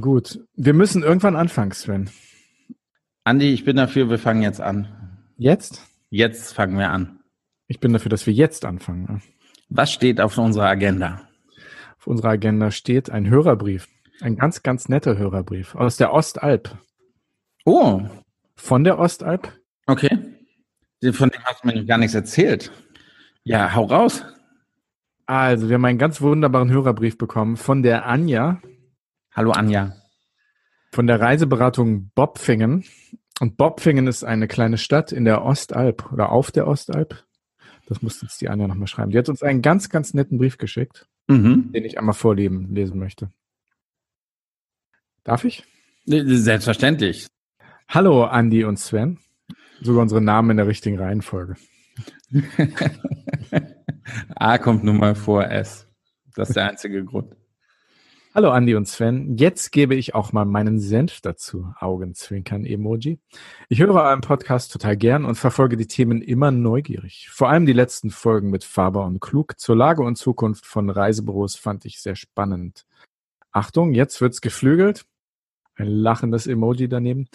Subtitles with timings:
[0.00, 0.40] Gut.
[0.56, 2.10] Wir müssen irgendwann anfangen, Sven.
[3.24, 4.88] Andi, ich bin dafür, wir fangen jetzt an.
[5.36, 5.82] Jetzt?
[6.10, 7.20] Jetzt fangen wir an.
[7.68, 9.22] Ich bin dafür, dass wir jetzt anfangen.
[9.68, 11.28] Was steht auf unserer Agenda?
[11.98, 13.88] Auf unserer Agenda steht ein Hörerbrief.
[14.20, 16.76] Ein ganz, ganz netter Hörerbrief aus der Ostalb.
[17.64, 18.02] Oh.
[18.56, 19.52] Von der Ostalb?
[19.86, 20.18] Okay.
[21.12, 22.70] Von dem hast du mir gar nichts erzählt.
[23.42, 24.24] Ja, hau raus.
[25.26, 28.60] Also, wir haben einen ganz wunderbaren Hörerbrief bekommen von der Anja.
[29.36, 29.96] Hallo Anja.
[30.92, 32.84] Von der Reiseberatung Bobfingen.
[33.40, 37.24] Und Bobfingen ist eine kleine Stadt in der Ostalb oder auf der Ostalb.
[37.88, 39.10] Das muss jetzt die Anja nochmal schreiben.
[39.10, 41.72] Die hat uns einen ganz, ganz netten Brief geschickt, mhm.
[41.72, 43.32] den ich einmal vorleben lesen möchte.
[45.24, 45.64] Darf ich?
[46.06, 47.26] Selbstverständlich.
[47.88, 49.18] Hallo Andi und Sven.
[49.80, 51.56] Sogar unsere Namen in der richtigen Reihenfolge.
[54.36, 55.88] A kommt nun mal vor S.
[56.36, 57.34] Das ist der einzige Grund.
[58.36, 59.36] Hallo Andi und Sven.
[59.36, 61.72] Jetzt gebe ich auch mal meinen Senf dazu.
[61.78, 63.20] Augenzwinkern-Emoji.
[63.68, 67.28] Ich höre euren Podcast total gern und verfolge die Themen immer neugierig.
[67.30, 71.54] Vor allem die letzten Folgen mit Faber und Klug zur Lage und Zukunft von Reisebüros
[71.54, 72.86] fand ich sehr spannend.
[73.52, 75.06] Achtung, jetzt wird's geflügelt.
[75.76, 77.28] Ein lachendes Emoji daneben.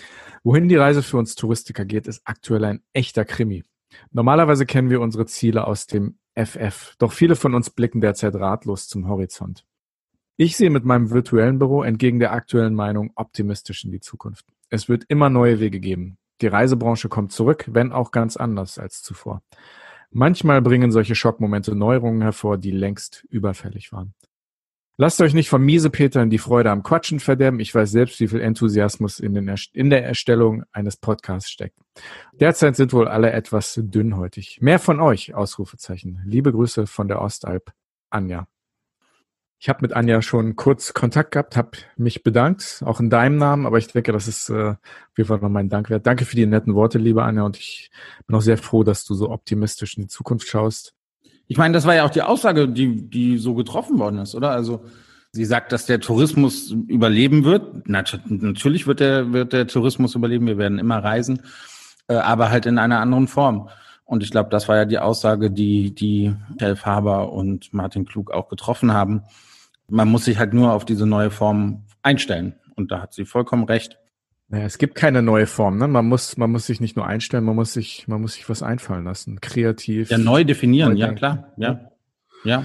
[0.43, 3.63] Wohin die Reise für uns Touristiker geht, ist aktuell ein echter Krimi.
[4.11, 8.89] Normalerweise kennen wir unsere Ziele aus dem FF, doch viele von uns blicken derzeit ratlos
[8.89, 9.65] zum Horizont.
[10.41, 14.45] Ich sehe mit meinem virtuellen Büro entgegen der aktuellen Meinung optimistisch in die Zukunft.
[14.69, 16.17] Es wird immer neue Wege geben.
[16.39, 19.43] Die Reisebranche kommt zurück, wenn auch ganz anders als zuvor.
[20.11, 24.13] Manchmal bringen solche Schockmomente Neuerungen hervor, die längst überfällig waren.
[24.95, 27.59] Lasst euch nicht von Miesepetern die Freude am Quatschen verderben.
[27.59, 31.75] Ich weiß selbst, wie viel Enthusiasmus in, den, in der Erstellung eines Podcasts steckt.
[32.31, 34.59] Derzeit sind wohl alle etwas dünnhäutig.
[34.61, 36.21] Mehr von euch, Ausrufezeichen.
[36.25, 37.73] Liebe Grüße von der Ostalb,
[38.09, 38.47] Anja.
[39.61, 43.65] Ich habe mit Anja schon kurz Kontakt gehabt, habe mich bedankt, auch in deinem Namen,
[43.65, 46.07] aber ich denke, das ist äh, auf jeden Fall noch mein Dank wert.
[46.07, 47.91] Danke für die netten Worte, liebe Anja, und ich
[48.25, 50.93] bin auch sehr froh, dass du so optimistisch in die Zukunft schaust.
[51.47, 54.51] Ich meine, das war ja auch die Aussage, die, die so getroffen worden ist, oder?
[54.51, 54.85] Also
[55.33, 57.89] sie sagt, dass der Tourismus überleben wird.
[57.89, 60.47] Natürlich wird der, wird der Tourismus überleben.
[60.47, 61.41] Wir werden immer reisen,
[62.07, 63.67] äh, aber halt in einer anderen Form.
[64.09, 68.31] Und ich glaube, das war ja die Aussage, die, die Michael Faber und Martin Klug
[68.31, 69.21] auch getroffen haben.
[69.87, 72.55] Man muss sich halt nur auf diese neue Form einstellen.
[72.75, 73.99] Und da hat sie vollkommen recht.
[74.47, 75.77] Naja, es gibt keine neue Form.
[75.77, 75.87] Ne?
[75.87, 78.63] Man muss, man muss sich nicht nur einstellen, man muss sich, man muss sich was
[78.63, 80.09] einfallen lassen, kreativ.
[80.09, 80.93] Ja, neu definieren.
[80.93, 81.53] Neu ja, klar.
[81.57, 81.91] Ja,
[82.43, 82.63] ja.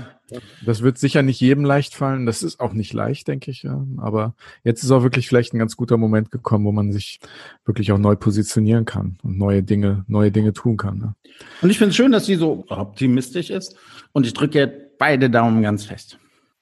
[0.64, 2.26] Das wird sicher nicht jedem leicht fallen.
[2.26, 3.62] Das ist auch nicht leicht, denke ich.
[3.62, 3.84] Ja.
[3.98, 7.20] Aber jetzt ist auch wirklich vielleicht ein ganz guter Moment gekommen, wo man sich
[7.64, 10.98] wirklich auch neu positionieren kann und neue Dinge, neue Dinge tun kann.
[10.98, 11.14] Ne?
[11.60, 13.76] Und ich finde es schön, dass sie so optimistisch ist.
[14.12, 16.18] Und ich drücke beide Daumen ganz fest.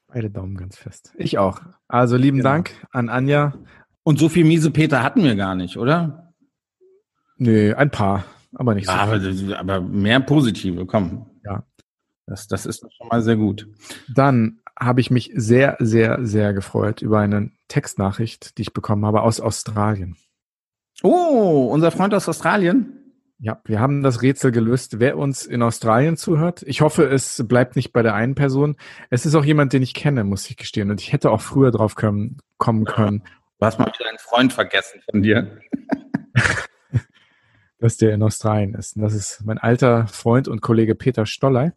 [0.08, 1.12] Beide Daumen ganz fest.
[1.16, 1.60] Ich auch.
[1.88, 2.50] Also lieben genau.
[2.50, 3.54] Dank an Anja
[4.02, 6.32] und so viel miese Peter hatten wir gar nicht, oder?
[7.36, 8.24] Nee, ein paar,
[8.54, 9.54] aber nicht ja, so.
[9.54, 11.26] Aber, aber mehr positive, komm.
[12.26, 13.68] Das, das ist schon mal sehr gut.
[14.14, 19.22] Dann habe ich mich sehr, sehr, sehr gefreut über eine Textnachricht, die ich bekommen habe
[19.22, 20.16] aus Australien.
[21.02, 22.98] Oh, unser Freund aus Australien?
[23.38, 25.00] Ja, wir haben das Rätsel gelöst.
[25.00, 28.76] Wer uns in Australien zuhört, ich hoffe, es bleibt nicht bei der einen Person.
[29.10, 30.92] Es ist auch jemand, den ich kenne, muss ich gestehen.
[30.92, 33.24] Und ich hätte auch früher drauf kommen, kommen können.
[33.58, 35.58] Du hast mal wieder einen Freund vergessen von dir.
[37.80, 38.94] Dass der in Australien ist.
[38.94, 41.72] Und das ist mein alter Freund und Kollege Peter Stolley.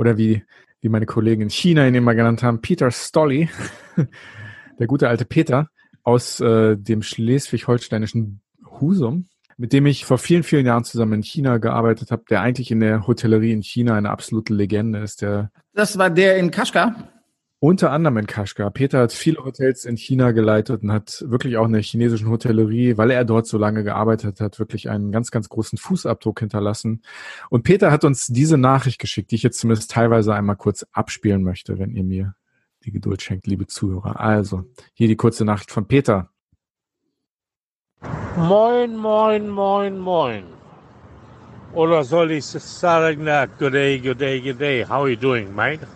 [0.00, 0.42] Oder wie,
[0.80, 3.50] wie meine Kollegen in China ihn immer genannt haben, Peter Stolly.
[4.78, 5.68] der gute alte Peter
[6.04, 8.40] aus äh, dem schleswig-holsteinischen
[8.80, 9.28] Husum,
[9.58, 12.80] mit dem ich vor vielen, vielen Jahren zusammen in China gearbeitet habe, der eigentlich in
[12.80, 15.20] der Hotellerie in China eine absolute Legende ist.
[15.20, 17.12] Der das war der in Kaschgar?
[17.62, 18.70] Unter anderem in Kashgar.
[18.70, 22.96] Peter hat viele Hotels in China geleitet und hat wirklich auch in der chinesischen Hotellerie,
[22.96, 27.02] weil er dort so lange gearbeitet hat, wirklich einen ganz, ganz großen Fußabdruck hinterlassen.
[27.50, 31.42] Und Peter hat uns diese Nachricht geschickt, die ich jetzt zumindest teilweise einmal kurz abspielen
[31.42, 32.34] möchte, wenn ihr mir
[32.86, 34.18] die Geduld schenkt, liebe Zuhörer.
[34.18, 36.30] Also, hier die kurze Nachricht von Peter.
[38.38, 40.44] Moin, moin, moin, moin.
[41.74, 43.28] Oder soll ich sagen,
[43.58, 44.82] good day, good day, good day.
[44.82, 45.86] How are you doing, mate?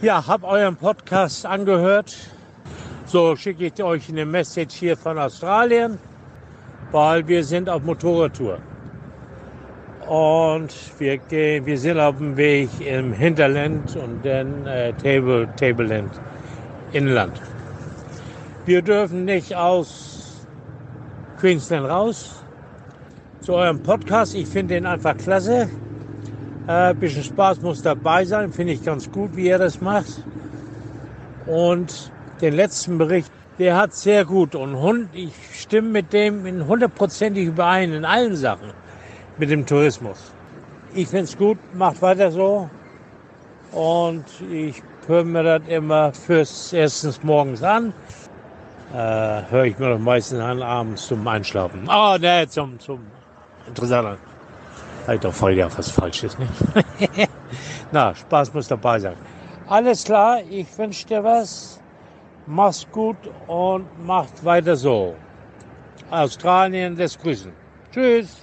[0.00, 2.16] Ja, habe euren Podcast angehört.
[3.06, 5.98] So schicke ich euch eine Message hier von Australien,
[6.92, 8.58] weil wir sind auf Motorradtour.
[10.06, 16.12] Und wir, gehen, wir sind auf dem Weg im Hinterland und dann äh, Table, Tableland,
[16.92, 17.42] Inland.
[18.66, 20.46] Wir dürfen nicht aus
[21.40, 22.44] Queensland raus.
[23.40, 25.68] Zu eurem Podcast, ich finde den einfach klasse.
[26.68, 30.22] Ein äh, bisschen Spaß muss dabei sein, finde ich ganz gut, wie er das macht.
[31.46, 32.12] Und
[32.42, 37.94] den letzten Bericht, der hat sehr gut und ich stimme mit dem in hundertprozentig überein
[37.94, 38.74] in allen Sachen
[39.38, 40.18] mit dem Tourismus.
[40.94, 42.68] Ich finde es gut, macht weiter so
[43.72, 47.94] und ich höre mir das immer fürs erstens morgens an.
[48.92, 51.88] Äh, höre ich mir das meistens an abends zum Einschlafen.
[51.88, 53.00] Oh, ne, zum, zum
[53.66, 54.27] interessanten.
[55.08, 56.52] Halt doch voll ja was Falsches, nicht?
[57.92, 59.16] Na, Spaß muss dabei sein.
[59.66, 61.80] Alles klar, ich wünsche dir was.
[62.46, 63.16] Mach's gut
[63.46, 65.16] und macht weiter so.
[66.10, 67.50] Australien lässt grüßen.
[67.90, 68.36] Tschüss.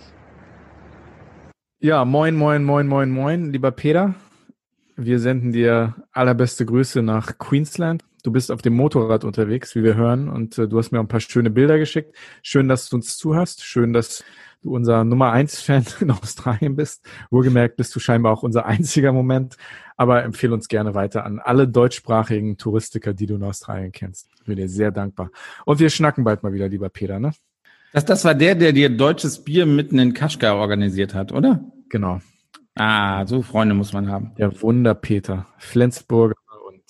[1.82, 4.16] Ja, moin, moin, moin, moin, moin, lieber Peter.
[4.96, 8.04] Wir senden dir allerbeste Grüße nach Queensland.
[8.24, 11.08] Du bist auf dem Motorrad unterwegs, wie wir hören, und äh, du hast mir ein
[11.08, 12.16] paar schöne Bilder geschickt.
[12.42, 13.64] Schön, dass du uns zuhörst.
[13.64, 14.24] Schön, dass
[14.66, 17.08] du unser Nummer eins Fan in Australien bist.
[17.30, 19.58] Wohlgemerkt bist du scheinbar auch unser einziger Moment.
[19.98, 24.30] Aber empfehle uns gerne weiter an alle deutschsprachigen Touristiker, die du in Australien kennst.
[24.40, 25.30] Ich bin dir sehr dankbar.
[25.64, 27.32] Und wir schnacken bald mal wieder, lieber Peter, ne?
[27.94, 31.64] Das, das war der, der dir deutsches Bier mitten in Kaschgar organisiert hat, oder?
[31.88, 32.20] Genau.
[32.76, 34.34] Ah, so Freunde muss man haben.
[34.38, 35.48] Der Wunder Peter.
[35.60, 36.36] Flensburger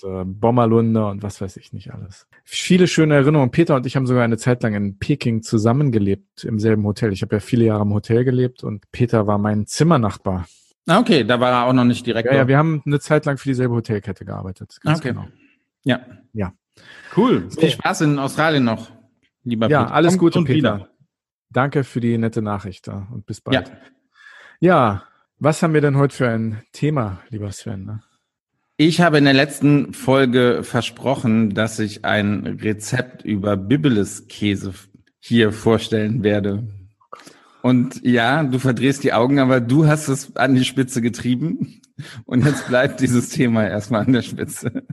[0.04, 2.28] äh, Bommerlunder und was weiß ich nicht alles.
[2.48, 3.50] Viele schöne Erinnerungen.
[3.50, 7.12] Peter und ich haben sogar eine Zeit lang in Peking zusammengelebt im selben Hotel.
[7.12, 10.48] Ich habe ja viele Jahre im Hotel gelebt und Peter war mein Zimmernachbar.
[10.88, 12.28] Ah, okay, da war er auch noch nicht direkt.
[12.28, 14.78] Ja, ja, wir haben eine Zeit lang für dieselbe Hotelkette gearbeitet.
[14.82, 15.10] Ganz okay.
[15.10, 15.26] genau.
[15.84, 16.06] Ja.
[16.34, 16.54] Ja.
[17.18, 17.50] Cool.
[17.50, 17.62] So.
[17.62, 18.92] Viel Spaß in Australien noch,
[19.44, 19.96] lieber Ja, Peter.
[19.96, 20.76] alles Kommt Gute, Peter.
[20.76, 20.90] Wieder.
[21.50, 23.68] Danke für die nette Nachricht da und bis bald.
[23.68, 23.74] Ja.
[24.60, 25.04] ja,
[25.40, 27.86] was haben wir denn heute für ein Thema, lieber Sven?
[27.86, 28.04] Ne?
[28.78, 34.74] Ich habe in der letzten Folge versprochen, dass ich ein Rezept über Bibeles-Käse
[35.20, 36.68] hier vorstellen werde.
[37.62, 41.82] Und ja, du verdrehst die Augen, aber du hast es an die Spitze getrieben.
[42.26, 44.84] Und jetzt bleibt dieses Thema erstmal an der Spitze.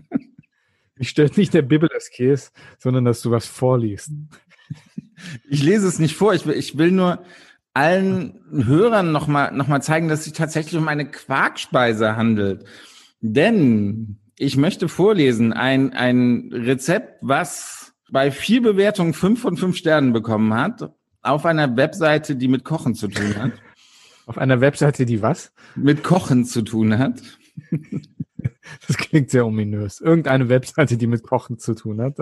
[0.96, 4.12] Ich stört nicht der Bibeles-Käse, sondern dass du was vorliest.
[5.50, 6.34] Ich lese es nicht vor.
[6.34, 7.24] Ich will, ich will nur
[7.74, 12.64] allen Hörern nochmal noch mal zeigen, dass es sich tatsächlich um eine Quarkspeise handelt.
[13.22, 20.12] Denn ich möchte vorlesen ein, ein Rezept, was bei vier Bewertungen fünf von fünf Sternen
[20.12, 20.92] bekommen hat,
[21.22, 23.52] auf einer Webseite, die mit Kochen zu tun hat.
[24.24, 25.52] Auf einer Webseite, die was?
[25.74, 27.20] Mit Kochen zu tun hat.
[28.86, 30.00] Das klingt sehr ominös.
[30.00, 32.16] Irgendeine Webseite, die mit Kochen zu tun hat.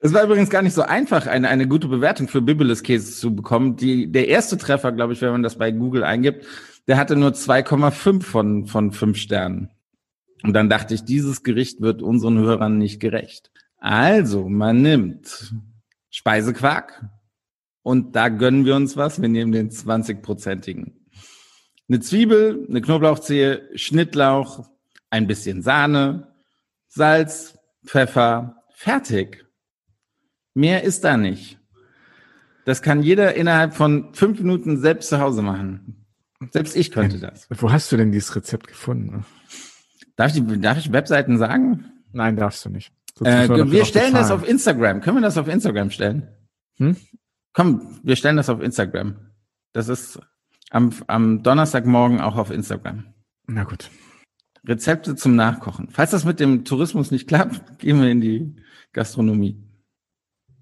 [0.00, 3.34] Es war übrigens gar nicht so einfach, eine, eine gute Bewertung für Bibeles Käse zu
[3.34, 3.76] bekommen.
[3.76, 6.46] Die, der erste Treffer, glaube ich, wenn man das bei Google eingibt,
[6.88, 9.70] der hatte nur 2,5 von, von 5 Sternen.
[10.42, 13.50] Und dann dachte ich, dieses Gericht wird unseren Hörern nicht gerecht.
[13.78, 15.54] Also, man nimmt
[16.10, 17.04] Speisequark
[17.82, 19.20] und da gönnen wir uns was.
[19.20, 20.92] Wir nehmen den 20-prozentigen.
[21.88, 24.68] Eine Zwiebel, eine Knoblauchzehe, Schnittlauch,
[25.10, 26.28] ein bisschen Sahne,
[26.88, 29.44] Salz, Pfeffer, fertig.
[30.54, 31.58] Mehr ist da nicht.
[32.64, 36.06] Das kann jeder innerhalb von fünf Minuten selbst zu Hause machen.
[36.50, 37.46] Selbst ich könnte das.
[37.50, 39.24] Wo hast du denn dieses Rezept gefunden?
[40.16, 41.92] Darf ich, darf ich Webseiten sagen?
[42.12, 42.92] Nein, darfst du nicht.
[43.24, 45.00] Äh, wir stellen das auf Instagram.
[45.00, 46.28] Können wir das auf Instagram stellen?
[46.76, 46.96] Hm?
[47.52, 49.16] Komm, wir stellen das auf Instagram.
[49.72, 50.18] Das ist
[50.70, 53.04] am, am Donnerstagmorgen auch auf Instagram.
[53.46, 53.90] Na gut.
[54.66, 55.88] Rezepte zum Nachkochen.
[55.90, 58.56] Falls das mit dem Tourismus nicht klappt, gehen wir in die
[58.92, 59.62] Gastronomie.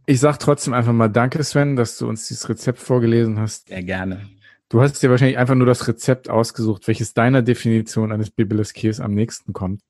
[0.07, 3.69] Ich sag trotzdem einfach mal Danke, Sven, dass du uns dieses Rezept vorgelesen hast.
[3.69, 4.29] Sehr gerne.
[4.71, 9.01] Du hast dir wahrscheinlich einfach nur das Rezept ausgesucht, welches deiner Definition eines Bibeles Kirs
[9.01, 9.83] am nächsten kommt.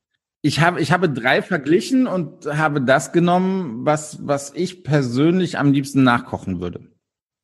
[0.42, 5.72] Ich habe, ich habe drei verglichen und habe das genommen, was, was ich persönlich am
[5.72, 6.80] liebsten nachkochen würde.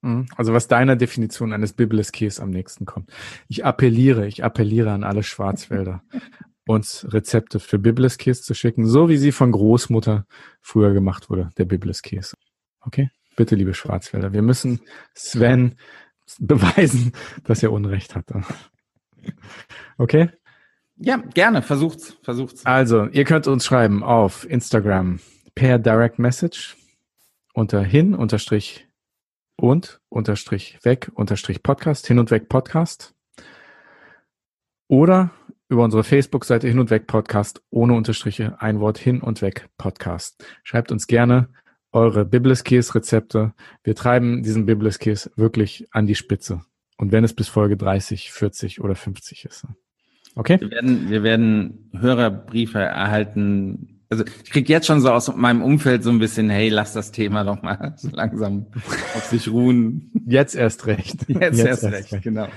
[0.01, 0.29] Mhm.
[0.35, 3.13] Also was deiner Definition eines Bibeles Kirs am nächsten kommt.
[3.49, 6.03] Ich appelliere, ich appelliere an alle Schwarzwälder,
[6.67, 10.25] uns Rezepte für Bibeles Kirs zu schicken, so wie sie von Großmutter
[10.63, 12.33] früher gemacht wurde, der Bibeles Kirs.
[12.81, 13.11] Okay?
[13.37, 14.81] Bitte, liebe Schwarzwälder, wir müssen
[15.15, 15.75] Sven
[16.39, 17.13] beweisen,
[17.45, 18.43] dass er Unrecht hatte.
[19.99, 20.31] Okay?
[20.97, 21.63] Ja, gerne.
[21.63, 22.17] Versucht's.
[22.23, 22.65] Versucht's.
[22.65, 25.21] Also, ihr könnt uns schreiben auf Instagram
[25.55, 26.77] per Direct Message
[27.53, 28.87] unter hin unterstrich
[29.57, 33.15] und unterstrich weg unterstrich Podcast, hin und weg Podcast.
[34.89, 35.31] Oder
[35.69, 40.45] über unsere Facebook-Seite hin und weg Podcast ohne Unterstriche ein Wort hin und weg Podcast.
[40.63, 41.49] Schreibt uns gerne
[41.97, 43.55] eure Bibliskäse-Rezepte.
[43.83, 46.61] Wir treiben diesen Bibliskäse wirklich an die Spitze.
[46.99, 49.67] Und wenn es bis Folge 30, 40 oder 50 ist.
[50.35, 50.61] Okay?
[50.61, 54.03] Wir werden, wir werden Hörerbriefe erhalten.
[54.11, 57.13] Also ich krieg jetzt schon so aus meinem Umfeld so ein bisschen, hey, lass das
[57.13, 58.67] Thema doch mal so langsam
[59.15, 60.13] auf sich ruhen.
[60.27, 61.27] Jetzt erst recht.
[61.29, 62.49] Jetzt, jetzt erst, erst recht, recht, genau.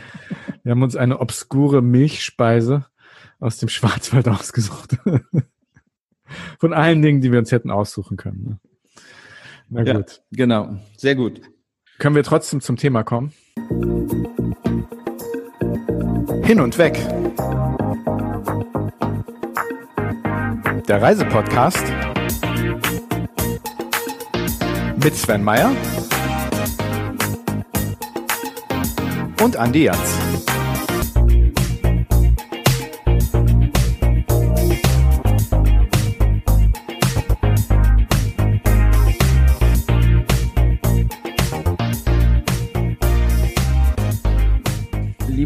[0.63, 2.85] Wir haben uns eine obskure Milchspeise
[3.39, 4.97] aus dem Schwarzwald ausgesucht.
[6.59, 8.59] Von allen Dingen, die wir uns hätten aussuchen können.
[9.69, 10.21] Na ja, gut.
[10.31, 11.41] Genau, sehr gut.
[11.99, 13.33] Können wir trotzdem zum Thema kommen?
[16.43, 16.97] Hin und weg.
[20.87, 21.83] Der Reisepodcast
[25.03, 25.71] mit Sven Meyer
[29.43, 30.48] und Andi Jans.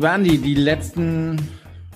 [0.04, 1.38] Lieber Andi, die letzten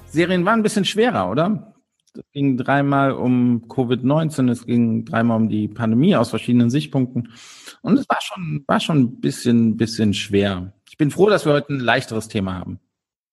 [0.06, 1.74] Serien waren ein bisschen schwerer, oder?
[2.16, 7.34] Es ging dreimal um Covid-19, es ging dreimal um die Pandemie aus verschiedenen Sichtpunkten.
[7.82, 10.72] Und es war schon, war schon ein bisschen, bisschen schwer.
[10.90, 12.80] Ich bin froh, dass wir heute ein leichteres Thema haben.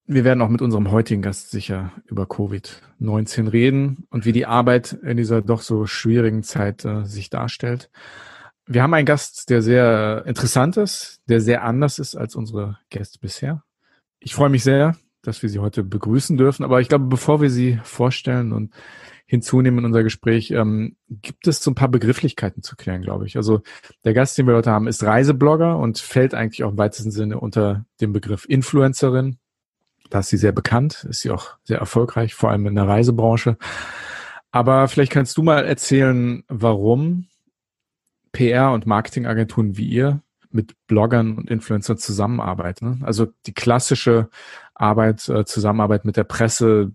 [0.07, 4.99] Wir werden auch mit unserem heutigen Gast sicher über Covid-19 reden und wie die Arbeit
[5.05, 7.91] in dieser doch so schwierigen Zeit äh, sich darstellt.
[8.67, 13.21] Wir haben einen Gast, der sehr interessant ist, der sehr anders ist als unsere Gäste
[13.21, 13.63] bisher.
[14.25, 16.65] Ich freue mich sehr, dass wir Sie heute begrüßen dürfen.
[16.65, 18.73] Aber ich glaube, bevor wir Sie vorstellen und
[19.27, 23.37] hinzunehmen in unser Gespräch, ähm, gibt es so ein paar Begrifflichkeiten zu klären, glaube ich.
[23.37, 23.61] Also
[24.05, 27.39] der Gast, den wir heute haben, ist Reiseblogger und fällt eigentlich auch im weitesten Sinne
[27.39, 29.37] unter dem Begriff Influencerin.
[30.09, 33.59] Da ist sie sehr bekannt, ist sie auch sehr erfolgreich, vor allem in der Reisebranche.
[34.53, 37.27] Aber vielleicht kannst du mal erzählen, warum
[38.33, 40.23] PR- und Marketingagenturen wie ihr
[40.55, 42.99] mit Bloggern und Influencern zusammenarbeiten.
[42.99, 43.07] Ne?
[43.07, 44.29] Also die klassische
[44.75, 46.93] Arbeit, äh, Zusammenarbeit mit der Presse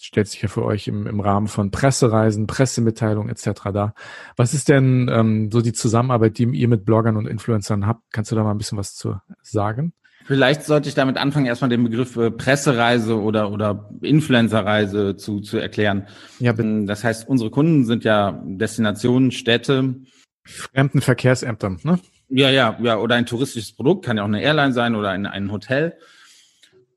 [0.00, 3.62] stellt sich ja für euch im, im Rahmen von Pressereisen, Pressemitteilungen etc.
[3.72, 3.94] da.
[4.36, 8.02] Was ist denn ähm, so die Zusammenarbeit, die ihr mit Bloggern und Influencern habt?
[8.10, 9.92] Kannst du da mal ein bisschen was zu sagen?
[10.24, 15.58] Vielleicht sollte ich damit anfangen, erstmal den Begriff äh, Pressereise oder, oder Influencerreise zu, zu
[15.58, 16.06] erklären.
[16.38, 16.68] Ja, bitte.
[16.68, 19.96] Ähm, das heißt, unsere Kunden sind ja Destinationen, Städte.
[20.44, 21.98] Fremdenverkehrsämtern, ne?
[22.34, 25.26] Ja, ja, ja, oder ein touristisches Produkt, kann ja auch eine Airline sein oder ein,
[25.26, 25.98] ein Hotel.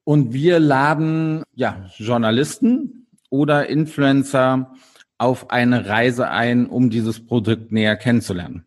[0.06, 4.72] Und wir laden ja Journalisten oder Influencer
[5.18, 8.66] auf eine Reise ein, um dieses Produkt näher kennenzulernen.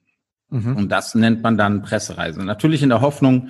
[0.51, 0.77] Mhm.
[0.77, 2.45] Und das nennt man dann Pressereise.
[2.45, 3.49] Natürlich in der Hoffnung,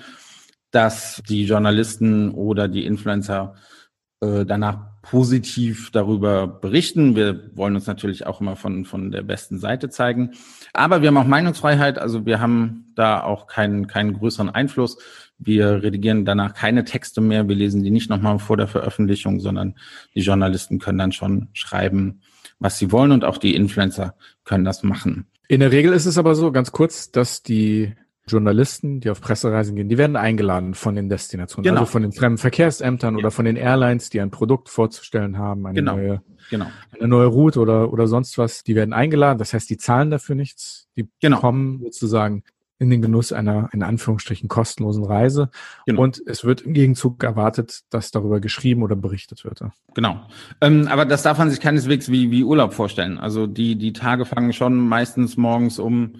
[0.71, 3.55] dass die Journalisten oder die Influencer
[4.21, 7.17] äh, danach positiv darüber berichten.
[7.17, 10.33] Wir wollen uns natürlich auch immer von, von der besten Seite zeigen.
[10.75, 14.99] Aber wir haben auch Meinungsfreiheit, also wir haben da auch keinen, keinen größeren Einfluss.
[15.39, 17.49] Wir redigieren danach keine Texte mehr.
[17.49, 19.77] Wir lesen die nicht nochmal vor der Veröffentlichung, sondern
[20.15, 22.21] die Journalisten können dann schon schreiben,
[22.59, 25.27] was sie wollen und auch die Influencer können das machen.
[25.49, 27.95] In der Regel ist es aber so, ganz kurz, dass die
[28.29, 31.81] Journalisten, die auf Pressereisen gehen, die werden eingeladen von den Destinationen, genau.
[31.81, 33.19] also von den fremden Verkehrsämtern ja.
[33.19, 35.97] oder von den Airlines, die ein Produkt vorzustellen haben, eine genau.
[35.97, 36.67] neue, genau.
[36.99, 38.63] eine neue Route oder, oder sonst was.
[38.63, 39.39] Die werden eingeladen.
[39.39, 40.89] Das heißt, die zahlen dafür nichts.
[40.97, 41.39] Die genau.
[41.41, 42.45] kommen sozusagen
[42.79, 45.51] in den Genuss einer in Anführungsstrichen kostenlosen Reise.
[45.87, 46.03] Genau.
[46.03, 49.61] Und es wird im Gegenzug erwartet, dass darüber geschrieben oder berichtet wird.
[49.95, 50.21] Genau.
[50.61, 53.19] Ähm, aber das darf man sich keineswegs wie, wie Urlaub vorstellen.
[53.19, 56.17] Also die, die Tage fangen schon meistens morgens um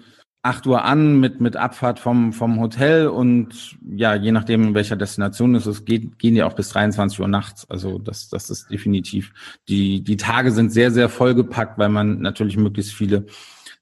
[0.49, 4.95] 8 Uhr an mit, mit Abfahrt vom, vom Hotel und ja, je nachdem, in welcher
[4.95, 7.69] Destination es ist, geht, gehen die auch bis 23 Uhr nachts.
[7.69, 9.31] Also das, das ist definitiv.
[9.67, 13.27] Die, die Tage sind sehr, sehr vollgepackt, weil man natürlich möglichst viele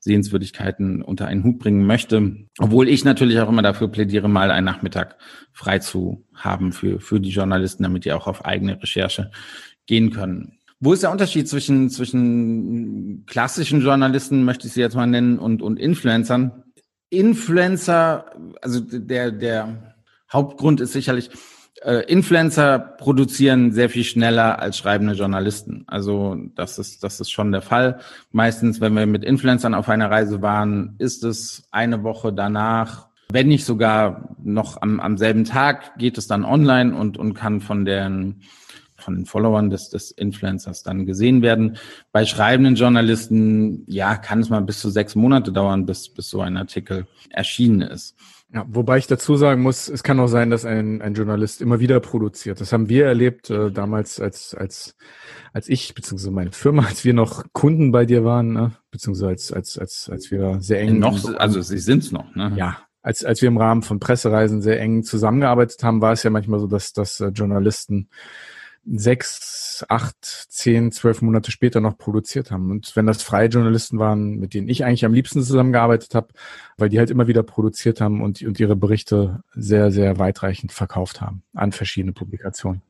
[0.02, 2.36] Sehenswürdigkeiten unter einen Hut bringen möchte.
[2.60, 5.16] Obwohl ich natürlich auch immer dafür plädiere, mal einen Nachmittag
[5.54, 9.32] frei zu haben für, für die Journalisten, damit die auch auf eigene Recherche
[9.86, 10.57] gehen können.
[10.80, 15.62] Wo ist der Unterschied zwischen, zwischen klassischen Journalisten, möchte ich sie jetzt mal nennen, und,
[15.62, 16.64] und Influencern?
[17.10, 18.26] Influencer,
[18.62, 19.96] also der, der
[20.32, 21.32] Hauptgrund ist sicherlich,
[21.82, 25.84] äh, Influencer produzieren sehr viel schneller als schreibende Journalisten.
[25.88, 28.00] Also das ist, das ist schon der Fall.
[28.32, 33.48] Meistens, wenn wir mit Influencern auf einer Reise waren, ist es eine Woche danach, wenn
[33.48, 37.84] nicht sogar noch am, am selben Tag, geht es dann online und, und kann von
[37.84, 38.42] den
[39.08, 41.78] von den Followern des, des Influencers dann gesehen werden.
[42.12, 46.42] Bei schreibenden Journalisten, ja, kann es mal bis zu sechs Monate dauern, bis, bis so
[46.42, 48.18] ein Artikel erschienen ist.
[48.54, 51.80] Ja, wobei ich dazu sagen muss, es kann auch sein, dass ein, ein Journalist immer
[51.80, 52.60] wieder produziert.
[52.60, 54.98] Das haben wir erlebt äh, damals, als, als,
[55.54, 58.74] als ich, beziehungsweise meine Firma, als wir noch Kunden bei dir waren, ne?
[58.92, 61.00] beziehungsweise als, als, als, als wir sehr eng.
[61.00, 62.52] Noch, also sie sind's noch, ne?
[62.58, 62.80] Ja.
[63.02, 66.60] Als, als wir im Rahmen von Pressereisen sehr eng zusammengearbeitet haben, war es ja manchmal
[66.60, 68.10] so, dass, dass äh, Journalisten
[68.90, 72.72] sechs, acht, zehn, zwölf Monate später noch produziert haben.
[72.72, 76.28] Und wenn das freie Journalisten waren, mit denen ich eigentlich am liebsten zusammengearbeitet habe,
[76.78, 81.22] weil die halt immer wieder produziert haben und, und ihre Berichte sehr, sehr weitreichend verkauft
[81.22, 82.82] haben an verschiedene Publikationen.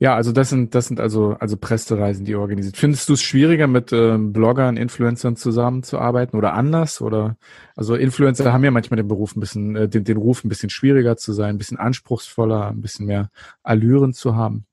[0.00, 2.76] Ja, also das sind das sind also also Pressereisen, die organisiert.
[2.76, 7.36] Findest du es schwieriger mit äh, Bloggern, Influencern zusammenzuarbeiten oder anders oder
[7.76, 10.68] also Influencer haben ja manchmal den Beruf ein bisschen äh, den, den Ruf ein bisschen
[10.68, 13.30] schwieriger zu sein, ein bisschen anspruchsvoller, ein bisschen mehr
[13.62, 14.66] Allüren zu haben.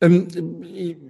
[0.00, 0.28] Ähm,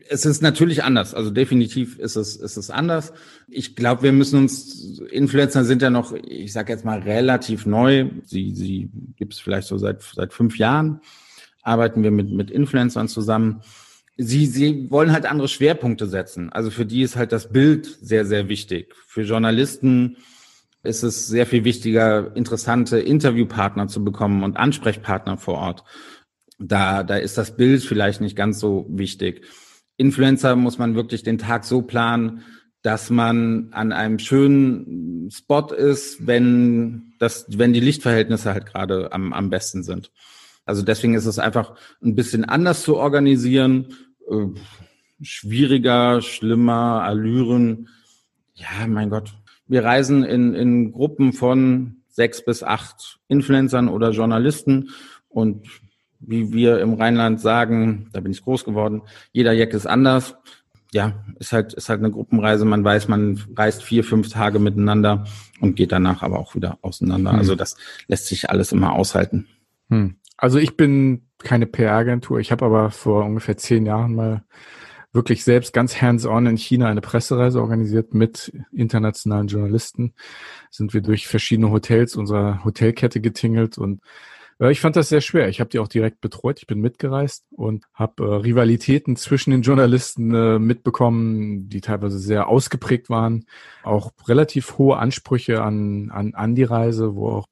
[0.08, 1.14] es ist natürlich anders.
[1.14, 3.12] Also definitiv ist es, ist es anders.
[3.48, 8.10] Ich glaube, wir müssen uns, Influencer sind ja noch, ich sage jetzt mal relativ neu.
[8.24, 11.00] Sie, sie gibt es vielleicht so seit, seit fünf Jahren.
[11.62, 13.62] Arbeiten wir mit, mit Influencern zusammen.
[14.16, 16.50] Sie, sie wollen halt andere Schwerpunkte setzen.
[16.50, 18.94] Also für die ist halt das Bild sehr, sehr wichtig.
[19.06, 20.16] Für Journalisten
[20.82, 25.84] ist es sehr viel wichtiger, interessante Interviewpartner zu bekommen und Ansprechpartner vor Ort
[26.60, 29.46] da, da ist das Bild vielleicht nicht ganz so wichtig.
[29.96, 32.42] Influencer muss man wirklich den Tag so planen,
[32.82, 39.32] dass man an einem schönen Spot ist, wenn das, wenn die Lichtverhältnisse halt gerade am,
[39.32, 40.10] am besten sind.
[40.64, 43.94] Also deswegen ist es einfach ein bisschen anders zu organisieren,
[44.30, 44.46] äh,
[45.20, 47.88] schwieriger, schlimmer, Allüren.
[48.54, 49.34] Ja, mein Gott.
[49.66, 54.90] Wir reisen in, in Gruppen von sechs bis acht Influencern oder Journalisten
[55.28, 55.66] und
[56.20, 60.36] wie wir im Rheinland sagen, da bin ich groß geworden, jeder Jack ist anders.
[60.92, 62.64] Ja, ist halt, ist halt eine Gruppenreise.
[62.64, 65.24] Man weiß, man reist vier, fünf Tage miteinander
[65.60, 67.30] und geht danach aber auch wieder auseinander.
[67.30, 67.38] Hm.
[67.38, 67.76] Also das
[68.08, 69.46] lässt sich alles immer aushalten.
[69.88, 70.16] Hm.
[70.36, 72.40] Also ich bin keine PR-Agentur.
[72.40, 74.42] Ich habe aber vor ungefähr zehn Jahren mal
[75.12, 80.14] wirklich selbst ganz hands-on in China eine Pressereise organisiert mit internationalen Journalisten.
[80.70, 84.00] Sind wir durch verschiedene Hotels unserer Hotelkette getingelt und
[84.68, 85.48] ich fand das sehr schwer.
[85.48, 86.58] Ich habe die auch direkt betreut.
[86.58, 92.48] Ich bin mitgereist und habe äh, Rivalitäten zwischen den Journalisten äh, mitbekommen, die teilweise sehr
[92.48, 93.46] ausgeprägt waren.
[93.82, 97.46] Auch relativ hohe Ansprüche an, an, an die Reise, wo auch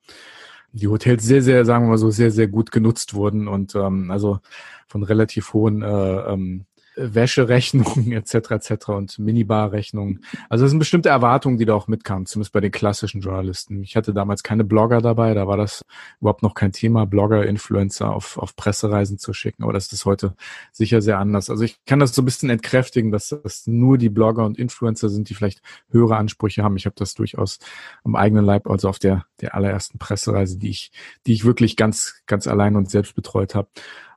[0.72, 4.10] die Hotels sehr, sehr, sagen wir mal so, sehr, sehr gut genutzt wurden und ähm,
[4.10, 4.40] also
[4.86, 6.66] von relativ hohen äh, ähm,
[6.98, 8.50] Wäscherechnungen etc.
[8.50, 8.88] etc.
[8.88, 10.24] und Minibar-Rechnungen.
[10.48, 13.82] Also es sind bestimmte Erwartungen, die da auch mitkamen, zumindest bei den klassischen Journalisten.
[13.82, 15.84] Ich hatte damals keine Blogger dabei, da war das
[16.20, 20.34] überhaupt noch kein Thema, Blogger, Influencer auf, auf Pressereisen zu schicken, aber das ist heute
[20.72, 21.50] sicher sehr anders.
[21.50, 25.08] Also ich kann das so ein bisschen entkräftigen, dass das nur die Blogger und Influencer
[25.08, 26.76] sind, die vielleicht höhere Ansprüche haben.
[26.76, 27.58] Ich habe das durchaus
[28.04, 30.92] am eigenen Leib, also auf der, der allerersten Pressereise, die ich,
[31.26, 33.68] die ich wirklich ganz, ganz allein und selbst betreut habe,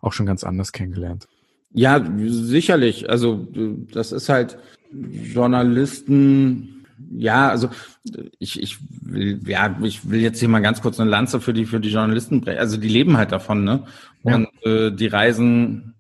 [0.02, 1.28] auch schon ganz anders kennengelernt.
[1.74, 3.10] Ja, sicherlich.
[3.10, 3.48] Also
[3.94, 4.58] das ist halt
[4.92, 6.86] Journalisten.
[7.14, 7.70] Ja, also
[8.40, 11.66] ich, ich will, ja, ich will jetzt hier mal ganz kurz eine Lanze für die
[11.66, 12.60] für die Journalisten brechen.
[12.60, 13.86] Also die leben halt davon, ne?
[14.24, 14.72] Und ja.
[14.72, 15.96] äh, die reisen,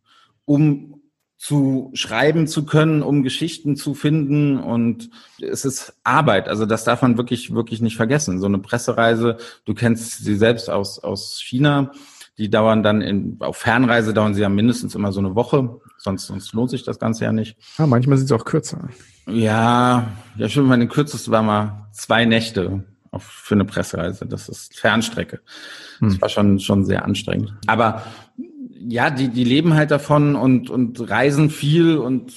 [0.45, 1.01] um
[1.37, 5.09] zu schreiben zu können, um Geschichten zu finden und
[5.41, 6.47] es ist Arbeit.
[6.47, 8.39] Also das darf man wirklich wirklich nicht vergessen.
[8.39, 11.93] So eine Pressereise, du kennst sie selbst aus aus China
[12.41, 16.25] die dauern dann in, auf Fernreise dauern sie ja mindestens immer so eine Woche, sonst,
[16.25, 17.55] sonst lohnt sich das Ganze ja nicht.
[17.77, 18.89] Ja, manchmal sind sie auch kürzer.
[19.27, 24.25] Ja, ja, schon meine kürzeste war mal zwei Nächte auf, für eine Pressereise.
[24.25, 25.41] Das ist Fernstrecke.
[25.99, 26.21] Das hm.
[26.21, 27.53] war schon, schon sehr anstrengend.
[27.67, 28.01] Aber
[28.87, 32.33] ja, die, die leben halt davon und, und reisen viel und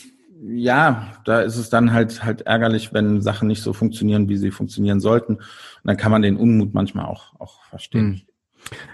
[0.47, 4.51] ja, da ist es dann halt halt ärgerlich, wenn Sachen nicht so funktionieren, wie sie
[4.51, 5.37] funktionieren sollten.
[5.37, 5.45] Und
[5.85, 8.13] dann kann man den Unmut manchmal auch, auch verstehen.
[8.13, 8.34] Hm.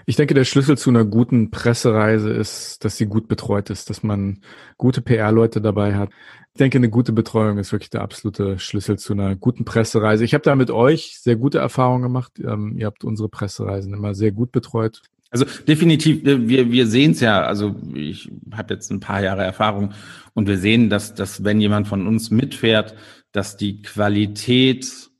[0.05, 4.03] Ich denke, der Schlüssel zu einer guten Pressereise ist, dass sie gut betreut ist, dass
[4.03, 4.41] man
[4.77, 6.09] gute PR-Leute dabei hat.
[6.53, 10.25] Ich denke, eine gute Betreuung ist wirklich der absolute Schlüssel zu einer guten Pressereise.
[10.25, 12.33] Ich habe da mit euch sehr gute Erfahrungen gemacht.
[12.39, 15.01] Ähm, ihr habt unsere Pressereisen immer sehr gut betreut.
[15.29, 19.93] Also definitiv, wir, wir sehen es ja, also ich habe jetzt ein paar Jahre Erfahrung
[20.33, 22.95] und wir sehen, dass, dass wenn jemand von uns mitfährt,
[23.31, 25.10] dass die Qualität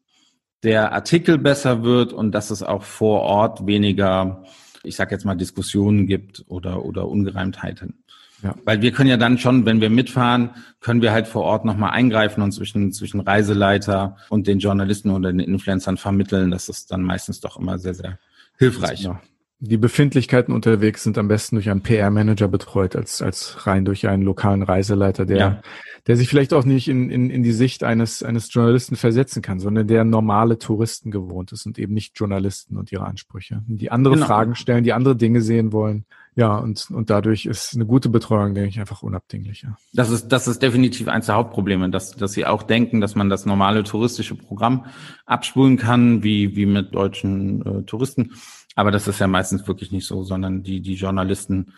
[0.63, 4.43] der Artikel besser wird und dass es auch vor Ort weniger,
[4.84, 8.04] ich sage jetzt mal, Diskussionen gibt oder, oder Ungereimtheiten.
[8.43, 8.56] Ja.
[8.65, 11.91] Weil wir können ja dann schon, wenn wir mitfahren, können wir halt vor Ort nochmal
[11.91, 16.50] eingreifen und zwischen, zwischen Reiseleiter und den Journalisten oder den Influencern vermitteln.
[16.50, 18.17] Das ist dann meistens doch immer sehr, sehr
[18.58, 19.04] hilfreich.
[19.04, 19.21] Ja.
[19.63, 24.24] Die Befindlichkeiten unterwegs sind am besten durch einen PR-Manager betreut, als, als rein durch einen
[24.24, 25.62] lokalen Reiseleiter, der, ja.
[26.08, 29.60] der sich vielleicht auch nicht in, in, in die Sicht eines, eines Journalisten versetzen kann,
[29.60, 34.15] sondern der normale Touristen gewohnt ist und eben nicht Journalisten und ihre Ansprüche, die andere
[34.15, 34.26] genau.
[34.26, 36.06] Fragen stellen, die andere Dinge sehen wollen.
[36.34, 39.63] Ja, und, und dadurch ist eine gute Betreuung, denke ich, einfach unabdinglich.
[39.63, 39.76] Ja.
[39.93, 43.30] Das ist, das ist definitiv eins der Hauptprobleme, dass, dass sie auch denken, dass man
[43.30, 44.86] das normale touristische Programm
[45.26, 48.32] abspulen kann, wie, wie mit deutschen äh, Touristen.
[48.75, 51.73] Aber das ist ja meistens wirklich nicht so, sondern die, die Journalisten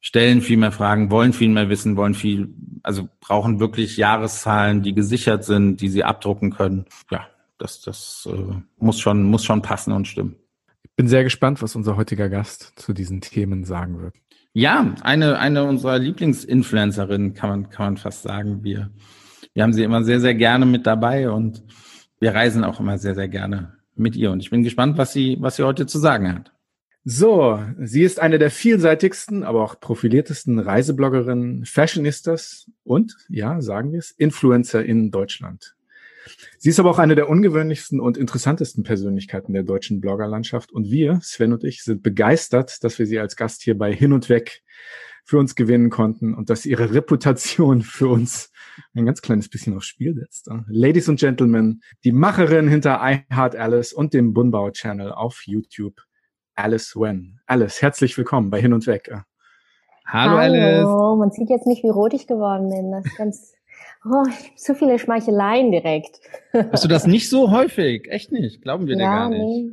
[0.00, 4.94] stellen viel mehr Fragen, wollen viel mehr wissen, wollen viel, also brauchen wirklich Jahreszahlen, die
[4.94, 6.86] gesichert sind, die sie abdrucken können.
[7.10, 7.26] Ja,
[7.58, 10.36] das, das äh, muss schon, muss schon passen und stimmen.
[10.84, 14.14] Ich bin sehr gespannt, was unser heutiger Gast zu diesen Themen sagen wird.
[14.52, 18.64] Ja, eine, eine unserer Lieblingsinfluencerinnen kann man, kann man fast sagen.
[18.64, 18.90] Wir,
[19.52, 21.62] wir haben sie immer sehr, sehr gerne mit dabei und
[22.20, 24.30] wir reisen auch immer sehr, sehr gerne mit ihr.
[24.30, 26.52] Und ich bin gespannt, was sie, was sie heute zu sagen hat.
[27.04, 33.98] So, sie ist eine der vielseitigsten, aber auch profiliertesten Reisebloggerinnen, Fashionistas und, ja, sagen wir
[33.98, 35.74] es, Influencer in Deutschland.
[36.58, 40.70] Sie ist aber auch eine der ungewöhnlichsten und interessantesten Persönlichkeiten der deutschen Bloggerlandschaft.
[40.70, 44.12] Und wir, Sven und ich, sind begeistert, dass wir sie als Gast hier bei Hin
[44.12, 44.62] und Weg
[45.24, 48.50] für uns gewinnen konnten und dass ihre Reputation für uns
[48.94, 50.48] ein ganz kleines bisschen aufs Spiel setzt.
[50.68, 56.00] Ladies and Gentlemen, die Macherin hinter I Heart Alice und dem Bunbau Channel auf YouTube,
[56.54, 57.40] Alice Wen.
[57.46, 59.10] Alice, herzlich willkommen bei Hin und Weg.
[60.06, 61.18] Hallo, Hallo Alice.
[61.18, 62.92] Man sieht jetzt nicht, wie rot ich geworden bin.
[62.92, 63.54] Das ist ganz
[64.04, 64.24] Oh,
[64.56, 66.20] zu viele Schmeicheleien direkt.
[66.72, 68.08] Hast du das nicht so häufig?
[68.10, 68.62] Echt nicht?
[68.62, 69.40] Glauben wir ja, dir gar nicht.
[69.40, 69.72] Nee.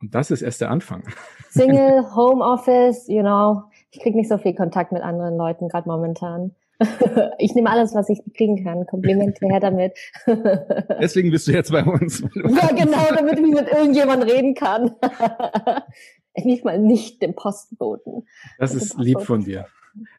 [0.00, 1.04] Und das ist erst der Anfang.
[1.50, 3.62] Single, Homeoffice, you know.
[3.90, 6.54] Ich krieg nicht so viel Kontakt mit anderen Leuten, gerade momentan.
[7.38, 8.86] Ich nehme alles, was ich kriegen kann.
[8.86, 9.92] Komplimente her damit.
[11.00, 12.20] Deswegen bist du jetzt bei uns.
[12.20, 14.92] Ja, genau, damit ich mit irgendjemand reden kann.
[16.44, 18.26] Nicht mal nicht dem Postboten.
[18.58, 19.68] Das ist lieb von dir.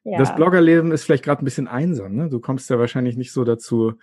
[0.04, 0.18] Ja.
[0.18, 2.16] Das Bloggerleben ist vielleicht gerade ein bisschen einsam.
[2.16, 2.30] Ne?
[2.30, 3.94] Du kommst ja wahrscheinlich nicht so dazu,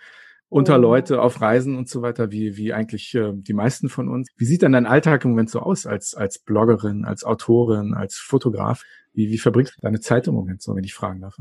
[0.47, 0.81] unter oh.
[0.81, 4.29] Leute auf Reisen und so weiter, wie, wie eigentlich äh, die meisten von uns.
[4.37, 8.15] Wie sieht denn dein Alltag im Moment so aus als, als Bloggerin, als Autorin, als
[8.15, 8.83] Fotograf?
[9.11, 11.37] Wie, wie verbringst du deine Zeit im Moment so, wenn ich fragen darf?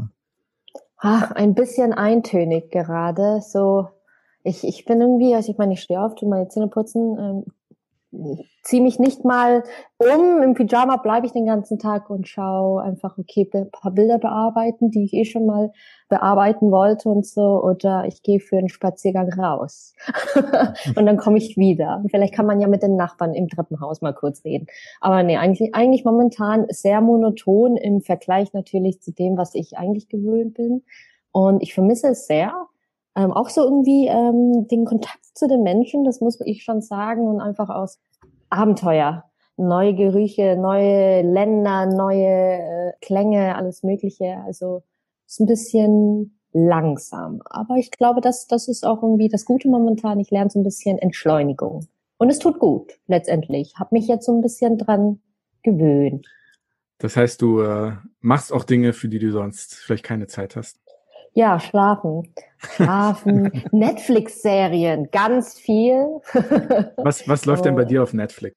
[1.06, 3.42] Ach, ein bisschen eintönig gerade.
[3.42, 3.88] So,
[4.42, 7.44] ich, ich bin irgendwie, also ich meine, ich stehe auf, tu meine Zähne putzen, ähm,
[8.62, 9.62] ziehe mich nicht mal
[9.98, 10.42] um.
[10.42, 14.90] Im Pyjama bleibe ich den ganzen Tag und schaue einfach, okay, ein paar Bilder bearbeiten,
[14.90, 15.72] die ich eh schon mal
[16.08, 17.62] bearbeiten wollte und so.
[17.62, 19.94] Oder ich gehe für einen Spaziergang raus.
[20.96, 22.02] und dann komme ich wieder.
[22.10, 24.66] Vielleicht kann man ja mit den Nachbarn im Treppenhaus mal kurz reden.
[25.00, 30.08] Aber nee, eigentlich, eigentlich momentan sehr monoton im Vergleich natürlich zu dem, was ich eigentlich
[30.08, 30.82] gewöhnt bin.
[31.32, 32.68] Und ich vermisse es sehr.
[33.16, 37.26] Ähm, auch so irgendwie ähm, den Kontakt zu den Menschen, das muss ich schon sagen,
[37.26, 38.00] und einfach aus
[38.50, 39.24] Abenteuer.
[39.56, 44.38] Neue Gerüche, neue Länder, neue äh, Klänge, alles Mögliche.
[44.44, 44.82] Also
[45.26, 47.40] ist ein bisschen langsam.
[47.46, 50.18] Aber ich glaube, das, das ist auch irgendwie das Gute momentan.
[50.20, 51.86] Ich lerne so ein bisschen Entschleunigung.
[52.16, 53.74] Und es tut gut, letztendlich.
[53.76, 55.20] Hab mich jetzt so ein bisschen dran
[55.62, 56.26] gewöhnt.
[56.98, 60.78] Das heißt, du äh, machst auch Dinge, für die du sonst vielleicht keine Zeit hast.
[61.34, 62.32] Ja, schlafen.
[62.58, 63.64] Schlafen.
[63.72, 66.20] Netflix-Serien, ganz viel.
[66.96, 67.64] was, was läuft oh.
[67.64, 68.56] denn bei dir auf Netflix?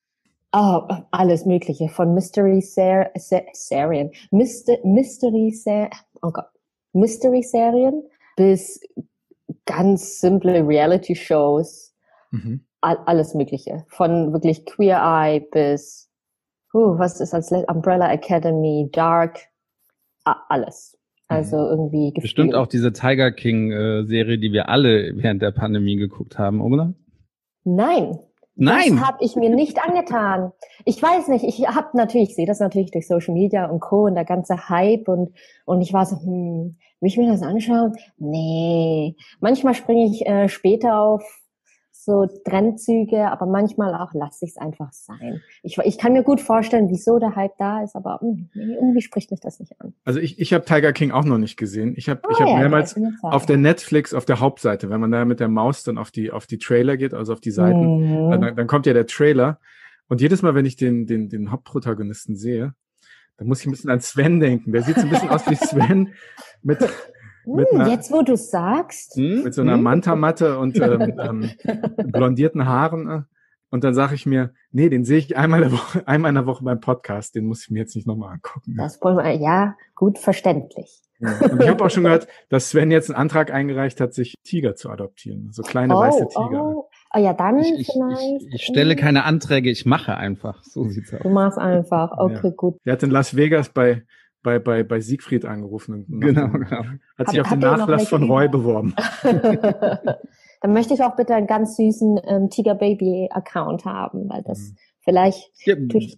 [0.54, 1.90] Oh, alles Mögliche.
[1.90, 5.90] Von Mystery Ser Ser Serien, Myster Mystery Ser
[6.22, 6.48] oh Gott.
[6.94, 8.04] Mystery Serien
[8.38, 8.80] bis
[9.66, 11.94] ganz simple Reality Shows.
[12.32, 12.63] Mhm.
[12.82, 13.86] All, alles Mögliche.
[13.90, 16.10] Von wirklich Queer Eye bis,
[16.74, 19.40] uh, was ist als Umbrella Academy, Dark,
[20.24, 20.97] alles.
[21.28, 21.70] Also mhm.
[21.70, 22.24] irgendwie gespielt.
[22.24, 26.62] Bestimmt auch diese Tiger King äh, Serie, die wir alle während der Pandemie geguckt haben,
[26.62, 26.94] oder?
[27.63, 28.20] Nein.
[28.60, 28.96] Nein.
[28.96, 30.52] Das habe ich mir nicht angetan.
[30.84, 34.06] Ich weiß nicht, ich habe natürlich, ich sehe das natürlich durch Social Media und Co.
[34.06, 35.32] und der ganze Hype und
[35.66, 37.94] und ich war so, hm, will ich mir das anschauen?
[38.18, 39.16] Nee.
[39.40, 41.24] Manchmal springe ich äh, später auf
[42.08, 45.41] so Trennzüge, aber manchmal auch lasse ich es einfach sein.
[45.62, 49.30] Ich, ich kann mir gut vorstellen, wieso der Hype da ist, aber hm, irgendwie spricht
[49.30, 49.93] mich das nicht an.
[50.06, 51.96] Also ich, ich habe Tiger King auch noch nicht gesehen.
[51.98, 55.12] Ich habe oh, ich hab ja, mehrmals auf der Netflix, auf der Hauptseite, wenn man
[55.12, 58.28] da mit der Maus dann auf die, auf die Trailer geht, also auf die Seiten,
[58.28, 58.32] mhm.
[58.32, 59.60] dann, dann kommt ja der Trailer.
[60.08, 62.74] Und jedes Mal, wenn ich den, den, den Hauptprotagonisten sehe,
[63.36, 64.72] dann muss ich ein bisschen an Sven denken.
[64.72, 66.13] Der sieht so ein bisschen aus wie Sven
[66.63, 66.80] mit,
[67.56, 69.16] mit hm, einer, Jetzt, wo du sagst.
[69.16, 69.44] Hm?
[69.44, 69.84] Mit so einer hm?
[69.84, 71.52] Manta-Matte und ähm, ähm,
[72.12, 73.10] blondierten Haaren.
[73.10, 73.22] Äh.
[73.70, 76.36] Und dann sage ich mir, nee, den sehe ich einmal, in der Woche, einmal in
[76.36, 78.76] der Woche beim Podcast, den muss ich mir jetzt nicht nochmal angucken.
[78.78, 81.02] Das wollen ja, gut verständlich.
[81.20, 81.36] Ja.
[81.40, 84.76] Und ich habe auch schon gehört, dass Sven jetzt einen Antrag eingereicht hat, sich Tiger
[84.76, 85.50] zu adoptieren.
[85.52, 86.64] So kleine oh, weiße Tiger.
[86.64, 86.90] Oh.
[87.14, 88.44] oh ja, dann ich, vielleicht.
[88.48, 90.64] Ich, ich, stelle keine Anträge, ich mache einfach.
[90.64, 91.22] So sieht's aus.
[91.22, 92.50] Du machst einfach, okay, ja.
[92.52, 92.78] gut.
[92.86, 94.04] Der hat in Las Vegas bei
[94.48, 96.06] bei, bei, bei Siegfried angerufen.
[96.08, 96.84] Genau, genau.
[97.18, 98.96] Hat sich auf den Nachlass von Roy beworben.
[100.62, 104.60] Dann möchte ich auch bitte einen ganz süßen ähm, Tiger Baby Account haben, weil das
[104.60, 104.78] mhm.
[105.02, 105.76] vielleicht ja,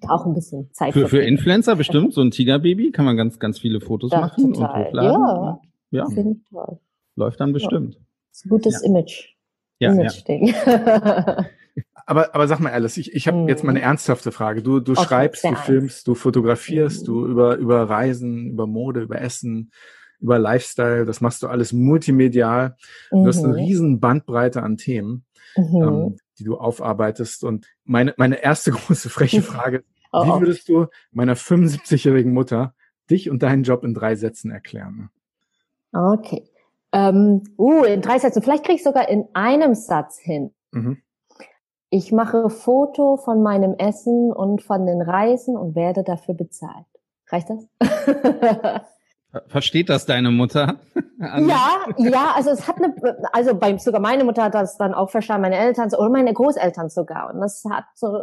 [0.10, 0.94] auch ein bisschen Zeit.
[0.94, 4.22] Für, für Influencer bestimmt, so ein Tiger Baby kann man ganz, ganz viele Fotos das
[4.22, 4.70] machen total.
[4.70, 5.22] und hochladen.
[5.22, 6.06] Ja, ja.
[6.06, 6.80] finde ich toll.
[7.16, 7.96] Läuft dann bestimmt.
[7.96, 8.02] Ja.
[8.32, 8.90] ist ein gutes ja.
[8.90, 9.36] Image.
[9.80, 10.54] Ja, Image-Ding.
[12.10, 13.48] Aber, aber sag mal Alice, ich, ich habe hm.
[13.48, 14.64] jetzt mal eine ernsthafte Frage.
[14.64, 17.06] Du, du schreibst, du filmst, du fotografierst, hm.
[17.06, 19.72] du über, über Reisen, über Mode, über Essen,
[20.20, 22.76] über Lifestyle, das machst du alles multimedial.
[23.12, 23.24] Mhm.
[23.24, 23.60] Du hast eine mhm.
[23.60, 25.82] riesen Bandbreite an Themen, mhm.
[25.82, 27.44] ähm, die du aufarbeitest.
[27.44, 30.26] Und meine, meine erste große freche Frage, oh.
[30.26, 32.74] wie würdest du meiner 75-jährigen Mutter
[33.10, 35.10] dich und deinen Job in drei Sätzen erklären.
[35.94, 36.44] Okay.
[36.92, 38.42] Ähm, uh, in drei Sätzen.
[38.42, 40.56] Vielleicht kriege ich sogar in einem Satz hin.
[40.72, 40.98] Mhm.
[41.90, 46.86] Ich mache Foto von meinem Essen und von den Reisen und werde dafür bezahlt.
[47.28, 47.68] Reicht das?
[49.48, 50.80] Versteht das deine Mutter?
[51.20, 52.96] ja, ja, also es hat eine,
[53.32, 56.90] also bei, sogar meine Mutter hat das dann auch verstanden, meine Eltern oder meine Großeltern
[56.90, 57.32] sogar.
[57.34, 58.20] Und das hat so,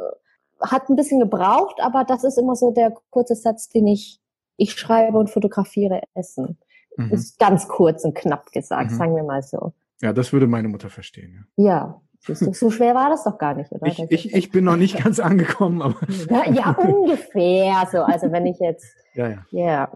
[0.61, 4.20] hat ein bisschen gebraucht, aber das ist immer so der kurze Satz, den ich,
[4.57, 6.59] ich schreibe und fotografiere Essen.
[6.96, 7.12] Mhm.
[7.12, 8.96] Ist ganz kurz und knapp gesagt, mhm.
[8.96, 9.74] sagen wir mal so.
[10.00, 11.46] Ja, das würde meine Mutter verstehen.
[11.57, 11.64] Ja.
[11.64, 12.00] ja.
[12.35, 13.87] So schwer war das doch gar nicht, oder?
[13.87, 15.97] Ich, ich, ich bin noch nicht ganz angekommen, aber.
[16.31, 17.99] Ja, ja, ungefähr so.
[17.99, 18.85] Also wenn ich jetzt.
[19.15, 19.47] Ja, ja.
[19.51, 19.93] Ja.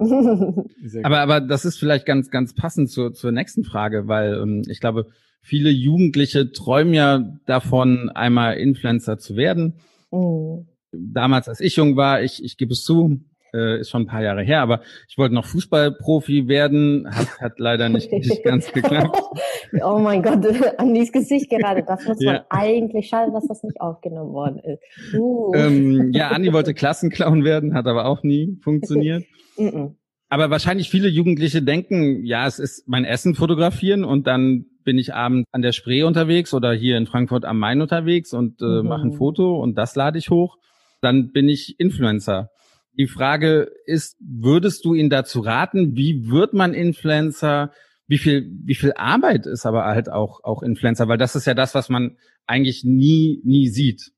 [1.03, 4.81] aber, aber das ist vielleicht ganz, ganz passend zur, zur nächsten Frage, weil ähm, ich
[4.81, 5.07] glaube,
[5.43, 9.75] viele Jugendliche träumen ja davon, einmal Influencer zu werden.
[10.11, 10.69] Mhm.
[10.93, 13.21] Damals, als ich jung war, ich, ich gebe es zu,
[13.55, 17.59] äh, ist schon ein paar Jahre her, aber ich wollte noch Fußballprofi werden, hat, hat
[17.59, 19.21] leider nicht, nicht ganz geklappt.
[19.83, 20.47] oh mein Gott,
[20.79, 22.47] an dieses Gesicht gerade, das muss man ja.
[22.51, 25.15] eigentlich, schade, dass das nicht aufgenommen worden ist.
[25.15, 25.53] Uh.
[25.55, 29.25] Ähm, ja, Andi wollte Klassenclown werden, hat aber auch nie funktioniert.
[30.29, 35.15] aber wahrscheinlich viele Jugendliche denken, ja, es ist mein Essen fotografieren und dann bin ich
[35.15, 38.89] abends an der Spree unterwegs oder hier in Frankfurt am Main unterwegs und äh, mhm.
[38.89, 40.57] mache ein Foto und das lade ich hoch.
[41.01, 42.51] Dann bin ich Influencer.
[42.99, 45.97] Die Frage ist, würdest du ihn dazu raten?
[45.97, 47.71] Wie wird man Influencer?
[48.07, 51.09] Wie viel, wie viel Arbeit ist aber halt auch, auch Influencer?
[51.09, 54.13] Weil das ist ja das, was man eigentlich nie, nie sieht.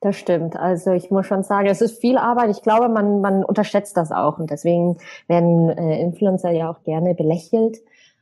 [0.00, 0.56] Das stimmt.
[0.56, 2.50] Also ich muss schon sagen, es ist viel Arbeit.
[2.50, 4.38] Ich glaube, man, man unterschätzt das auch.
[4.38, 7.78] Und deswegen werden äh, Influencer ja auch gerne belächelt.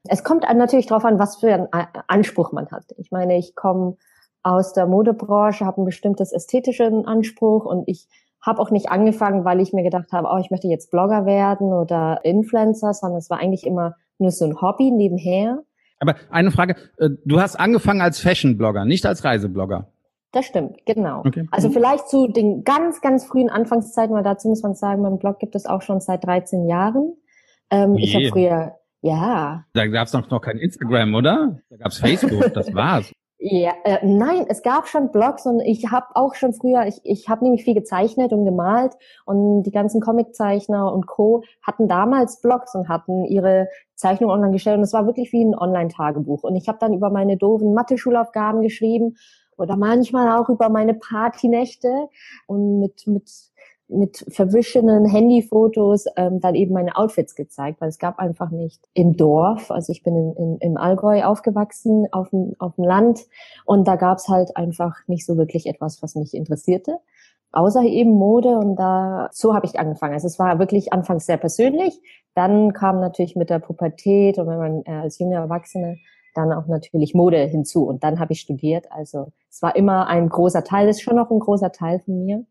[0.09, 1.68] Es kommt natürlich darauf an, was für einen
[2.09, 2.87] Anspruch man hat.
[2.98, 3.96] Ich meine, ich komme
[4.42, 8.09] aus der Modebranche, habe ein bestimmtes ästhetischen Anspruch und ich
[8.42, 11.72] habe auch nicht angefangen, weil ich mir gedacht habe, oh, ich möchte jetzt Blogger werden
[11.72, 15.62] oder Influencer, sondern es war eigentlich immer nur so ein Hobby nebenher.
[16.00, 19.88] Aber eine Frage, äh, du hast angefangen als Fashion-Blogger, nicht als Reiseblogger.
[20.33, 21.20] Das stimmt, genau.
[21.20, 21.46] Okay.
[21.50, 25.38] Also vielleicht zu den ganz, ganz frühen Anfangszeiten, weil dazu muss man sagen, mein Blog
[25.38, 27.14] gibt es auch schon seit 13 Jahren.
[27.70, 29.64] Ähm, oh ich habe früher, ja.
[29.74, 31.61] Da gab es noch, noch kein Instagram, oder?
[31.68, 33.12] Da gab es Facebook, das war's.
[33.44, 37.28] Ja, äh, nein, es gab schon Blogs und ich habe auch schon früher, ich, ich
[37.28, 38.92] habe nämlich viel gezeichnet und gemalt
[39.24, 41.42] und die ganzen Comiczeichner und Co.
[41.61, 45.59] hatten damals Blogs und hatten ihre Zeichnungen online gestellt und es war wirklich wie ein
[45.59, 46.44] Online-Tagebuch.
[46.44, 49.16] Und ich habe dann über meine doofen Mathe-Schulaufgaben geschrieben
[49.57, 51.90] oder manchmal auch über meine Partynächte
[52.46, 53.28] und mit, mit
[53.92, 59.16] mit verwischenen Handyfotos ähm, dann eben meine Outfits gezeigt, weil es gab einfach nicht im
[59.16, 63.20] Dorf, also ich bin im, im, im Allgäu aufgewachsen, auf dem, auf dem Land
[63.64, 66.98] und da gab es halt einfach nicht so wirklich etwas, was mich interessierte,
[67.52, 70.14] außer eben Mode und da so habe ich angefangen.
[70.14, 72.00] Also es war wirklich anfangs sehr persönlich,
[72.35, 75.98] dann kam natürlich mit der Pubertät und wenn man äh, als junge Erwachsene
[76.35, 78.90] dann auch natürlich Mode hinzu und dann habe ich studiert.
[78.90, 82.44] Also es war immer ein großer Teil, ist schon noch ein großer Teil von mir.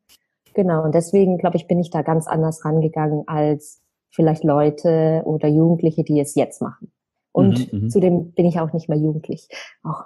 [0.54, 5.48] Genau, und deswegen, glaube ich, bin ich da ganz anders rangegangen als vielleicht Leute oder
[5.48, 6.92] Jugendliche, die es jetzt machen.
[7.32, 7.90] Und mhm, mhm.
[7.90, 9.48] zudem bin ich auch nicht mehr jugendlich.
[9.84, 10.06] Auch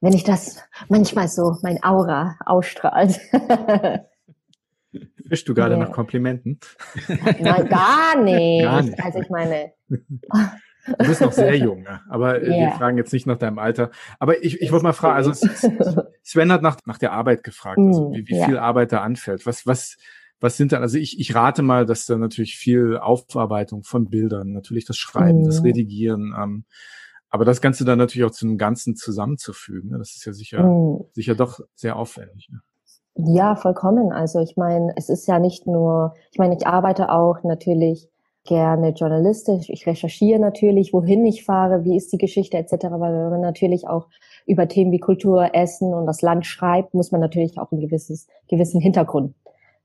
[0.00, 3.20] wenn ich das manchmal so mein Aura ausstrahlt.
[5.28, 5.80] Fischst du gerade ja.
[5.80, 6.58] nach Komplimenten?
[7.06, 8.62] Nein, gar nicht.
[8.62, 9.04] gar nicht.
[9.04, 9.72] Also ich meine,
[10.98, 12.00] Du bist noch sehr jung, ne?
[12.08, 12.70] aber yeah.
[12.70, 13.90] wir fragen jetzt nicht nach deinem Alter.
[14.18, 15.32] Aber ich, ich wollte mal fragen, also
[16.22, 18.46] Sven hat nach, nach der Arbeit gefragt, also mm, wie, wie ja.
[18.46, 19.46] viel Arbeit da anfällt.
[19.46, 19.96] Was, was,
[20.40, 24.52] was sind da, also ich, ich rate mal, dass da natürlich viel Aufarbeitung von Bildern,
[24.52, 25.46] natürlich das Schreiben, mm.
[25.46, 26.64] das Redigieren, ähm,
[27.30, 29.98] aber das Ganze dann natürlich auch zu einem Ganzen zusammenzufügen, ne?
[29.98, 31.04] das ist ja sicher, mm.
[31.12, 32.48] sicher doch sehr aufwendig.
[32.50, 32.60] Ne?
[33.18, 34.12] Ja, vollkommen.
[34.12, 38.08] Also ich meine, es ist ja nicht nur, ich meine, ich arbeite auch natürlich
[38.48, 39.68] gerne journalistisch.
[39.68, 42.72] Ich recherchiere natürlich, wohin ich fahre, wie ist die Geschichte etc.
[42.90, 44.08] Weil wenn man natürlich auch
[44.46, 48.26] über Themen wie Kultur, Essen und das Land schreibt, muss man natürlich auch ein gewisses,
[48.48, 49.34] gewissen Hintergrund,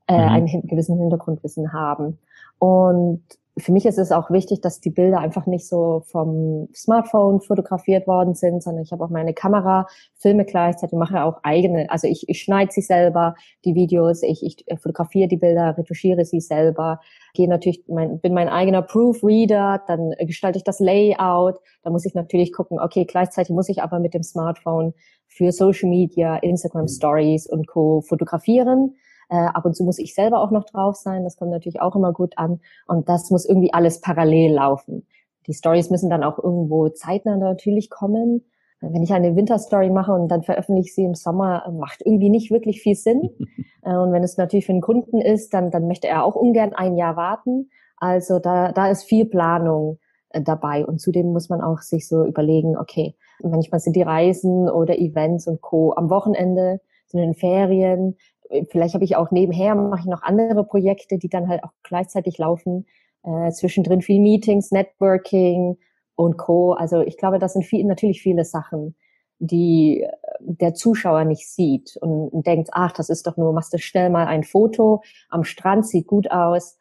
[0.08, 0.30] äh, mhm.
[0.30, 2.20] einen gewissen Hintergrundwissen haben.
[2.58, 3.24] Und
[3.58, 8.08] für mich ist es auch wichtig, dass die Bilder einfach nicht so vom Smartphone fotografiert
[8.08, 9.86] worden sind, sondern ich habe auch meine Kamera,
[10.16, 14.66] filme gleichzeitig, mache auch eigene, also ich, ich schneide sie selber, die Videos, ich, ich
[14.82, 17.00] fotografiere die Bilder, retuschiere sie selber,
[17.36, 22.16] gehe natürlich, mein, bin mein eigener Proofreader, dann gestalte ich das Layout, da muss ich
[22.16, 24.94] natürlich gucken, okay, gleichzeitig muss ich aber mit dem Smartphone
[25.28, 28.02] für Social Media, Instagram Stories und Co.
[28.02, 28.96] fotografieren
[29.34, 31.24] äh, ab und zu muss ich selber auch noch drauf sein.
[31.24, 32.60] Das kommt natürlich auch immer gut an.
[32.86, 35.08] Und das muss irgendwie alles parallel laufen.
[35.48, 38.46] Die Stories müssen dann auch irgendwo zeitnah natürlich kommen.
[38.80, 42.52] Wenn ich eine Winterstory mache und dann veröffentliche ich sie im Sommer, macht irgendwie nicht
[42.52, 43.30] wirklich viel Sinn.
[43.86, 46.72] Äh, und wenn es natürlich für einen Kunden ist, dann, dann möchte er auch ungern
[46.72, 47.70] ein Jahr warten.
[47.98, 50.86] Also da, da ist viel Planung äh, dabei.
[50.86, 55.48] Und zudem muss man auch sich so überlegen, okay, manchmal sind die Reisen oder Events
[55.48, 55.94] und Co.
[55.98, 58.16] am Wochenende, sind in den Ferien.
[58.70, 62.38] Vielleicht habe ich auch nebenher, mache ich noch andere Projekte, die dann halt auch gleichzeitig
[62.38, 62.86] laufen.
[63.24, 65.78] Äh, zwischendrin viel Meetings, Networking
[66.16, 66.74] und Co.
[66.74, 68.96] Also ich glaube, das sind viel, natürlich viele Sachen,
[69.40, 73.78] die äh, der Zuschauer nicht sieht und denkt, ach, das ist doch nur, machst du
[73.78, 76.78] schnell mal ein Foto am Strand, sieht gut aus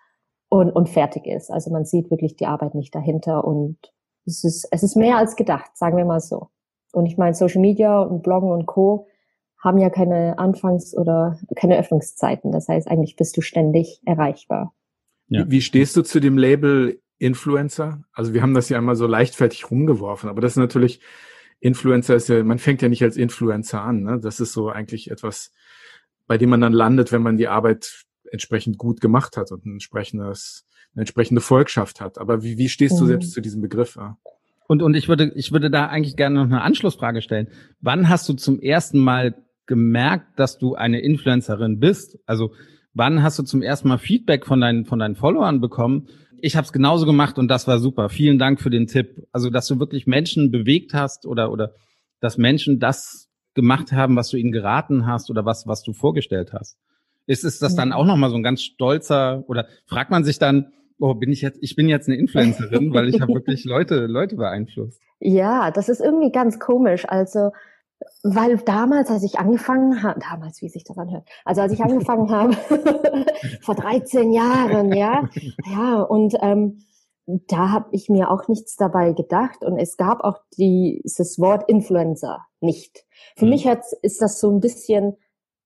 [0.48, 1.50] und, und fertig ist.
[1.50, 3.78] Also man sieht wirklich die Arbeit nicht dahinter und
[4.26, 6.48] es ist, es ist mehr als gedacht, sagen wir mal so.
[6.92, 9.06] Und ich meine, Social Media und Bloggen und Co.
[9.62, 12.50] haben ja keine Anfangs- oder keine Öffnungszeiten.
[12.50, 14.74] Das heißt, eigentlich bist du ständig erreichbar.
[15.28, 15.46] Ja.
[15.46, 18.02] Wie, wie stehst du zu dem Label Influencer?
[18.12, 21.00] Also wir haben das ja immer so leichtfertig rumgeworfen, aber das ist natürlich,
[21.60, 24.02] Influencer ist ja, man fängt ja nicht als Influencer an.
[24.02, 24.20] Ne?
[24.20, 25.52] Das ist so eigentlich etwas,
[26.26, 29.74] bei dem man dann landet, wenn man die Arbeit entsprechend gut gemacht hat und ein
[29.74, 32.18] entsprechendes, eine entsprechende Volkschaft hat.
[32.18, 33.08] Aber wie, wie stehst du mhm.
[33.08, 33.94] selbst zu diesem Begriff?
[33.94, 34.18] Ja?
[34.66, 37.46] Und, und ich würde, ich würde da eigentlich gerne noch eine Anschlussfrage stellen.
[37.80, 39.36] Wann hast du zum ersten Mal
[39.72, 42.18] gemerkt, dass du eine Influencerin bist?
[42.26, 42.52] Also
[42.92, 46.08] wann hast du zum ersten Mal Feedback von deinen, von deinen Followern bekommen?
[46.42, 48.10] Ich habe es genauso gemacht und das war super.
[48.10, 49.26] Vielen Dank für den Tipp.
[49.32, 51.72] Also, dass du wirklich Menschen bewegt hast oder, oder
[52.20, 56.52] dass Menschen das gemacht haben, was du ihnen geraten hast oder was, was du vorgestellt
[56.52, 56.76] hast.
[57.26, 60.72] Ist, ist das dann auch nochmal so ein ganz stolzer oder fragt man sich dann,
[60.98, 64.36] oh, bin ich jetzt, ich bin jetzt eine Influencerin, weil ich habe wirklich Leute, Leute
[64.36, 65.00] beeinflusst.
[65.18, 67.08] Ja, das ist irgendwie ganz komisch.
[67.08, 67.52] Also,
[68.22, 72.30] weil damals, als ich angefangen habe, damals, wie sich das anhört, also als ich angefangen
[72.30, 72.54] habe,
[73.62, 75.28] vor 13 Jahren, ja,
[75.66, 76.78] ja, und ähm,
[77.26, 82.46] da habe ich mir auch nichts dabei gedacht und es gab auch dieses Wort Influencer
[82.60, 83.04] nicht.
[83.36, 83.50] Für mhm.
[83.52, 85.16] mich hat, ist das so ein bisschen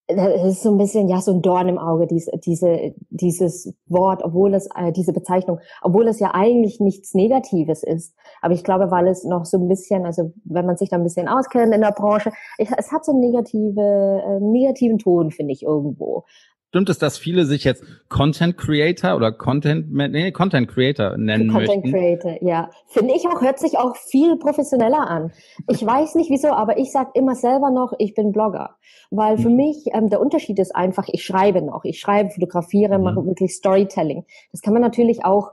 [0.08, 4.22] das ist so ein bisschen ja so ein Dorn im Auge diese diese dieses Wort,
[4.22, 8.14] obwohl es äh, diese Bezeichnung, obwohl es ja eigentlich nichts Negatives ist.
[8.40, 11.02] Aber ich glaube, weil es noch so ein bisschen, also wenn man sich da ein
[11.02, 15.52] bisschen auskennt in der Branche, ich, es hat so einen negative äh, negativen Ton, finde
[15.52, 16.24] ich irgendwo.
[16.70, 21.84] Stimmt es, dass viele sich jetzt Content Creator oder Content, nee, Content Creator nennen Content
[21.84, 21.92] möchten?
[21.92, 22.70] Content Creator, ja.
[22.88, 25.32] Finde ich auch, hört sich auch viel professioneller an.
[25.70, 28.76] Ich weiß nicht wieso, aber ich sag immer selber noch, ich bin Blogger.
[29.10, 29.56] Weil für mhm.
[29.56, 31.84] mich, ähm, der Unterschied ist einfach, ich schreibe noch.
[31.84, 33.04] Ich schreibe, fotografiere, mhm.
[33.04, 34.24] mache wirklich Storytelling.
[34.50, 35.52] Das kann man natürlich auch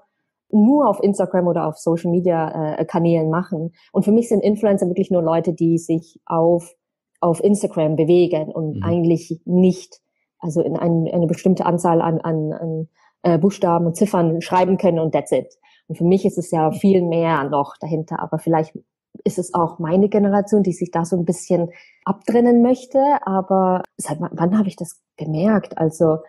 [0.50, 3.74] nur auf Instagram oder auf Social Media äh, Kanälen machen.
[3.92, 6.76] Und für mich sind Influencer wirklich nur Leute, die sich auf,
[7.22, 8.84] auf Instagram bewegen und mhm.
[8.84, 10.03] eigentlich nicht
[10.44, 12.90] also in ein, eine bestimmte Anzahl an, an, an
[13.24, 15.58] äh, Buchstaben und Ziffern schreiben können und that's it.
[15.88, 18.78] Und für mich ist es ja viel mehr noch dahinter, aber vielleicht
[19.24, 21.70] ist es auch meine Generation, die sich da so ein bisschen
[22.04, 23.00] abtrennen möchte.
[23.26, 25.78] Aber seit wann habe ich das gemerkt?
[25.78, 26.20] Also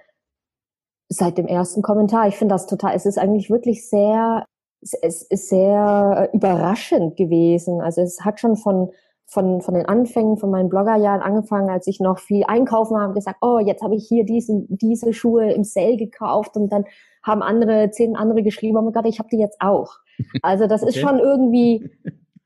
[1.08, 2.28] seit dem ersten Kommentar.
[2.28, 4.44] Ich finde das total, es ist eigentlich wirklich sehr,
[4.80, 7.80] es ist sehr überraschend gewesen.
[7.80, 8.90] Also es hat schon von
[9.26, 13.38] von, von den Anfängen von meinen Bloggerjahren angefangen, als ich noch viel einkaufen habe, gesagt,
[13.40, 16.84] oh, jetzt habe ich hier diesen, diese Schuhe im Sale gekauft und dann
[17.22, 19.94] haben andere, zehn andere geschrieben, oh mein Gott, ich habe die jetzt auch.
[20.42, 20.90] Also das okay.
[20.90, 21.90] ist schon irgendwie,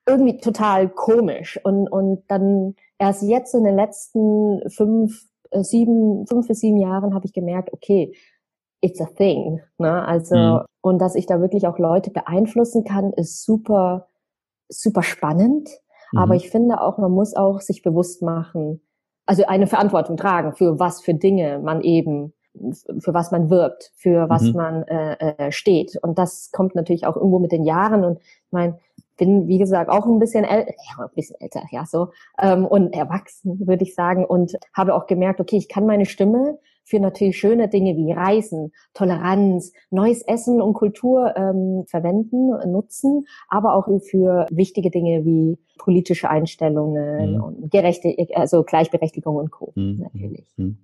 [0.06, 1.60] irgendwie total komisch.
[1.62, 7.14] Und, und dann erst jetzt in den letzten fünf, äh, sieben, fünf bis sieben Jahren
[7.14, 8.14] habe ich gemerkt, okay,
[8.80, 9.60] it's a thing.
[9.78, 10.06] Ne?
[10.06, 10.60] Also, mhm.
[10.80, 14.08] und dass ich da wirklich auch Leute beeinflussen kann, ist super,
[14.68, 15.68] super spannend.
[16.12, 16.18] Mhm.
[16.18, 18.80] Aber ich finde auch, man muss auch sich bewusst machen,
[19.26, 22.32] also eine Verantwortung tragen für was für Dinge man eben
[23.00, 24.52] für was man wirbt, für was mhm.
[24.52, 25.96] man äh, äh, steht.
[26.02, 28.04] Und das kommt natürlich auch irgendwo mit den Jahren.
[28.04, 28.78] Und ich meine,
[29.16, 32.08] bin, wie gesagt, auch ein bisschen älter, ja, ein bisschen älter, ja, so,
[32.40, 36.58] ähm, und erwachsen, würde ich sagen, und habe auch gemerkt, okay, ich kann meine Stimme
[36.88, 43.74] für natürlich schöne Dinge wie Reisen, Toleranz, neues Essen und Kultur ähm, verwenden, nutzen, aber
[43.74, 47.42] auch für wichtige Dinge wie politische Einstellungen mhm.
[47.42, 49.72] und gerechte, also Gleichberechtigung und Co.
[49.74, 50.01] Mhm.
[50.12, 50.46] Natürlich.
[50.57, 50.79] Mhm.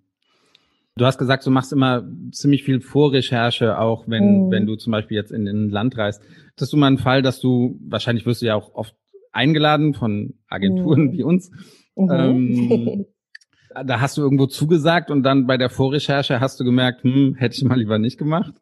[0.96, 4.50] Du hast gesagt, du machst immer ziemlich viel Vorrecherche, auch wenn, mhm.
[4.52, 6.22] wenn du zum Beispiel jetzt in, in ein Land reist.
[6.52, 8.94] Hattest du mal einen Fall, dass du, wahrscheinlich wirst du ja auch oft
[9.32, 11.12] eingeladen von Agenturen mhm.
[11.12, 11.50] wie uns.
[11.96, 12.10] Mhm.
[12.12, 13.06] Ähm,
[13.84, 17.56] da hast du irgendwo zugesagt und dann bei der Vorrecherche hast du gemerkt, hm, hätte
[17.56, 18.54] ich mal lieber nicht gemacht?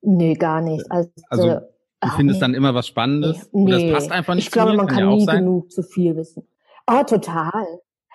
[0.00, 0.84] Nee, gar nicht.
[0.90, 1.68] Also, also du
[2.00, 2.46] ach, findest nee.
[2.46, 3.48] dann immer was Spannendes?
[3.52, 3.64] Nee.
[3.64, 6.46] Oder es passt einfach nicht Ich glaube, man kann, kann nie genug zu viel wissen.
[6.86, 7.66] Oh, total.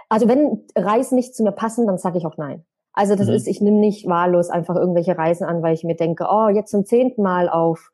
[0.09, 2.63] Also wenn Reisen nicht zu mir passen, dann sage ich auch nein.
[2.93, 3.33] Also das mhm.
[3.33, 6.71] ist, ich nehme nicht wahllos einfach irgendwelche Reisen an, weil ich mir denke, oh, jetzt
[6.71, 7.91] zum zehnten Mal auf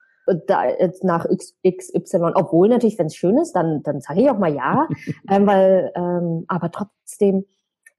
[0.47, 0.63] da,
[1.01, 4.87] nach XY, obwohl natürlich, wenn es schön ist, dann, dann sage ich auch mal ja,
[5.29, 7.45] ähm, weil, ähm, aber trotzdem,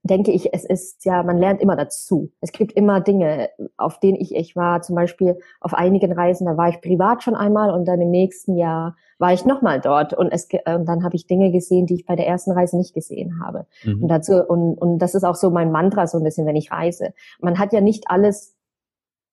[0.02, 2.30] denke ich, es ist ja, man lernt immer dazu.
[2.40, 6.56] Es gibt immer Dinge, auf denen ich, ich war zum Beispiel auf einigen Reisen, da
[6.56, 10.32] war ich privat schon einmal und dann im nächsten Jahr war ich nochmal dort und
[10.32, 13.40] es, und dann habe ich Dinge gesehen, die ich bei der ersten Reise nicht gesehen
[13.44, 13.66] habe.
[13.84, 14.04] Mhm.
[14.04, 16.72] Und dazu, und, und das ist auch so mein Mantra so ein bisschen, wenn ich
[16.72, 17.12] reise.
[17.40, 18.56] Man hat ja nicht alles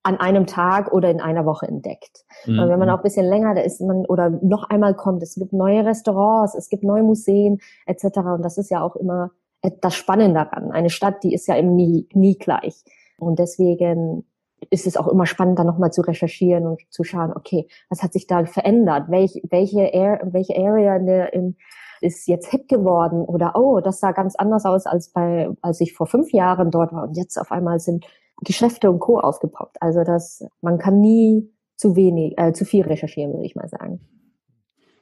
[0.04, 2.26] an einem Tag oder in einer Woche entdeckt.
[2.46, 2.60] Mhm.
[2.60, 5.36] Und wenn man auch ein bisschen länger da ist, man oder noch einmal kommt, es
[5.36, 8.20] gibt neue Restaurants, es gibt neue Museen etc.
[8.36, 10.72] Und das ist ja auch immer das Spannende daran.
[10.72, 12.84] Eine Stadt, die ist ja eben nie, nie gleich.
[13.18, 14.26] Und deswegen
[14.70, 18.14] ist es auch immer spannend, da nochmal zu recherchieren und zu schauen, okay, was hat
[18.14, 19.10] sich da verändert?
[19.10, 21.58] Welch, welche, Air, welche Area der, in,
[22.02, 23.24] ist jetzt hip geworden?
[23.24, 26.92] Oder, oh, das sah ganz anders aus als bei, als ich vor fünf Jahren dort
[26.94, 27.04] war.
[27.04, 28.06] Und jetzt auf einmal sind
[28.44, 29.20] Geschäfte und Co.
[29.20, 29.78] aufgepoppt.
[29.82, 34.00] Also das, man kann nie zu wenig, äh, zu viel recherchieren, würde ich mal sagen.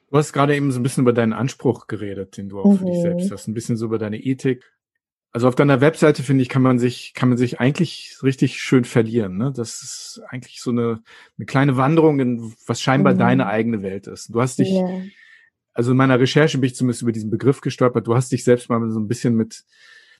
[0.08, 2.78] Du hast gerade eben so ein bisschen über deinen Anspruch geredet, den du auch mhm.
[2.78, 3.34] für dich selbst mhm.
[3.34, 4.64] hast, ein bisschen so über deine Ethik.
[5.32, 8.84] Also auf deiner Webseite, finde ich, kann man sich, kann man sich eigentlich richtig schön
[8.84, 9.36] verlieren.
[9.36, 9.52] Ne?
[9.54, 11.02] Das ist eigentlich so eine,
[11.36, 13.18] eine kleine Wanderung in was scheinbar mhm.
[13.18, 14.32] deine eigene Welt ist.
[14.32, 15.02] Du hast dich, yeah.
[15.74, 18.06] also in meiner Recherche bin ich zumindest über diesen Begriff gestolpert.
[18.06, 19.64] Du hast dich selbst mal so ein bisschen mit,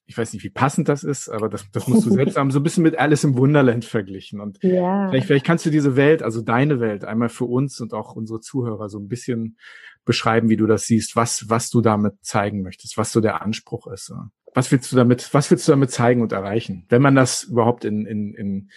[0.07, 2.61] ich weiß nicht, wie passend das ist, aber das, das musst du selbst haben, so
[2.61, 4.41] ein bisschen mit Alice im Wunderland verglichen.
[4.41, 5.09] Und ja.
[5.09, 8.41] vielleicht, vielleicht kannst du diese Welt, also deine Welt, einmal für uns und auch unsere
[8.41, 9.59] Zuhörer so ein bisschen
[10.05, 13.89] beschreiben, wie du das siehst, was, was du damit zeigen möchtest, was so der Anspruch
[13.89, 14.13] ist.
[14.55, 17.85] Was willst du damit, was willst du damit zeigen und erreichen, wenn man das überhaupt
[17.85, 18.71] in, in, in,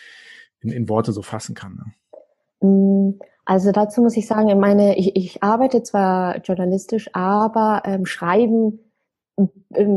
[0.62, 1.76] in, in Worte so fassen kann?
[1.76, 2.68] Ne?
[2.68, 8.80] Mm, also dazu muss ich sagen, meine, ich, ich arbeite zwar journalistisch, aber ähm, schreiben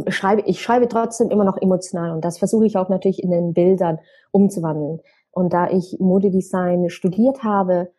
[0.08, 3.52] schreibe, ich schreibe trotzdem immer noch emotional und das versuche ich auch natürlich in den
[3.52, 3.98] Bildern
[4.30, 5.00] umzuwandeln.
[5.30, 7.90] Und da ich Modedesign studiert habe,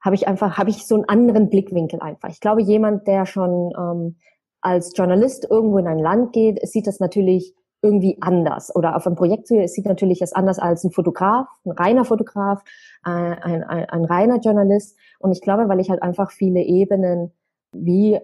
[0.00, 2.28] habe ich einfach, habe ich so einen anderen Blickwinkel einfach.
[2.28, 4.16] Ich glaube, jemand, der schon ähm,
[4.60, 8.74] als Journalist irgendwo in ein Land geht, sieht das natürlich irgendwie anders.
[8.74, 12.62] Oder auf einem Projekt sieht natürlich das anders als ein Fotograf, ein reiner Fotograf,
[13.02, 14.96] ein, ein, ein, ein reiner Journalist.
[15.18, 17.32] Und ich glaube, weil ich halt einfach viele Ebenen
[17.72, 18.20] wie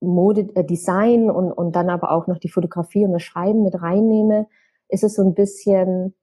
[0.00, 4.46] Modedesign äh, und, und dann aber auch noch die Fotografie und das Schreiben mit reinnehme,
[4.88, 6.14] ist es so ein bisschen,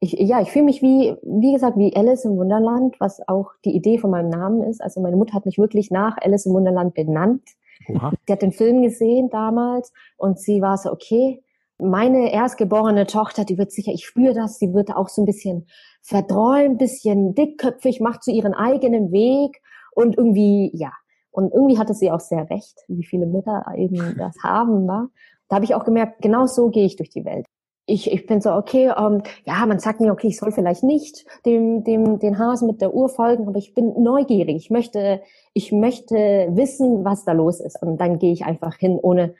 [0.00, 3.74] ich, ja, ich fühle mich wie, wie gesagt, wie Alice im Wunderland, was auch die
[3.74, 4.82] Idee von meinem Namen ist.
[4.82, 7.42] Also meine Mutter hat mich wirklich nach Alice im Wunderland benannt.
[7.88, 8.12] Oha.
[8.28, 11.42] Die hat den Film gesehen damals und sie war so, okay,
[11.78, 15.66] meine erstgeborene Tochter, die wird sicher, ich spüre das, sie wird auch so ein bisschen
[16.00, 19.60] verträumt, bisschen dickköpfig, macht so ihren eigenen Weg
[19.94, 20.92] und irgendwie, ja,
[21.32, 24.86] und irgendwie hatte sie auch sehr recht, wie viele Mütter eben das haben.
[24.86, 25.08] War.
[25.48, 27.46] Da habe ich auch gemerkt, genau so gehe ich durch die Welt.
[27.86, 31.26] Ich, ich bin so, okay, ähm, ja, man sagt mir, okay, ich soll vielleicht nicht
[31.44, 34.54] dem, dem, den Hasen mit der Uhr folgen, aber ich bin neugierig.
[34.56, 35.20] Ich möchte,
[35.52, 36.14] ich möchte
[36.52, 37.82] wissen, was da los ist.
[37.82, 39.34] Und dann gehe ich einfach hin, ohne,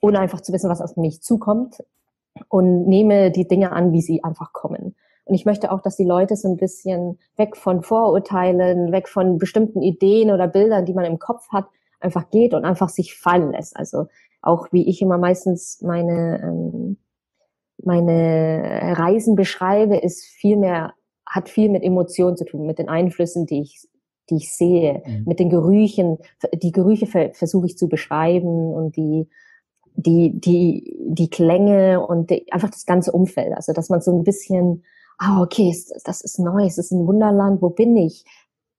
[0.00, 1.84] ohne einfach zu wissen, was auf mich zukommt
[2.48, 4.96] und nehme die Dinge an, wie sie einfach kommen.
[5.24, 9.38] Und ich möchte auch, dass die Leute so ein bisschen weg von Vorurteilen, weg von
[9.38, 11.66] bestimmten Ideen oder Bildern, die man im Kopf hat,
[12.00, 13.76] einfach geht und einfach sich fallen lässt.
[13.76, 14.06] Also
[14.42, 16.96] auch wie ich immer meistens meine, ähm,
[17.82, 20.94] meine Reisen beschreibe, ist viel mehr,
[21.26, 23.86] hat viel mit Emotionen zu tun, mit den Einflüssen, die ich,
[24.30, 25.24] die ich sehe, mhm.
[25.26, 26.18] mit den Gerüchen.
[26.54, 29.28] Die Gerüche versuche ich zu beschreiben und die,
[29.94, 33.54] die, die, die Klänge und die, einfach das ganze Umfeld.
[33.54, 34.84] Also, dass man so ein bisschen
[35.20, 35.72] ah, okay,
[36.04, 38.24] das ist neu, es ist ein Wunderland, wo bin ich?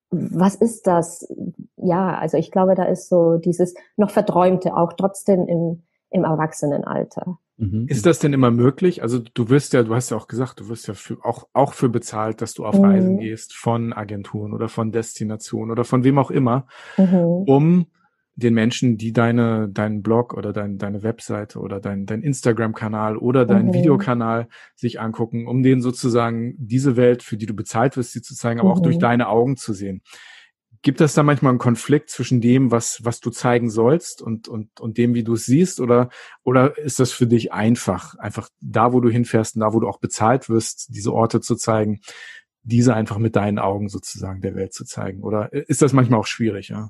[0.09, 1.31] Was ist das?
[1.77, 7.37] Ja, also ich glaube, da ist so dieses noch Verträumte auch trotzdem im, im Erwachsenenalter.
[7.57, 7.85] Mhm.
[7.87, 9.03] Ist das denn immer möglich?
[9.03, 11.73] Also du wirst ja, du hast ja auch gesagt, du wirst ja für, auch, auch
[11.73, 12.85] für bezahlt, dass du auf mhm.
[12.85, 16.65] Reisen gehst von Agenturen oder von Destinationen oder von wem auch immer,
[16.97, 17.43] mhm.
[17.45, 17.85] um
[18.35, 23.45] den Menschen, die deine, deinen Blog oder dein, deine Webseite oder dein, dein Instagram-Kanal oder
[23.45, 23.73] deinen mhm.
[23.73, 28.35] Videokanal sich angucken, um denen sozusagen diese Welt, für die du bezahlt wirst, sie zu
[28.35, 28.75] zeigen, aber mhm.
[28.75, 29.01] auch durch mhm.
[29.01, 30.01] deine Augen zu sehen.
[30.83, 34.79] Gibt es da manchmal einen Konflikt zwischen dem, was, was du zeigen sollst und, und,
[34.79, 35.79] und dem, wie du es siehst?
[35.79, 36.09] Oder,
[36.43, 39.87] oder ist das für dich einfach, einfach da, wo du hinfährst und da, wo du
[39.87, 41.99] auch bezahlt wirst, diese Orte zu zeigen,
[42.63, 45.21] diese einfach mit deinen Augen sozusagen der Welt zu zeigen?
[45.21, 46.89] Oder ist das manchmal auch schwierig, ja?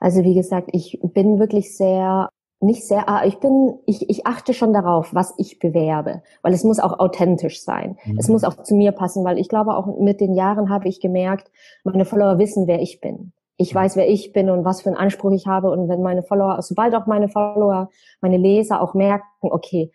[0.00, 2.30] Also wie gesagt, ich bin wirklich sehr,
[2.60, 6.64] nicht sehr, ah, ich bin, ich, ich achte schon darauf, was ich bewerbe, weil es
[6.64, 7.98] muss auch authentisch sein.
[8.04, 8.18] Mhm.
[8.18, 11.00] Es muss auch zu mir passen, weil ich glaube auch mit den Jahren habe ich
[11.00, 11.50] gemerkt,
[11.84, 13.32] meine Follower wissen, wer ich bin.
[13.56, 15.70] Ich weiß, wer ich bin und was für einen Anspruch ich habe.
[15.70, 17.90] Und wenn meine Follower, sobald auch meine Follower,
[18.22, 19.92] meine Leser auch merken, okay,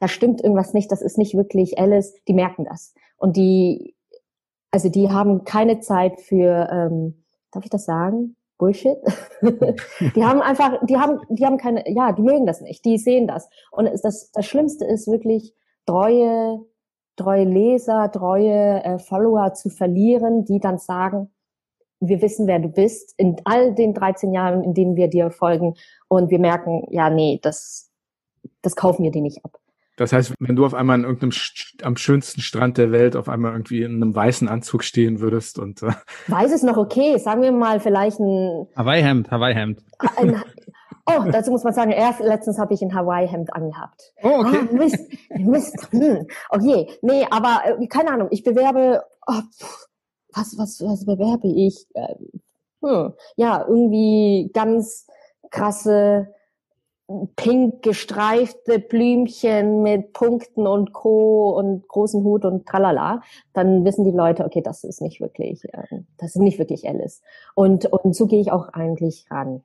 [0.00, 2.92] da stimmt irgendwas nicht, das ist nicht wirklich Alice, die merken das.
[3.16, 3.94] Und die,
[4.72, 8.34] also die haben keine Zeit für, ähm, darf ich das sagen?
[8.58, 8.96] Bullshit.
[9.42, 13.26] die haben einfach, die haben, die haben keine, ja, die mögen das nicht, die sehen
[13.26, 13.48] das.
[13.70, 15.54] Und das, das Schlimmste ist wirklich
[15.86, 16.60] treue,
[17.16, 21.30] treue Leser, treue äh, Follower zu verlieren, die dann sagen,
[22.00, 25.74] wir wissen, wer du bist, in all den 13 Jahren, in denen wir dir folgen,
[26.08, 27.90] und wir merken, ja, nee, das,
[28.62, 29.58] das kaufen wir dir nicht ab.
[29.96, 31.32] Das heißt, wenn du auf einmal an irgendeinem
[31.82, 35.82] am schönsten Strand der Welt auf einmal irgendwie in einem weißen Anzug stehen würdest und
[35.82, 35.92] äh
[36.28, 39.82] weiß ist noch okay, sagen wir mal vielleicht ein Hawaii-Hemd, Hawaii-Hemd.
[41.06, 44.14] Oh, dazu muss man sagen, erst letztens habe ich ein Hawaii-Hemd angehabt.
[44.22, 44.60] Oh, okay.
[44.62, 44.98] Ah, Mist,
[45.36, 45.88] Mist.
[45.90, 46.26] Hm.
[46.48, 49.42] Okay, nee, aber äh, keine Ahnung, ich bewerbe, oh,
[50.32, 51.86] was, was, was bewerbe ich?
[51.92, 52.14] Äh,
[52.82, 53.12] hm.
[53.36, 55.06] Ja, irgendwie ganz
[55.50, 56.33] krasse
[57.36, 61.50] pink gestreifte Blümchen mit Punkten und Co.
[61.50, 66.00] und großen Hut und tralala, dann wissen die Leute, okay, das ist nicht wirklich, äh,
[66.16, 67.22] das ist nicht wirklich Alice.
[67.54, 69.62] Und, und so gehe ich auch eigentlich ran.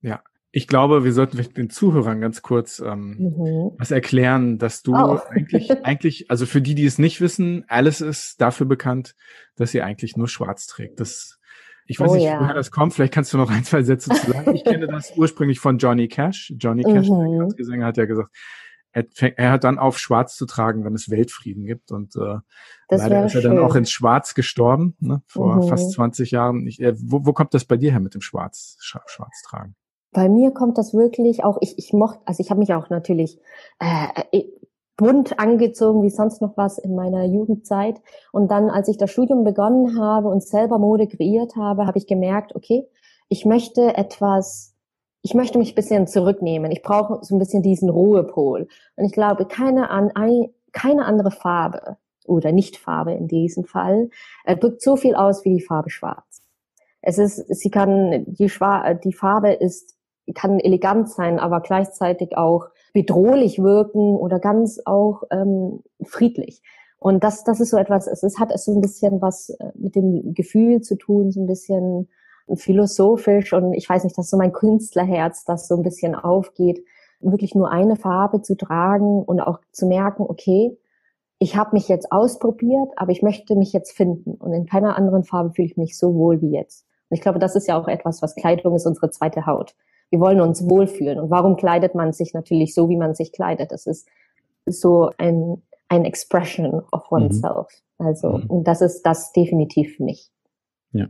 [0.00, 3.70] Ja, ich glaube, wir sollten den Zuhörern ganz kurz ähm, mhm.
[3.78, 5.20] was erklären, dass du oh.
[5.30, 9.14] eigentlich, eigentlich, also für die, die es nicht wissen, Alice ist dafür bekannt,
[9.56, 10.98] dass sie eigentlich nur schwarz trägt.
[10.98, 11.38] Das
[11.86, 12.40] ich weiß oh, nicht, ja.
[12.40, 12.94] woher das kommt.
[12.94, 14.54] Vielleicht kannst du noch ein, zwei Sätze zu sagen.
[14.54, 16.54] Ich kenne das ursprünglich von Johnny Cash.
[16.58, 17.54] Johnny Cash, mhm.
[17.56, 18.30] der Sänger, hat ja gesagt,
[18.92, 19.04] er,
[19.38, 21.90] er hat dann auf Schwarz zu tragen, wenn es Weltfrieden gibt.
[21.90, 22.38] Und äh,
[22.88, 23.56] leider ist er schön.
[23.56, 25.68] dann auch ins Schwarz gestorben, ne, vor mhm.
[25.68, 26.66] fast 20 Jahren.
[26.66, 29.74] Ich, äh, wo, wo kommt das bei dir her mit dem Schwarz, Schwarz tragen?
[30.12, 33.40] Bei mir kommt das wirklich auch, ich, ich mochte, also ich habe mich auch natürlich
[33.80, 34.42] äh,
[34.96, 38.00] bunt angezogen wie sonst noch was in meiner Jugendzeit.
[38.32, 42.06] Und dann, als ich das Studium begonnen habe und selber Mode kreiert habe, habe ich
[42.06, 42.86] gemerkt, okay,
[43.28, 44.74] ich möchte etwas,
[45.22, 46.70] ich möchte mich ein bisschen zurücknehmen.
[46.70, 48.68] Ich brauche so ein bisschen diesen Ruhepol.
[48.96, 50.12] Und ich glaube, keine, an,
[50.72, 54.10] keine andere Farbe oder Nicht-Farbe in diesem Fall
[54.44, 56.42] äh, drückt so viel aus wie die Farbe Schwarz.
[57.00, 59.94] Es ist, sie kann, die, Schwa die Farbe ist,
[60.34, 66.62] kann elegant sein, aber gleichzeitig auch bedrohlich wirken oder ganz auch ähm, friedlich.
[66.98, 69.94] Und das, das ist so etwas, es, es hat so ein bisschen was äh, mit
[69.94, 72.08] dem Gefühl zu tun, so ein bisschen
[72.54, 76.84] philosophisch und ich weiß nicht, dass so mein Künstlerherz, das so ein bisschen aufgeht,
[77.20, 80.78] wirklich nur eine Farbe zu tragen und auch zu merken, okay,
[81.38, 85.24] ich habe mich jetzt ausprobiert, aber ich möchte mich jetzt finden und in keiner anderen
[85.24, 86.86] Farbe fühle ich mich so wohl wie jetzt.
[87.10, 89.74] Und ich glaube, das ist ja auch etwas, was Kleidung ist, unsere zweite Haut.
[90.14, 91.18] Wir wollen uns wohlfühlen.
[91.18, 93.72] Und warum kleidet man sich natürlich so, wie man sich kleidet?
[93.72, 94.06] Das ist
[94.64, 97.16] so ein, ein Expression of mhm.
[97.16, 97.66] oneself.
[97.98, 98.06] Mhm.
[98.06, 98.46] Also, mhm.
[98.46, 100.30] und das ist das definitiv für mich.
[100.92, 101.08] Ja.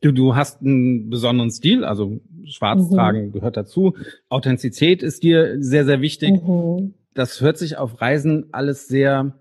[0.00, 2.94] Du, du hast einen besonderen Stil, also schwarz mhm.
[2.94, 3.96] tragen gehört dazu.
[4.28, 6.40] Authentizität ist dir sehr, sehr wichtig.
[6.40, 6.94] Mhm.
[7.14, 9.32] Das hört sich auf Reisen alles sehr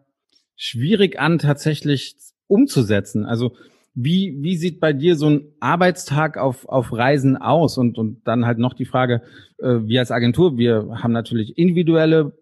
[0.55, 2.15] schwierig an, tatsächlich
[2.47, 3.23] umzusetzen.
[3.23, 3.51] Also
[3.95, 7.77] wie, wie sieht bei dir so ein Arbeitstag auf, auf Reisen aus?
[7.77, 9.21] Und, und dann halt noch die Frage,
[9.57, 12.37] äh, wir als Agentur, wir haben natürlich individuelle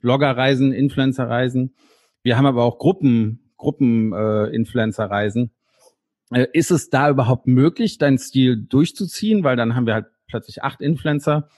[0.00, 1.74] Bloggerreisen, Influencerreisen.
[2.22, 5.50] Wir haben aber auch Gruppen, Gruppen äh, Influencerreisen.
[6.32, 9.44] Äh, ist es da überhaupt möglich, deinen Stil durchzuziehen?
[9.44, 11.48] Weil dann haben wir halt plötzlich acht Influencer,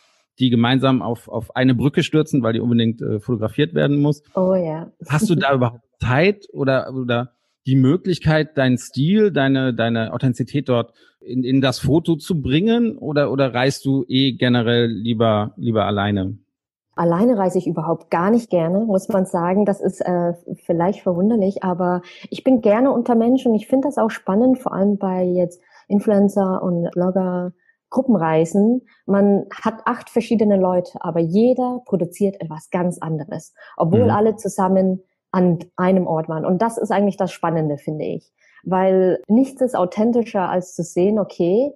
[0.41, 4.25] die gemeinsam auf, auf eine Brücke stürzen, weil die unbedingt äh, fotografiert werden muss.
[4.35, 4.91] Oh ja.
[5.09, 7.36] Hast du da überhaupt Zeit oder, oder
[7.67, 13.33] die Möglichkeit, deinen Stil, deine, deine Authentizität dort in, in das Foto zu bringen oder,
[13.33, 16.39] oder reist du eh generell lieber, lieber alleine?
[16.95, 19.67] Alleine reise ich überhaupt gar nicht gerne, muss man sagen.
[19.67, 20.33] Das ist äh,
[20.65, 22.01] vielleicht verwunderlich, aber
[22.31, 25.61] ich bin gerne unter Menschen und ich finde das auch spannend, vor allem bei jetzt
[25.89, 27.53] Influencer und Blogger.
[27.89, 34.11] Gruppenreisen, man hat acht verschiedene Leute, aber jeder produziert etwas ganz anderes, obwohl mhm.
[34.11, 35.05] alle zusammen
[35.37, 36.47] an einem Ort waren.
[36.47, 38.33] Und das ist eigentlich das Spannende, finde ich.
[38.65, 41.75] Weil nichts ist authentischer, als zu sehen, okay,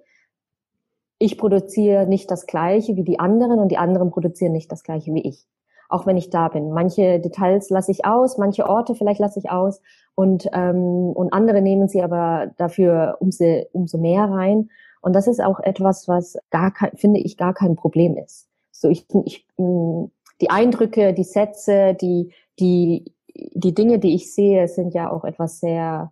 [1.19, 5.13] ich produziere nicht das Gleiche wie die anderen und die anderen produzieren nicht das Gleiche
[5.13, 5.45] wie ich.
[5.89, 6.71] Auch wenn ich da bin.
[6.71, 9.79] Manche Details lasse ich aus, manche Orte vielleicht lasse ich aus
[10.15, 14.71] und, ähm, und andere nehmen sie aber dafür umso, umso mehr rein.
[15.01, 18.47] Und das ist auch etwas, was gar kein, finde ich, gar kein Problem ist.
[18.71, 24.93] So ich, ich, die Eindrücke, die Sätze, die, die die Dinge, die ich sehe, sind
[24.93, 26.11] ja auch etwas sehr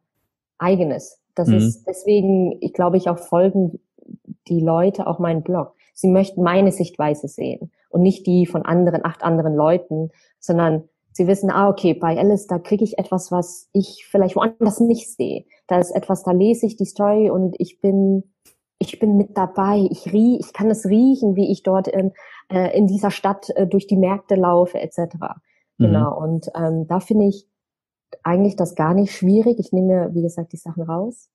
[0.57, 1.20] Eigenes.
[1.36, 1.55] Das mhm.
[1.55, 3.80] ist deswegen, ich glaube, ich auch folgen
[4.47, 5.74] die Leute auch meinen Blog.
[5.93, 11.28] Sie möchten meine Sichtweise sehen und nicht die von anderen, acht anderen Leuten, sondern sie
[11.28, 15.45] wissen, ah, okay, bei Alice, da kriege ich etwas, was ich vielleicht woanders nicht sehe.
[15.67, 18.24] Da ist etwas, da lese ich die Story und ich bin,
[18.78, 19.88] ich bin mit dabei.
[19.91, 22.13] Ich riech, ich kann es riechen, wie ich dort in,
[22.49, 25.17] äh, in dieser Stadt äh, durch die Märkte laufe, etc.
[25.80, 26.19] Genau.
[26.19, 26.23] Mhm.
[26.23, 27.47] Und ähm, da finde ich
[28.23, 29.59] eigentlich das gar nicht schwierig.
[29.59, 31.30] Ich nehme mir, wie gesagt, die Sachen raus.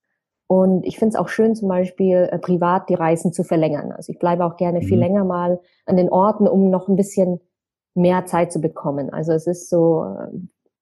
[0.46, 3.92] Und ich finde es auch schön, zum Beispiel äh, privat die Reisen zu verlängern.
[3.92, 4.84] Also ich bleibe auch gerne mhm.
[4.84, 7.40] viel länger mal an den Orten, um noch ein bisschen
[7.94, 9.10] mehr Zeit zu bekommen.
[9.10, 10.28] Also es ist so, äh,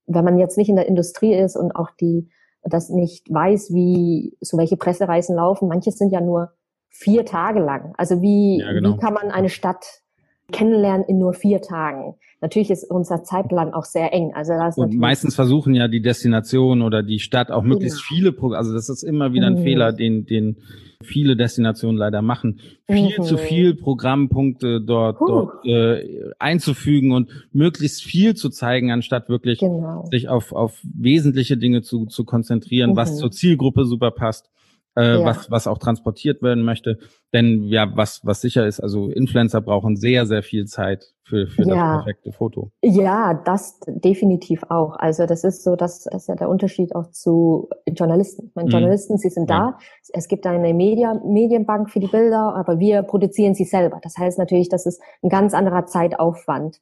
[0.06, 2.28] wenn man jetzt nicht in der Industrie ist und auch die
[2.64, 6.52] das nicht weiß, wie so welche Pressereisen laufen, manches sind ja nur
[6.88, 7.92] vier Tage lang.
[7.96, 8.94] Also wie, ja, genau.
[8.94, 10.01] wie kann man eine Stadt
[10.50, 12.14] kennenlernen in nur vier Tagen?
[12.40, 14.32] Natürlich ist unser Zeitplan auch sehr eng.
[14.34, 18.08] Also das und meistens versuchen ja die Destination oder die Stadt auch möglichst genau.
[18.08, 19.62] viele, Pro also das ist immer wieder ein mhm.
[19.62, 20.56] Fehler, den, den
[21.02, 23.22] viele Destinationen leider machen, viel mhm.
[23.22, 30.06] zu viel Programmpunkte dort, dort äh, einzufügen und möglichst viel zu zeigen, anstatt wirklich genau.
[30.10, 32.96] sich auf, auf wesentliche Dinge zu, zu konzentrieren, mhm.
[32.96, 34.50] was zur Zielgruppe super passt
[34.96, 35.24] äh, ja.
[35.24, 36.98] was, was auch transportiert werden möchte.
[37.32, 41.62] Denn ja, was, was sicher ist, also Influencer brauchen sehr, sehr viel Zeit für, für
[41.62, 41.96] ja.
[41.96, 42.70] das perfekte Foto.
[42.82, 44.96] Ja, das definitiv auch.
[44.96, 48.50] Also das ist so, das ist ja der Unterschied auch zu Journalisten.
[48.54, 48.72] Meine, mhm.
[48.72, 49.58] Journalisten, sie sind ja.
[49.72, 49.78] da.
[50.12, 53.98] Es gibt eine Media, Medienbank für die Bilder, aber wir produzieren sie selber.
[54.02, 56.80] Das heißt natürlich, das ist ein ganz anderer Zeitaufwand.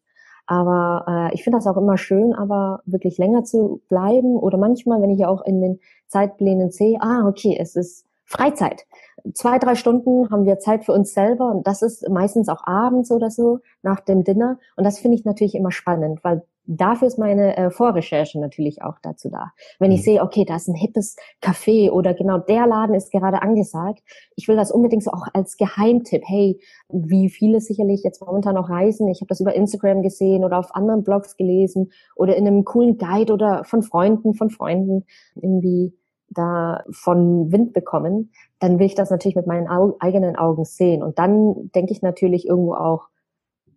[0.50, 5.00] Aber äh, ich finde das auch immer schön, aber wirklich länger zu bleiben oder manchmal,
[5.00, 5.78] wenn ich auch in den
[6.08, 8.84] Zeitplänen sehe, ah, okay, es ist Freizeit.
[9.32, 13.12] Zwei, drei Stunden haben wir Zeit für uns selber und das ist meistens auch abends
[13.12, 14.58] oder so nach dem Dinner.
[14.74, 16.42] Und das finde ich natürlich immer spannend, weil
[16.76, 19.52] dafür ist meine äh, Vorrecherche natürlich auch dazu da.
[19.78, 20.04] Wenn ich mhm.
[20.04, 24.02] sehe, okay, da ist ein hippes Café oder genau der Laden ist gerade angesagt,
[24.36, 26.22] ich will das unbedingt so auch als Geheimtipp.
[26.24, 30.58] Hey, wie viele sicherlich jetzt momentan noch reisen, ich habe das über Instagram gesehen oder
[30.58, 35.04] auf anderen Blogs gelesen oder in einem coolen Guide oder von Freunden, von Freunden
[35.34, 35.92] irgendwie
[36.28, 41.02] da von Wind bekommen, dann will ich das natürlich mit meinen Au eigenen Augen sehen.
[41.02, 43.08] Und dann denke ich natürlich irgendwo auch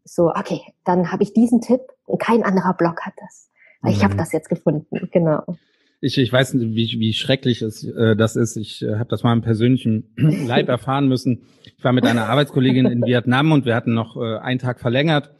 [0.03, 1.81] so, okay, dann habe ich diesen Tipp
[2.19, 3.49] kein anderer Blog hat das.
[3.81, 3.97] Weil mhm.
[3.97, 5.43] ich habe das jetzt gefunden, genau.
[6.01, 8.57] Ich, ich weiß nicht, wie, wie schrecklich es, äh, das ist.
[8.57, 11.43] Ich äh, habe das mal im persönlichen Leib erfahren müssen.
[11.77, 15.31] Ich war mit einer Arbeitskollegin in Vietnam und wir hatten noch äh, einen Tag verlängert.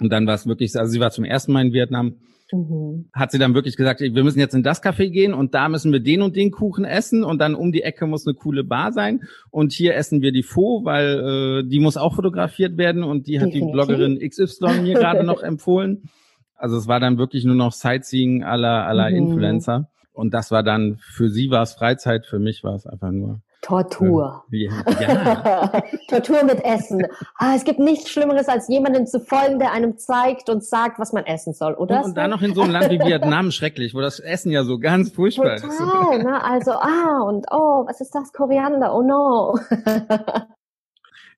[0.00, 2.16] Und dann war es wirklich, also sie war zum ersten Mal in Vietnam
[2.52, 3.08] Mhm.
[3.12, 5.92] Hat sie dann wirklich gesagt, wir müssen jetzt in das Café gehen und da müssen
[5.92, 8.92] wir den und den Kuchen essen und dann um die Ecke muss eine coole Bar
[8.92, 13.26] sein und hier essen wir die Faux, weil äh, die muss auch fotografiert werden und
[13.26, 13.68] die hat Definitiv.
[13.68, 16.10] die Bloggerin XY mir gerade noch empfohlen.
[16.56, 19.16] Also es war dann wirklich nur noch Sightseeing aller aller mhm.
[19.16, 23.10] Influencer und das war dann für sie war es Freizeit, für mich war es einfach
[23.10, 24.44] nur Tortur.
[24.50, 24.72] Ja.
[25.00, 25.82] ja.
[26.08, 27.06] Tortur mit Essen.
[27.36, 31.12] Ah, es gibt nichts Schlimmeres, als jemanden zu folgen, der einem zeigt und sagt, was
[31.12, 32.00] man essen soll, oder?
[32.00, 34.64] Und, und dann noch in so einem Land wie Vietnam schrecklich, wo das Essen ja
[34.64, 35.78] so ganz furchtbar Total, ist.
[35.78, 36.44] Total, ne?
[36.44, 38.32] Also, ah, und oh, was ist das?
[38.32, 39.56] Koriander, oh no.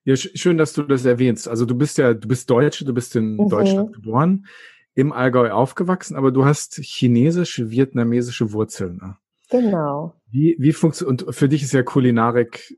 [0.03, 1.47] ja, schön, dass du das erwähnst.
[1.47, 3.49] Also du bist ja, du bist Deutsche, du bist in mhm.
[3.49, 4.47] Deutschland geboren,
[4.95, 8.97] im Allgäu aufgewachsen, aber du hast chinesische, vietnamesische Wurzeln.
[8.97, 9.15] Ne?
[9.49, 10.13] Genau.
[10.29, 12.77] Wie, wie funktioniert, und für dich ist ja Kulinarik,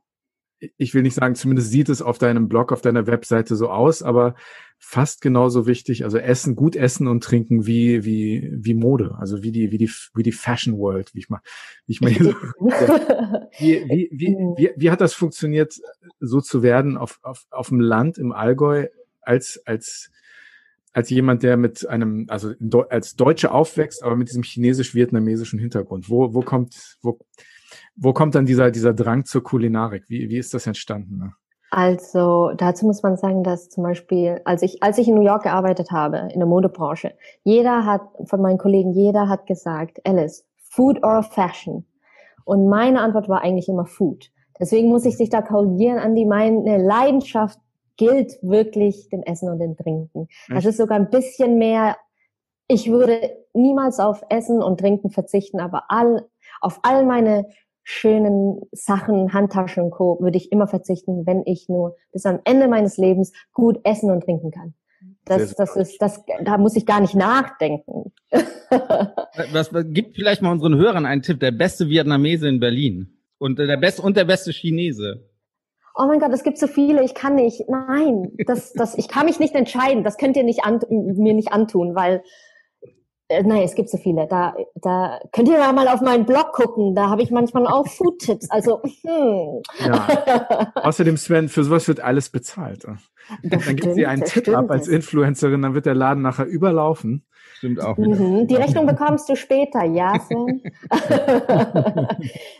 [0.77, 4.01] ich will nicht sagen, zumindest sieht es auf deinem Blog, auf deiner Webseite so aus,
[4.01, 4.35] aber
[4.79, 9.51] fast genauso wichtig, also Essen, gut essen und trinken wie, wie, wie Mode, also wie
[9.51, 11.41] die, wie die, wie die Fashion World, wie ich mal,
[11.85, 12.31] wie ich mal hier so,
[13.59, 15.75] wie, wie, wie, wie, wie hat das funktioniert,
[16.19, 18.87] so zu werden auf, auf, auf dem Land im Allgäu
[19.21, 20.11] als, als,
[20.97, 22.53] als jemand, der mit einem, also
[22.89, 26.09] als Deutsche aufwächst, aber mit diesem chinesisch-vietnamesischen Hintergrund.
[26.09, 27.19] Wo, wo kommt, wo,
[27.95, 30.05] wo kommt dann dieser, dieser Drang zur Kulinarik?
[30.07, 31.19] Wie, wie ist das entstanden?
[31.19, 31.33] Ne?
[31.69, 35.43] Also dazu muss man sagen, dass zum Beispiel, als ich, als ich in New York
[35.43, 41.03] gearbeitet habe, in der Modebranche, jeder hat, von meinen Kollegen, jeder hat gesagt, Alice, Food
[41.03, 41.85] or Fashion?
[42.43, 44.31] Und meine Antwort war eigentlich immer Food.
[44.59, 46.25] Deswegen muss ich dich da korrigieren, Andi.
[46.25, 47.59] Meine Leidenschaft
[47.97, 50.27] gilt wirklich dem Essen und dem Trinken.
[50.49, 51.97] Das ist sogar ein bisschen mehr,
[52.67, 56.25] ich würde niemals auf Essen und Trinken verzichten, aber all,
[56.61, 57.47] auf all meine
[57.83, 60.17] schönen Sachen, Handtaschen und Co.
[60.19, 64.25] würde ich immer verzichten, wenn ich nur bis am Ende meines Lebens gut essen und
[64.25, 64.73] trinken kann.
[65.23, 68.11] Das, das ist, das, da muss ich gar nicht nachdenken.
[68.29, 71.39] was, was gibt vielleicht mal unseren Hörern einen Tipp?
[71.39, 75.29] Der beste Vietnamese in Berlin und der beste und der beste Chinese
[75.97, 77.67] oh mein Gott, es gibt so viele, ich kann nicht.
[77.67, 80.03] Nein, das, das, ich kann mich nicht entscheiden.
[80.03, 82.23] Das könnt ihr nicht an, mir nicht antun, weil
[83.29, 84.27] äh, nein, es gibt so viele.
[84.27, 86.95] Da, da könnt ihr mal auf meinen Blog gucken.
[86.95, 88.49] Da habe ich manchmal auch Food-Tipps.
[88.49, 89.61] Also, hm.
[89.79, 90.71] Ja.
[90.75, 92.85] Außerdem, Sven, für sowas wird alles bezahlt.
[93.43, 96.45] Das dann stimmt, gibt sie einen Tipp ab als Influencerin, dann wird der Laden nachher
[96.45, 97.25] überlaufen.
[97.55, 97.97] Stimmt auch.
[97.97, 98.47] Mhm.
[98.47, 100.61] Die Rechnung bekommst du später, ja, Sven?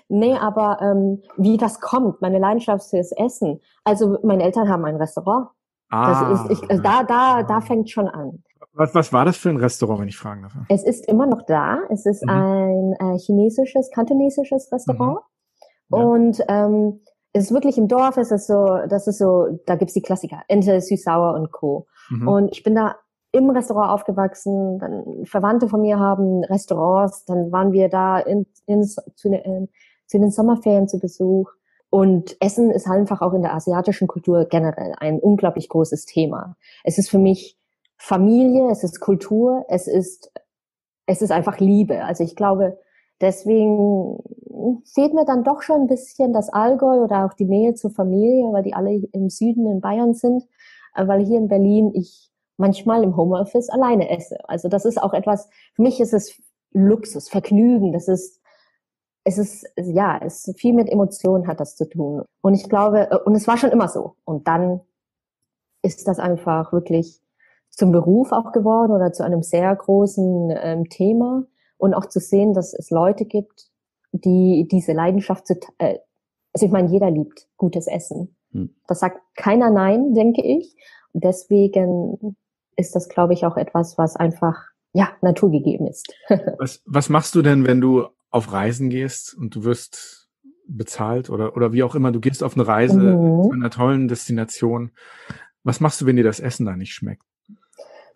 [0.09, 3.61] nee, aber ähm, wie das kommt, meine Leidenschaft fürs Essen.
[3.85, 5.47] Also meine Eltern haben ein Restaurant.
[5.89, 6.31] Ah.
[6.31, 8.43] Das ist, ich, also da, da, da fängt schon an.
[8.77, 10.53] Was, was war das für ein Restaurant, wenn ich fragen darf?
[10.69, 11.79] Es ist immer noch da.
[11.89, 12.29] Es ist mhm.
[12.29, 15.19] ein äh, chinesisches, kantonesisches Restaurant.
[15.89, 15.97] Mhm.
[15.97, 16.03] Ja.
[16.03, 17.01] Und ähm,
[17.33, 20.41] es ist wirklich im Dorf, ist es so, das ist so, da gibt's die Klassiker,
[20.47, 21.87] Ente, Süß-Sauer und Co.
[22.09, 22.27] Mhm.
[22.27, 22.95] Und ich bin da
[23.31, 28.83] im Restaurant aufgewachsen, dann Verwandte von mir haben Restaurants, dann waren wir da in, in,
[28.83, 29.69] zu, in,
[30.05, 31.51] zu den Sommerferien zu Besuch.
[31.89, 36.55] Und Essen ist einfach auch in der asiatischen Kultur generell ein unglaublich großes Thema.
[36.83, 37.57] Es ist für mich
[37.97, 40.31] Familie, es ist Kultur, es ist,
[41.05, 42.03] es ist einfach Liebe.
[42.03, 42.77] Also ich glaube,
[43.21, 44.19] deswegen
[44.93, 48.51] fehlt mir dann doch schon ein bisschen das Allgäu oder auch die Nähe zur Familie,
[48.53, 50.43] weil die alle im Süden in Bayern sind,
[50.95, 54.37] äh, weil hier in Berlin ich manchmal im Homeoffice alleine esse.
[54.49, 56.41] Also das ist auch etwas, für mich ist es
[56.73, 58.41] Luxus, Vergnügen, das ist,
[59.23, 62.23] es ist, ja, es viel mit Emotionen hat das zu tun.
[62.41, 64.15] Und ich glaube, äh, und es war schon immer so.
[64.23, 64.81] Und dann
[65.83, 67.21] ist das einfach wirklich
[67.77, 71.45] zum Beruf auch geworden oder zu einem sehr großen ähm, Thema
[71.77, 73.69] und auch zu sehen, dass es Leute gibt,
[74.11, 75.99] die diese Leidenschaft zu, äh,
[76.53, 78.35] also ich meine, jeder liebt gutes Essen.
[78.51, 78.73] Hm.
[78.87, 80.75] Das sagt keiner nein, denke ich.
[81.13, 82.35] Und deswegen
[82.77, 84.57] ist das, glaube ich, auch etwas, was einfach,
[84.93, 86.11] ja, naturgegeben ist.
[86.57, 90.29] was, was machst du denn, wenn du auf Reisen gehst und du wirst
[90.67, 93.43] bezahlt oder, oder wie auch immer, du gehst auf eine Reise mhm.
[93.43, 94.93] zu einer tollen Destination.
[95.63, 97.21] Was machst du, wenn dir das Essen da nicht schmeckt?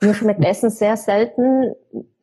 [0.02, 1.76] Mir schmeckt Essen sehr selten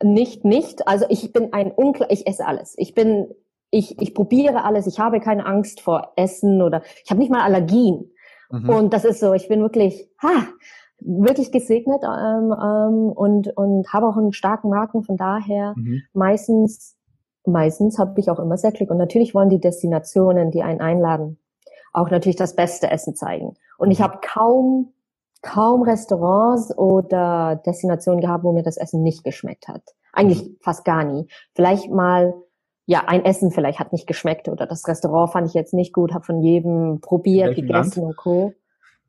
[0.03, 0.87] nicht nicht.
[0.87, 2.75] Also ich bin ein unklar, ich esse alles.
[2.77, 3.29] Ich bin,
[3.71, 4.87] ich, ich probiere alles.
[4.87, 8.11] Ich habe keine Angst vor Essen oder ich habe nicht mal Allergien.
[8.51, 8.69] Mhm.
[8.69, 10.47] Und das ist so, ich bin wirklich, ha,
[11.01, 15.03] wirklich gesegnet ähm, ähm, und und habe auch einen starken Marken.
[15.03, 16.03] Von daher mhm.
[16.13, 16.97] meistens
[17.45, 18.91] meistens habe ich auch immer sehr Glück.
[18.91, 21.39] Und natürlich wollen die Destinationen, die einen einladen,
[21.93, 23.55] auch natürlich das beste Essen zeigen.
[23.79, 24.05] Und ich mhm.
[24.05, 24.93] habe kaum
[25.43, 29.83] kaum Restaurants oder Destinationen gehabt, wo mir das Essen nicht geschmeckt hat.
[30.13, 30.57] Eigentlich mhm.
[30.61, 31.29] fast gar nie.
[31.55, 32.35] Vielleicht mal,
[32.87, 36.13] ja, ein Essen vielleicht hat nicht geschmeckt oder das Restaurant fand ich jetzt nicht gut,
[36.13, 38.11] habe von jedem probiert, gegessen Land?
[38.11, 38.55] und Co.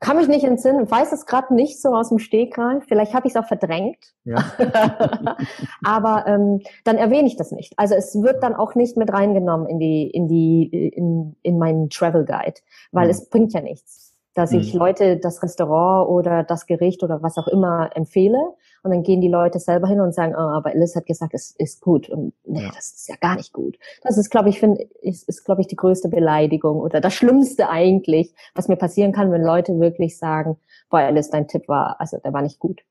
[0.02, 2.86] Kann mich nicht entsinnen, weiß es gerade nicht so aus dem Stegreif.
[2.88, 3.98] Vielleicht habe ich es auch verdrängt.
[4.24, 4.46] Ja.
[5.84, 7.74] Aber ähm, dann erwähne ich das nicht.
[7.76, 11.90] Also es wird dann auch nicht mit reingenommen in die in die in, in meinen
[11.90, 12.62] Travel Guide,
[12.94, 13.12] weil mhm.
[13.12, 14.80] es bringt ja nichts dass ich mhm.
[14.80, 18.54] Leute das Restaurant oder das Gericht oder was auch immer empfehle
[18.84, 21.52] und dann gehen die Leute selber hin und sagen, oh, aber Alice hat gesagt, es
[21.58, 22.72] ist gut und nee, ja.
[22.74, 23.78] das ist ja gar nicht gut.
[24.04, 27.70] Das ist, glaube ich, finde ist, ist glaube ich die größte Beleidigung oder das Schlimmste
[27.70, 30.58] eigentlich, was mir passieren kann, wenn Leute wirklich sagen,
[30.90, 32.82] boah, Alice, dein Tipp war, also der war nicht gut.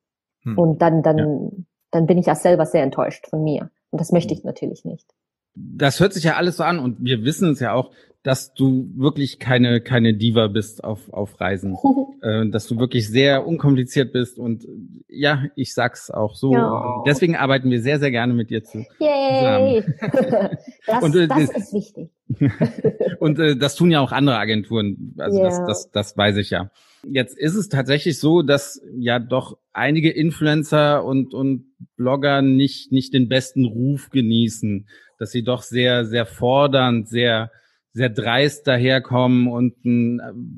[0.42, 0.58] Hm.
[0.58, 1.50] Und dann dann ja.
[1.92, 4.38] dann bin ich ja selber sehr enttäuscht von mir und das möchte hm.
[4.38, 5.14] ich natürlich nicht
[5.54, 7.90] das hört sich ja alles so an und wir wissen es ja auch,
[8.22, 11.76] dass du wirklich keine keine Diva bist auf auf Reisen,
[12.22, 14.66] äh, dass du wirklich sehr unkompliziert bist und
[15.08, 16.52] ja, ich sag's auch so.
[16.52, 17.02] Ja.
[17.06, 19.82] Deswegen arbeiten wir sehr sehr gerne mit dir zu, Yay.
[19.82, 20.58] zusammen.
[20.86, 22.10] das, und, äh, das ist wichtig.
[23.20, 25.48] und äh, das tun ja auch andere Agenturen, also yeah.
[25.48, 26.70] das, das das weiß ich ja.
[27.04, 33.14] Jetzt ist es tatsächlich so, dass ja doch einige Influencer und und Blogger nicht nicht
[33.14, 34.86] den besten Ruf genießen
[35.18, 37.50] dass sie doch sehr, sehr fordernd, sehr,
[37.92, 39.74] sehr dreist daherkommen und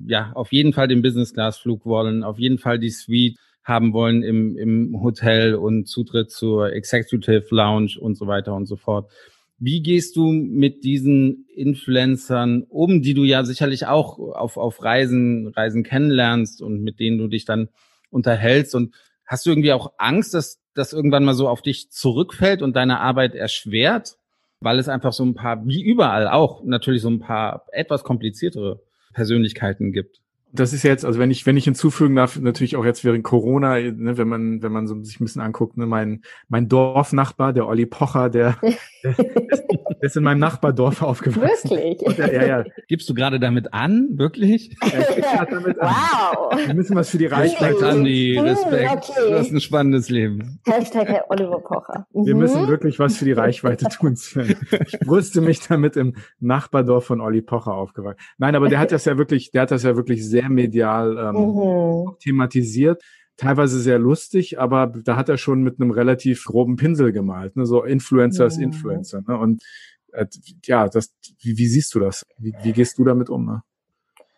[0.07, 4.57] ja, auf jeden Fall den Business-Class-Flug wollen, auf jeden Fall die Suite haben wollen im,
[4.57, 9.11] im Hotel und Zutritt zur Executive Lounge und so weiter und so fort.
[9.59, 15.49] Wie gehst du mit diesen Influencern um, die du ja sicherlich auch auf, auf Reisen,
[15.49, 17.69] Reisen kennenlernst und mit denen du dich dann
[18.09, 18.75] unterhältst?
[18.75, 18.95] Und
[19.27, 23.01] hast du irgendwie auch Angst, dass das irgendwann mal so auf dich zurückfällt und deine
[23.01, 24.17] Arbeit erschwert?
[24.61, 28.81] Weil es einfach so ein paar, wie überall auch, natürlich so ein paar etwas kompliziertere
[29.15, 30.21] Persönlichkeiten gibt.
[30.53, 33.79] Das ist jetzt, also wenn ich, wenn ich hinzufügen darf, natürlich auch jetzt während Corona,
[33.79, 37.69] ne, wenn man, wenn man so sich ein bisschen anguckt, ne, mein, mein Dorfnachbar, der
[37.69, 38.57] Olli Pocher, der,
[39.05, 39.15] der,
[40.01, 41.71] ist in meinem Nachbardorf aufgewachsen.
[41.71, 42.17] Wirklich?
[42.17, 42.65] Der, ja, ja.
[42.89, 44.09] Gibst du gerade damit an?
[44.15, 44.77] Wirklich?
[44.83, 46.53] Ja, damit wow.
[46.67, 47.75] Wir müssen was für die Reichweite.
[47.75, 49.11] Respekt, Andi, Respekt.
[49.11, 49.31] Okay.
[49.31, 50.61] Du hast ein spannendes Leben.
[50.67, 52.07] Hashtag Herr Oliver Pocher.
[52.13, 52.27] Mhm.
[52.27, 54.57] Wir müssen wirklich was für die Reichweite tun, Sven.
[54.87, 58.21] Ich brüste mich damit im Nachbardorf von Olli Pocher aufgewachsen.
[58.39, 61.19] Nein, aber der hat das ja wirklich, der hat das ja wirklich sehr sehr medial
[61.19, 62.17] ähm, mhm.
[62.19, 63.03] thematisiert.
[63.41, 67.65] Teilweise sehr lustig, aber da hat er schon mit einem relativ groben Pinsel gemalt, ne?
[67.65, 68.65] so Influencer ist mhm.
[68.65, 69.23] Influencer.
[69.27, 69.39] Ne?
[69.39, 69.63] Und
[70.13, 70.27] äh,
[70.65, 72.27] ja, das, wie, wie siehst du das?
[72.39, 73.47] Wie, wie gehst du damit um?
[73.47, 73.63] Ne?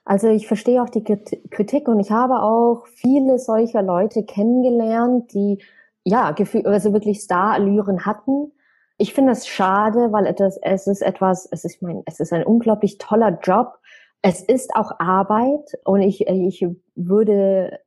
[0.04, 5.62] Also ich verstehe auch die Kritik und ich habe auch viele solcher Leute kennengelernt, die
[6.04, 6.34] ja
[6.64, 8.52] also wirklich Star-Allüren hatten.
[8.98, 12.44] Ich finde es schade, weil etwas, es ist etwas, es ist mein, es ist ein
[12.44, 13.78] unglaublich toller Job
[14.22, 17.80] es ist auch Arbeit und ich, ich würde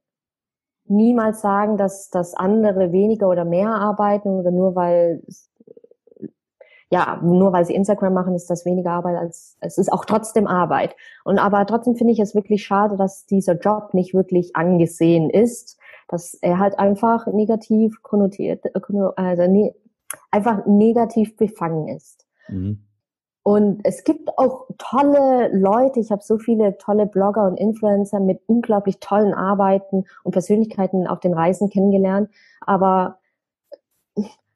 [0.87, 5.21] niemals sagen, dass, dass andere weniger oder mehr arbeiten oder nur weil
[6.91, 10.45] ja, nur weil sie Instagram machen, ist das weniger Arbeit als, es ist auch trotzdem
[10.47, 10.95] Arbeit.
[11.23, 15.79] Und aber trotzdem finde ich es wirklich schade, dass dieser Job nicht wirklich angesehen ist,
[16.07, 18.71] dass er halt einfach negativ konnotiert, äh,
[19.15, 19.73] also ne,
[20.31, 22.25] einfach negativ befangen ist.
[22.47, 22.85] Mhm.
[23.47, 28.41] Und es gibt auch tolle Leute, ich habe so viele tolle Blogger und Influencer mit
[28.47, 32.31] unglaublich tollen Arbeiten und Persönlichkeiten auf den Reisen kennengelernt,
[32.61, 33.19] aber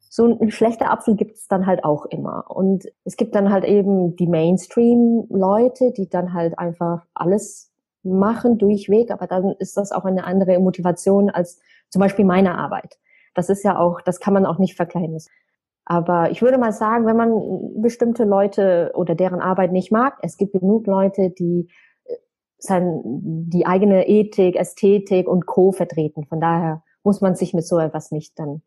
[0.10, 2.50] so ein schlechter Apfel gibt es dann halt auch immer.
[2.50, 7.72] Und es gibt dann halt eben die Mainstream-Leute, die dann halt einfach alles
[8.02, 11.60] machen durchweg, aber dann ist das auch eine andere Motivation als
[11.90, 12.98] zum Beispiel meine Arbeit.
[13.36, 15.20] Das ist ja auch, das kann man auch nicht vergleichen.
[15.90, 20.38] Aber ich würde mal sagen, wenn man bestimmte Leute oder deren Arbeit nicht mag, es
[20.38, 21.68] gibt genug Leute, die
[22.06, 22.14] äh,
[22.60, 25.72] sein, die eigene Ethik, Ästhetik und Co.
[25.72, 26.26] vertreten.
[26.26, 28.62] Von daher muss man sich mit so etwas nicht dann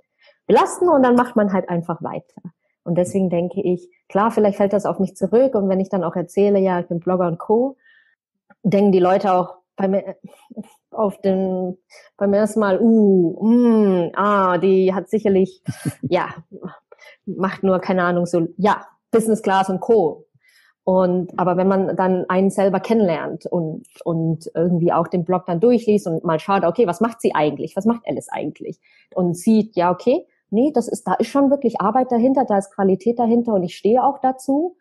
[0.49, 2.43] belasten und dann macht man halt einfach weiter.
[2.83, 6.03] Und deswegen denke ich, klar, vielleicht fällt das auf mich zurück und wenn ich dann
[6.03, 7.77] auch erzähle, ja, ich bin Blogger und Co.,
[8.65, 10.17] denken die Leute auch bei mir
[10.91, 11.79] auf den
[12.17, 15.63] beim ersten Mal, uh, mm, ah, die hat sicherlich,
[16.03, 16.35] ja,
[17.27, 20.27] macht nur keine Ahnung so, ja, Business Class und Co.
[20.85, 25.61] Und aber wenn man dann einen selber kennenlernt und und irgendwie auch den Blog dann
[25.61, 27.77] durchliest und mal schaut, okay, was macht sie eigentlich?
[27.77, 28.81] Was macht Alice eigentlich?
[29.15, 32.75] Und sieht, ja, okay, nee, das ist, da ist schon wirklich Arbeit dahinter, da ist
[32.75, 34.77] Qualität dahinter und ich stehe auch dazu,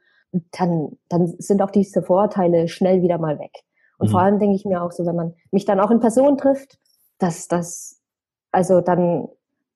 [0.52, 3.64] dann, dann sind auch diese Vorurteile schnell wieder mal weg.
[3.98, 4.12] Und mhm.
[4.12, 6.78] vor allem denke ich mir auch so, wenn man mich dann auch in Person trifft,
[7.20, 8.02] dass das,
[8.52, 9.28] also dann,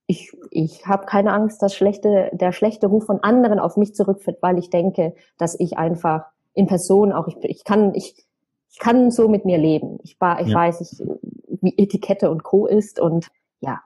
[0.07, 4.37] ich, ich habe keine Angst, dass schlechte, der schlechte Ruf von anderen auf mich zurückführt,
[4.41, 8.15] weil ich denke, dass ich einfach in Person auch, ich, ich kann, ich,
[8.69, 9.99] ich kann so mit mir leben.
[10.03, 10.55] Ich, ich ja.
[10.55, 11.03] weiß, ich,
[11.61, 12.67] wie Etikette und Co.
[12.67, 13.27] ist und
[13.61, 13.81] ja,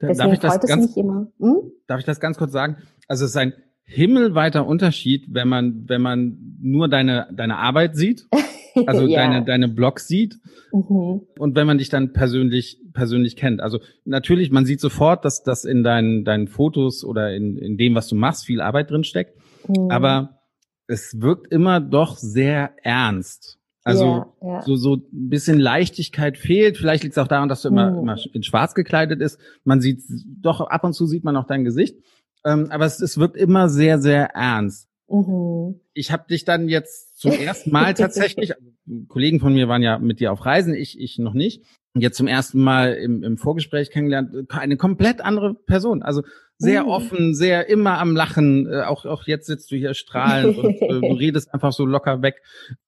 [0.00, 1.72] Deswegen darf ich das ganz, hm?
[1.86, 2.76] Darf ich das ganz kurz sagen?
[3.06, 3.52] Also es ist ein
[3.84, 8.26] himmelweiter Unterschied, wenn man, wenn man nur deine, deine Arbeit sieht,
[8.86, 9.20] also ja.
[9.20, 10.36] deine, deine Blogs sieht
[10.72, 11.22] mhm.
[11.38, 13.60] und wenn man dich dann persönlich, persönlich kennt.
[13.60, 17.94] Also natürlich, man sieht sofort, dass das in deinen, deinen Fotos oder in, in dem,
[17.94, 19.36] was du machst, viel Arbeit drin steckt.
[19.68, 19.90] Mhm.
[19.90, 20.40] Aber
[20.86, 23.60] es wirkt immer doch sehr ernst.
[23.82, 24.62] Also ja, ja.
[24.62, 26.76] so so ein bisschen Leichtigkeit fehlt.
[26.76, 27.98] Vielleicht liegt es auch daran, dass du immer, mhm.
[28.00, 29.38] immer in Schwarz gekleidet ist.
[29.64, 30.02] Man sieht
[30.40, 31.96] doch ab und zu sieht man auch dein Gesicht,
[32.44, 34.89] ähm, aber es, es wirkt immer sehr sehr ernst.
[35.10, 35.80] Mhm.
[35.92, 38.52] Ich habe dich dann jetzt zum ersten Mal tatsächlich,
[39.08, 41.64] Kollegen von mir waren ja mit dir auf Reisen, ich ich noch nicht.
[41.94, 46.02] Jetzt zum ersten Mal im, im Vorgespräch kennengelernt, eine komplett andere Person.
[46.02, 46.22] Also
[46.56, 46.88] sehr mhm.
[46.88, 48.70] offen, sehr immer am Lachen.
[48.70, 52.22] Äh, auch, auch jetzt sitzt du hier strahlend und äh, du redest einfach so locker
[52.22, 52.42] weg.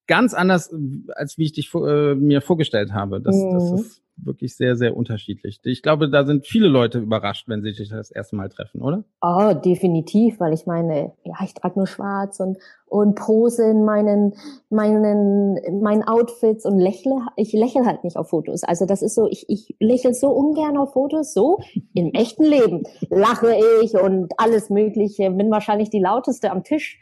[0.06, 0.72] Ganz anders,
[1.14, 3.20] als wie ich dich äh, mir vorgestellt habe.
[3.20, 3.52] Das, mhm.
[3.54, 5.60] das ist wirklich sehr, sehr unterschiedlich.
[5.64, 9.04] Ich glaube, da sind viele Leute überrascht, wenn sie sich das erste Mal treffen, oder?
[9.20, 14.34] Oh, definitiv, weil ich meine, ja, ich trage nur schwarz und, und pose in meinen,
[14.70, 17.26] meinen, meinen Outfits und lächle.
[17.36, 18.62] Ich lächle halt nicht auf Fotos.
[18.64, 21.58] Also das ist so, ich, ich lächle so ungern auf Fotos, so
[21.94, 27.00] im echten Leben lache ich und alles Mögliche, bin wahrscheinlich die lauteste am Tisch.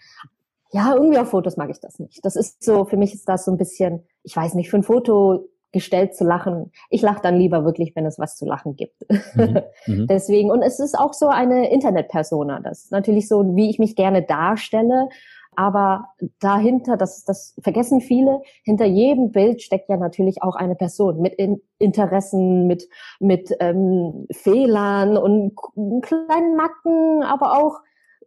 [0.72, 2.24] Ja, irgendwie auf Fotos mag ich das nicht.
[2.24, 4.84] Das ist so, für mich ist das so ein bisschen, ich weiß nicht, für ein
[4.84, 6.72] Foto gestellt zu lachen.
[6.88, 9.06] Ich lache dann lieber wirklich, wenn es was zu lachen gibt.
[9.34, 9.62] Mhm.
[9.86, 10.06] Mhm.
[10.10, 12.60] Deswegen, und es ist auch so eine Internet-Persona.
[12.60, 15.08] Das ist natürlich so, wie ich mich gerne darstelle.
[15.56, 16.08] Aber
[16.40, 21.34] dahinter, das, das vergessen viele, hinter jedem Bild steckt ja natürlich auch eine Person mit
[21.34, 25.54] in Interessen, mit, mit ähm, Fehlern und
[26.02, 27.80] kleinen Macken, aber auch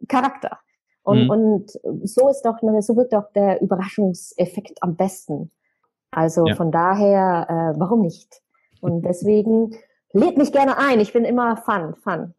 [0.06, 0.58] Charakter.
[1.02, 1.30] Und, mhm.
[1.30, 1.70] und
[2.06, 5.50] so ist doch, so wird doch der Überraschungseffekt am besten.
[6.14, 6.54] Also ja.
[6.54, 8.40] von daher, äh, warum nicht?
[8.80, 9.76] Und deswegen
[10.12, 11.00] lädt mich gerne ein.
[11.00, 12.34] Ich bin immer Fun, Fun.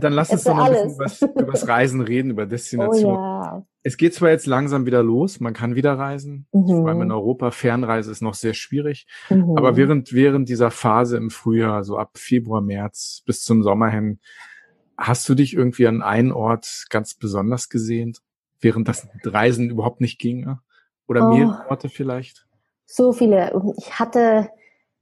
[0.00, 3.16] Dann lass uns doch mal ein bisschen über das Reisen reden, über Destination.
[3.16, 3.66] Oh, ja.
[3.82, 6.66] Es geht zwar jetzt langsam wieder los, man kann wieder reisen, mhm.
[6.68, 7.50] vor allem in Europa.
[7.50, 9.06] Fernreise ist noch sehr schwierig.
[9.30, 9.56] Mhm.
[9.56, 14.18] Aber während, während dieser Phase im Frühjahr, so ab Februar, März bis zum Sommer hin,
[14.96, 18.14] hast du dich irgendwie an einen Ort ganz besonders gesehen,
[18.60, 20.58] während das Reisen überhaupt nicht ging?
[21.08, 22.46] Oder oh, mehrere Orte vielleicht?
[22.86, 23.52] So viele.
[23.76, 24.48] Ich hatte,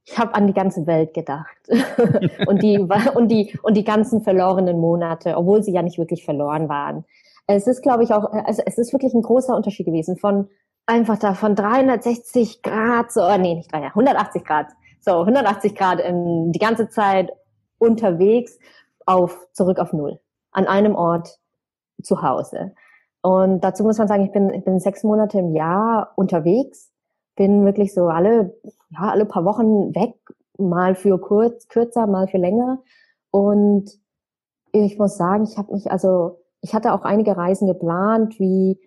[0.05, 1.57] ich habe an die ganze Welt gedacht.
[2.47, 6.69] und, die, und, die, und die ganzen verlorenen Monate, obwohl sie ja nicht wirklich verloren
[6.69, 7.05] waren.
[7.47, 10.49] Es ist, glaube ich, auch, also es ist wirklich ein großer Unterschied gewesen von
[10.87, 14.67] einfach da von 360 Grad, so, oh, nee, nicht 300, 180 Grad,
[15.01, 17.33] so 180 Grad in, die ganze Zeit
[17.79, 18.59] unterwegs
[19.07, 20.21] auf, zurück auf Null.
[20.53, 21.39] An einem Ort
[22.03, 22.75] zu Hause.
[23.23, 26.93] Und dazu muss man sagen, ich bin, ich bin sechs Monate im Jahr unterwegs,
[27.37, 28.55] bin wirklich so alle,
[28.91, 30.15] ja, alle paar Wochen weg,
[30.59, 32.83] mal für kurz, kürzer, mal für länger.
[33.31, 33.91] Und
[34.73, 38.81] ich muss sagen, ich habe mich also ich hatte auch einige Reisen geplant, wie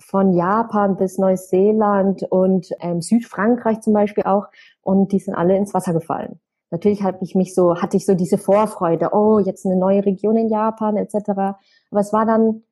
[0.00, 4.46] von Japan bis Neuseeland und ähm, Südfrankreich zum Beispiel auch.
[4.80, 6.40] Und die sind alle ins Wasser gefallen.
[6.70, 10.36] Natürlich hatte ich mich so, hatte ich so diese Vorfreude, oh, jetzt eine neue Region
[10.36, 11.30] in Japan etc.
[11.90, 12.62] Aber es war dann,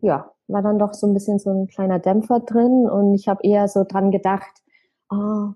[0.00, 3.40] ja, war dann doch so ein bisschen so ein kleiner Dämpfer drin und ich habe
[3.42, 4.62] eher so dran gedacht,
[5.10, 5.50] oh,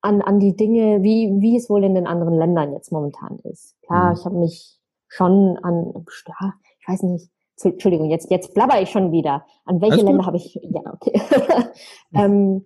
[0.00, 3.76] an, an die Dinge, wie, wie es wohl in den anderen Ländern jetzt momentan ist.
[3.82, 4.16] Klar, mhm.
[4.16, 5.92] ich habe mich schon an,
[6.26, 7.30] ja, ich weiß nicht,
[7.62, 9.44] Entschuldigung, jetzt, jetzt blabber ich schon wieder.
[9.64, 11.20] An welche Länder habe ich, ja, okay.
[12.14, 12.64] ähm,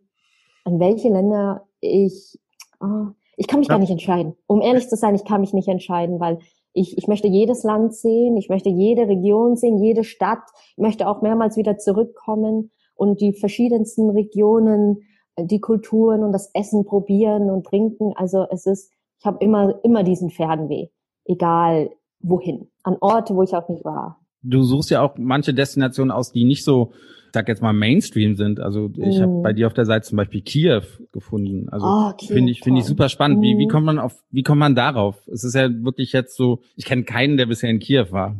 [0.65, 2.39] an welche Länder ich,
[2.81, 3.75] oh, ich kann mich ja.
[3.75, 4.37] gar nicht entscheiden.
[4.47, 6.39] Um ehrlich zu sein, ich kann mich nicht entscheiden, weil
[6.73, 10.45] ich, ich möchte jedes Land sehen, ich möchte jede Region sehen, jede Stadt,
[10.77, 15.03] ich möchte auch mehrmals wieder zurückkommen und die verschiedensten Regionen,
[15.37, 18.13] äh, die Kulturen und das Essen probieren und trinken.
[18.17, 20.89] Also es ist, ich habe immer, immer diesen Fernweh,
[21.25, 26.11] egal wohin, an Orte, wo ich auch nicht war du suchst ja auch manche Destinationen
[26.11, 26.93] aus, die nicht so,
[27.33, 28.61] sag jetzt mal Mainstream sind.
[28.61, 29.23] Also ich mm.
[29.23, 31.69] habe bei dir auf der Seite zum Beispiel Kiew gefunden.
[31.71, 33.41] Also oh, finde ich finde ich super spannend.
[33.41, 33.43] Mm.
[33.43, 33.71] Wie wie mhm.
[33.71, 35.27] kommt man auf wie kommt man darauf?
[35.29, 36.61] Es ist ja wirklich jetzt so.
[36.77, 38.37] Ich kenne keinen, der bisher in Kiew war.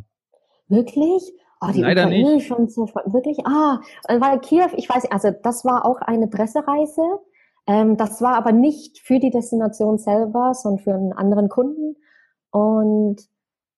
[0.67, 1.23] Wirklich?
[1.61, 2.47] Oh, die Leider Ukraine nicht.
[2.47, 3.37] schon so wirklich.
[3.45, 7.01] Ah, weil Kiew, ich weiß, also das war auch eine Pressereise.
[7.65, 11.95] Ähm, das war aber nicht für die Destination selber, sondern für einen anderen Kunden.
[12.51, 13.21] Und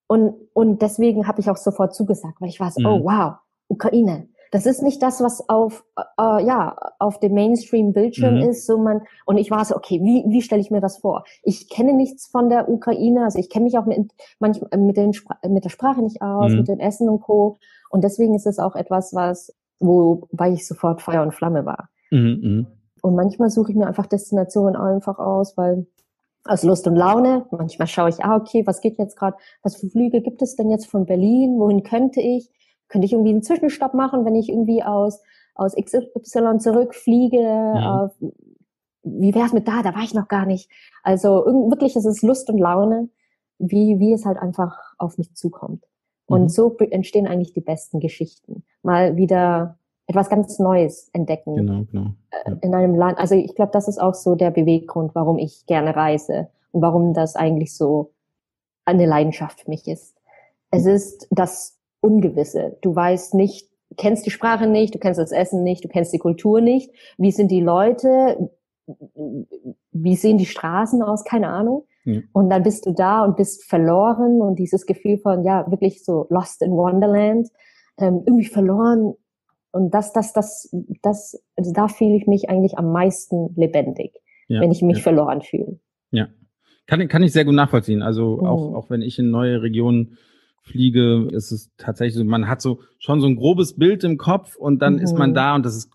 [0.07, 3.01] und, und deswegen habe ich auch sofort zugesagt, weil ich war so, oh, mhm.
[3.01, 3.33] oh wow,
[3.67, 4.29] Ukraine.
[4.51, 8.49] Das ist nicht das, was auf, äh, ja, auf dem Mainstream-Bildschirm mhm.
[8.49, 8.65] ist.
[8.65, 11.23] So man, und ich war so, okay, wie, wie stelle ich mir das vor?
[11.43, 15.11] Ich kenne nichts von der Ukraine, also ich kenne mich auch mit, manchmal mit, den,
[15.47, 16.57] mit der Sprache nicht aus, mhm.
[16.59, 17.57] mit dem Essen und Co.
[17.89, 21.89] Und deswegen ist es auch etwas, was, wobei ich sofort Feuer und Flamme war.
[22.11, 22.67] Mhm, mhm.
[23.01, 25.85] Und manchmal suche ich mir einfach Destinationen einfach aus, weil
[26.45, 27.45] aus Lust und Laune.
[27.51, 30.69] Manchmal schaue ich, ah, okay, was geht jetzt gerade, was für Flüge gibt es denn
[30.69, 31.59] jetzt von Berlin?
[31.59, 32.49] Wohin könnte ich?
[32.95, 35.21] Könnte ich irgendwie einen Zwischenstopp machen, wenn ich irgendwie aus,
[35.53, 37.41] aus XY zurückfliege?
[37.41, 38.05] Ja.
[38.05, 38.27] Äh,
[39.03, 39.83] wie wäre es mit da?
[39.83, 40.71] Da war ich noch gar nicht.
[41.03, 43.09] Also wirklich, es ist Lust und Laune,
[43.59, 45.83] wie, wie es halt einfach auf mich zukommt.
[46.25, 46.47] Und mhm.
[46.47, 48.63] so entstehen eigentlich die besten Geschichten.
[48.81, 49.77] Mal wieder
[50.07, 51.57] etwas ganz Neues entdecken.
[51.57, 52.11] Genau, genau.
[52.31, 52.57] Äh, ja.
[52.61, 53.17] In einem Land.
[53.17, 57.13] Also ich glaube, das ist auch so der Beweggrund, warum ich gerne reise und warum
[57.13, 58.13] das eigentlich so
[58.85, 60.15] eine Leidenschaft für mich ist.
[60.71, 61.74] Es ist das
[62.05, 62.77] Ungewisse.
[62.81, 66.19] Du weißt nicht, kennst die Sprache nicht, du kennst das Essen nicht, du kennst die
[66.19, 66.91] Kultur nicht.
[67.17, 68.49] Wie sind die Leute?
[69.91, 71.23] Wie sehen die Straßen aus?
[71.23, 71.85] Keine Ahnung.
[72.03, 72.21] Ja.
[72.33, 76.27] Und dann bist du da und bist verloren und dieses Gefühl von, ja, wirklich so
[76.29, 77.49] lost in Wonderland,
[77.97, 79.15] ähm, irgendwie verloren
[79.75, 84.13] und das, das, das, das, also da fühle ich mich eigentlich am meisten lebendig,
[84.47, 85.03] ja, wenn ich mich ja.
[85.03, 85.79] verloren fühle.
[86.11, 86.29] Ja.
[86.85, 88.01] Kann, kann ich sehr gut nachvollziehen.
[88.01, 88.45] Also mhm.
[88.45, 90.17] auch, auch wenn ich in neue Regionen
[90.65, 94.55] fliege, ist es tatsächlich so, man hat so schon so ein grobes Bild im Kopf
[94.55, 94.99] und dann mhm.
[95.01, 95.35] ist man mhm.
[95.35, 95.91] da und das ist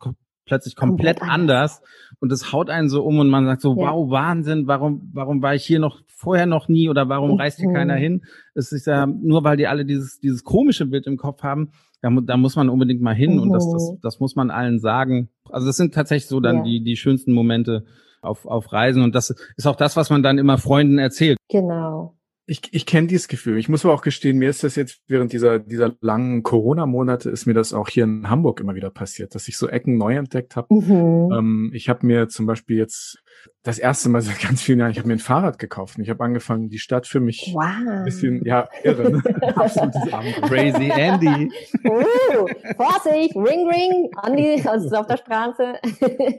[0.46, 1.82] plötzlich komplett, komplett anders
[2.20, 3.92] und das haut einen so um und man sagt so, ja.
[3.92, 7.72] wow, Wahnsinn, warum, warum war ich hier noch vorher noch nie oder warum reist hier
[7.72, 8.00] keiner mhm.
[8.00, 8.24] hin?
[8.54, 12.10] Es ist ja nur, weil die alle dieses, dieses komische Bild im Kopf haben, da,
[12.22, 13.42] da muss man unbedingt mal hin mhm.
[13.42, 13.98] und das, das, mhm.
[14.02, 15.30] das muss man allen sagen.
[15.48, 16.62] Also das sind tatsächlich so dann ja.
[16.62, 17.84] die, die schönsten Momente
[18.22, 21.38] auf, auf Reisen und das ist auch das, was man dann immer Freunden erzählt.
[21.48, 22.16] Genau.
[22.50, 23.58] Ich, ich kenne dieses Gefühl.
[23.58, 27.46] Ich muss aber auch gestehen, mir ist das jetzt während dieser, dieser langen Corona-Monate ist
[27.46, 30.56] mir das auch hier in Hamburg immer wieder passiert, dass ich so Ecken neu entdeckt
[30.56, 30.74] habe.
[30.74, 31.32] Mhm.
[31.32, 33.22] Ähm, ich habe mir zum Beispiel jetzt
[33.62, 36.10] das erste Mal seit ganz vielen Jahren, ich habe mir ein Fahrrad gekauft und ich
[36.10, 37.62] habe angefangen, die Stadt für mich wow.
[37.62, 39.22] ein bisschen, ja, irre, ne?
[39.56, 40.48] Absolutes Abenteuer.
[40.48, 41.50] Crazy Andy.
[41.84, 45.74] Uh, Vorsicht, Ring Ring, Andy, also ist auf der Straße.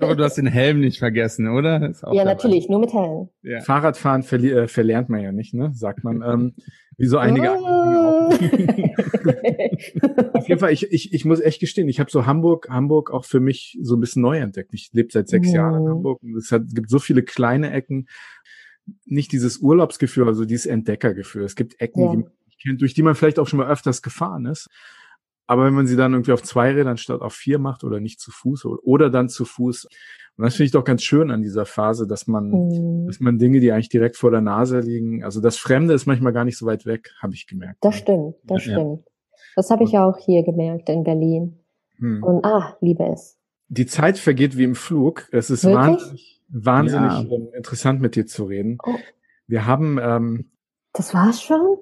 [0.02, 1.80] Aber du hast den Helm nicht vergessen, oder?
[1.80, 2.24] ja, dabei.
[2.24, 3.30] natürlich, nur mit Helm.
[3.44, 3.62] Ja.
[3.62, 5.72] Fahrradfahren verli äh, verlernt man ja nicht, ne?
[5.74, 6.22] Sagt man.
[6.22, 6.56] Ähm,
[7.02, 8.32] wie so einige auch.
[10.34, 13.26] Auf jeden Fall, ich, ich, ich muss echt gestehen, ich habe so Hamburg, Hamburg auch
[13.26, 14.72] für mich so ein bisschen neu entdeckt.
[14.74, 18.08] Ich lebe seit sechs Jahren in Hamburg und es hat, gibt so viele kleine Ecken.
[19.06, 21.44] Nicht dieses Urlaubsgefühl, also dieses Entdeckergefühl.
[21.44, 22.12] Es gibt Ecken, ja.
[22.12, 22.32] die man
[22.62, 24.70] kennt, durch die man vielleicht auch schon mal öfters gefahren ist.
[25.48, 28.20] Aber wenn man sie dann irgendwie auf zwei Rädern statt auf vier macht oder nicht
[28.20, 29.88] zu Fuß oder dann zu Fuß,
[30.42, 33.06] und das finde ich doch ganz schön an dieser Phase, dass man, mhm.
[33.06, 36.34] dass man Dinge, die eigentlich direkt vor der Nase liegen, also das Fremde ist manchmal
[36.34, 37.78] gar nicht so weit weg, habe ich gemerkt.
[37.82, 38.74] Das stimmt, das ja.
[38.74, 39.04] stimmt.
[39.56, 41.60] Das habe ich auch hier gemerkt in Berlin.
[42.00, 42.24] Hm.
[42.24, 43.38] Und ah, liebe es.
[43.68, 45.30] Die Zeit vergeht wie im Flug.
[45.32, 45.78] Es ist Wirklich?
[45.78, 47.56] wahnsinnig, wahnsinnig ja.
[47.56, 48.80] interessant mit dir zu reden.
[48.84, 48.96] Oh.
[49.46, 50.00] Wir haben.
[50.02, 50.50] Ähm,
[50.94, 51.78] das war's schon?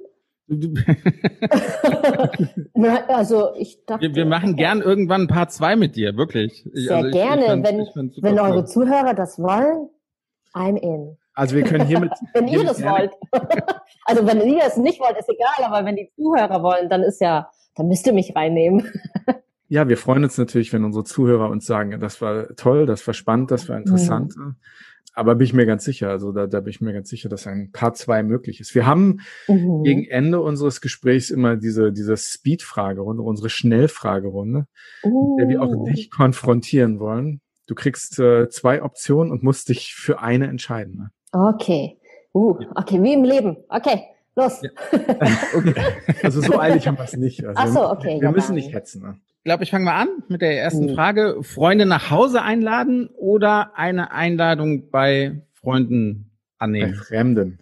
[3.08, 6.68] also ich dachte, wir, wir machen gern irgendwann ein paar zwei mit dir, wirklich.
[6.74, 9.90] Sehr also ich, gerne, ich wenn, wenn eure Zuhörer das wollen,
[10.54, 11.18] I'm in.
[11.34, 12.12] Also wir können hiermit.
[12.34, 13.12] wenn ihr das wollt.
[14.06, 17.22] also wenn ihr es nicht wollt, ist egal, aber wenn die Zuhörer wollen, dann ist
[17.22, 18.92] ja, dann müsst ihr mich reinnehmen.
[19.68, 23.14] Ja, wir freuen uns natürlich, wenn unsere Zuhörer uns sagen, das war toll, das war
[23.14, 24.36] spannend, das war interessant.
[24.36, 24.56] Mhm.
[25.20, 27.46] Aber bin ich mir ganz sicher, also da, da bin ich mir ganz sicher, dass
[27.46, 28.74] ein Part zwei möglich ist.
[28.74, 29.84] Wir haben mhm.
[29.84, 34.66] gegen Ende unseres Gesprächs immer diese, diese Speed-Fragerunde, unsere Schnellfragerunde,
[35.04, 35.36] uh.
[35.38, 37.42] der wir auch dich konfrontieren wollen.
[37.68, 40.96] Du kriegst äh, zwei Optionen und musst dich für eine entscheiden.
[40.96, 41.12] Ne?
[41.34, 41.98] Okay.
[42.34, 43.58] Uh, okay, wie im Leben.
[43.68, 44.04] Okay,
[44.38, 44.62] los.
[44.62, 44.70] Ja.
[45.54, 45.76] okay.
[46.24, 47.44] Also so eilig haben wir es nicht.
[47.44, 48.16] Also Ach so, okay.
[48.16, 49.02] Wir, wir müssen nicht hetzen.
[49.02, 49.18] Ne?
[49.40, 50.96] Ich glaube, ich fange mal an mit der ersten mhm.
[50.96, 51.38] Frage.
[51.44, 56.92] Freunde nach Hause einladen oder eine Einladung bei Freunden annehmen?
[56.92, 57.60] Bei Fremden.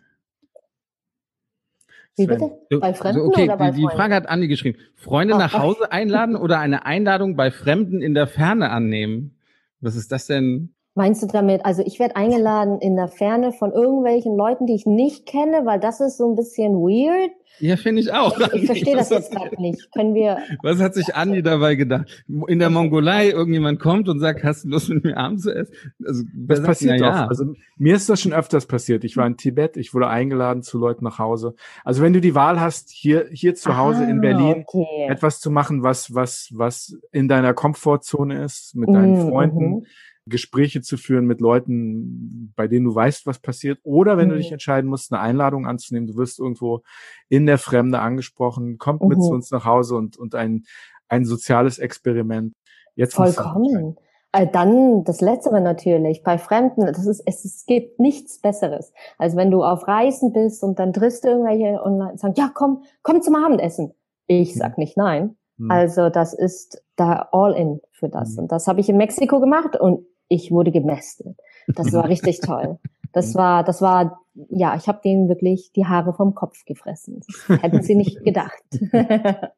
[2.15, 2.51] Wie bitte?
[2.79, 4.79] Bei Fremden okay, oder bei die, die Frage hat Andi geschrieben.
[4.95, 9.37] Freunde oh, nach Hause einladen oder eine Einladung bei Fremden in der Ferne annehmen?
[9.79, 10.73] Was ist das denn?
[10.97, 14.87] Meinst du damit, also ich werde eingeladen in der Ferne von irgendwelchen Leuten, die ich
[14.87, 17.29] nicht kenne, weil das ist so ein bisschen weird.
[17.59, 18.35] Ja, finde ich auch.
[18.39, 19.91] Ich, ich verstehe das jetzt gerade nicht.
[19.91, 20.39] Können wir.
[20.63, 22.25] Was hat sich Andi dabei gedacht?
[22.47, 25.71] In der Mongolei irgendjemand kommt und sagt, hast du Lust mit mir Abend zu essen?
[26.03, 27.27] Also, das passiert ja, ja.
[27.27, 27.45] Also
[27.77, 29.03] mir ist das schon öfters passiert.
[29.03, 31.53] Ich war in Tibet, ich wurde eingeladen zu Leuten nach Hause.
[31.83, 35.07] Also wenn du die Wahl hast, hier hier zu Hause ah, in Berlin okay.
[35.09, 39.29] etwas zu machen, was was was in deiner Komfortzone ist, mit deinen mhm.
[39.29, 39.69] Freunden.
[39.69, 39.85] Mhm
[40.27, 43.79] Gespräche zu führen mit Leuten, bei denen du weißt, was passiert.
[43.83, 44.31] Oder wenn mhm.
[44.31, 46.81] du dich entscheiden musst, eine Einladung anzunehmen, du wirst irgendwo
[47.29, 49.07] in der Fremde angesprochen, kommt mhm.
[49.09, 50.65] mit zu uns nach Hause und, und ein,
[51.07, 52.53] ein soziales Experiment.
[52.95, 53.97] Jetzt Vollkommen.
[54.31, 56.23] Also dann das Letztere natürlich.
[56.23, 60.63] Bei Fremden, das ist, es, es gibt nichts Besseres, als wenn du auf Reisen bist
[60.63, 63.93] und dann triffst du irgendwelche und sagen, ja, komm, komm zum Abendessen.
[64.27, 64.59] Ich mhm.
[64.59, 65.37] sag nicht nein.
[65.57, 65.71] Mhm.
[65.71, 68.33] Also das ist da all in für das.
[68.33, 68.43] Mhm.
[68.43, 71.37] Und das habe ich in Mexiko gemacht und ich wurde gemästet.
[71.67, 72.79] Das war richtig toll.
[73.13, 77.21] Das war, das war, ja, ich habe denen wirklich die Haare vom Kopf gefressen.
[77.47, 78.63] Das hätten sie nicht gedacht.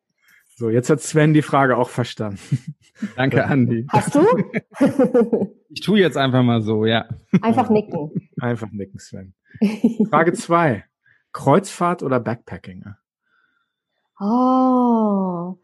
[0.59, 2.38] So, jetzt hat Sven die Frage auch verstanden.
[3.15, 3.88] Danke, Andi.
[3.88, 4.26] Hast du?
[5.70, 7.07] Ich tue jetzt einfach mal so, ja.
[7.41, 8.30] Einfach nicken.
[8.41, 9.36] Einfach nicken, Sven.
[10.09, 10.84] Frage zwei:
[11.32, 12.84] Kreuzfahrt oder Backpacking?
[14.20, 15.55] Oh,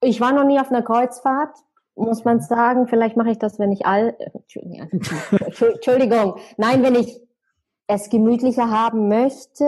[0.00, 1.54] ich war noch nie auf einer Kreuzfahrt
[1.96, 7.20] muss man sagen, vielleicht mache ich das, wenn ich all, Entschuldigung, nein, wenn ich
[7.86, 9.64] es gemütlicher haben möchte.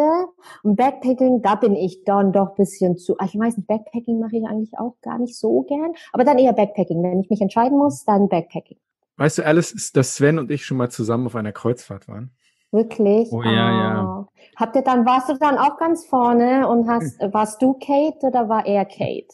[0.63, 4.45] Und Backpacking, da bin ich dann doch bisschen zu, ich weiß nicht, Backpacking mache ich
[4.47, 7.03] eigentlich auch gar nicht so gern, aber dann eher Backpacking.
[7.03, 8.79] Wenn ich mich entscheiden muss, dann Backpacking.
[9.19, 12.31] Weißt du, Alice, dass Sven und ich schon mal zusammen auf einer Kreuzfahrt waren?
[12.71, 13.31] Wirklich?
[13.33, 13.53] Oh ja, oh.
[13.53, 14.29] ja.
[14.57, 18.49] Habt ihr dann, warst du dann auch ganz vorne und hast, warst du Kate oder
[18.49, 19.29] war er Kate?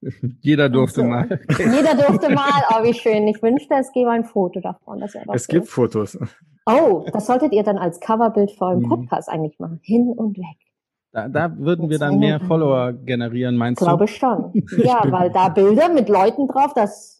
[0.40, 1.40] Jeder durfte also, mal.
[1.58, 3.26] Jeder durfte mal, oh wie schön.
[3.28, 5.00] Ich wünschte, es gäbe ein Foto davon.
[5.00, 5.50] Das es so.
[5.50, 6.18] gibt Fotos.
[6.66, 8.88] Oh, das solltet ihr dann als Coverbild für euren mhm.
[8.88, 9.80] Podcast eigentlich machen.
[9.82, 10.56] Hin und weg.
[11.12, 14.12] Da, da würden wir dann mehr Follower generieren, meinst Glaube du?
[14.18, 14.66] Glaube schon.
[14.84, 17.15] Ja, weil da Bilder mit Leuten drauf, das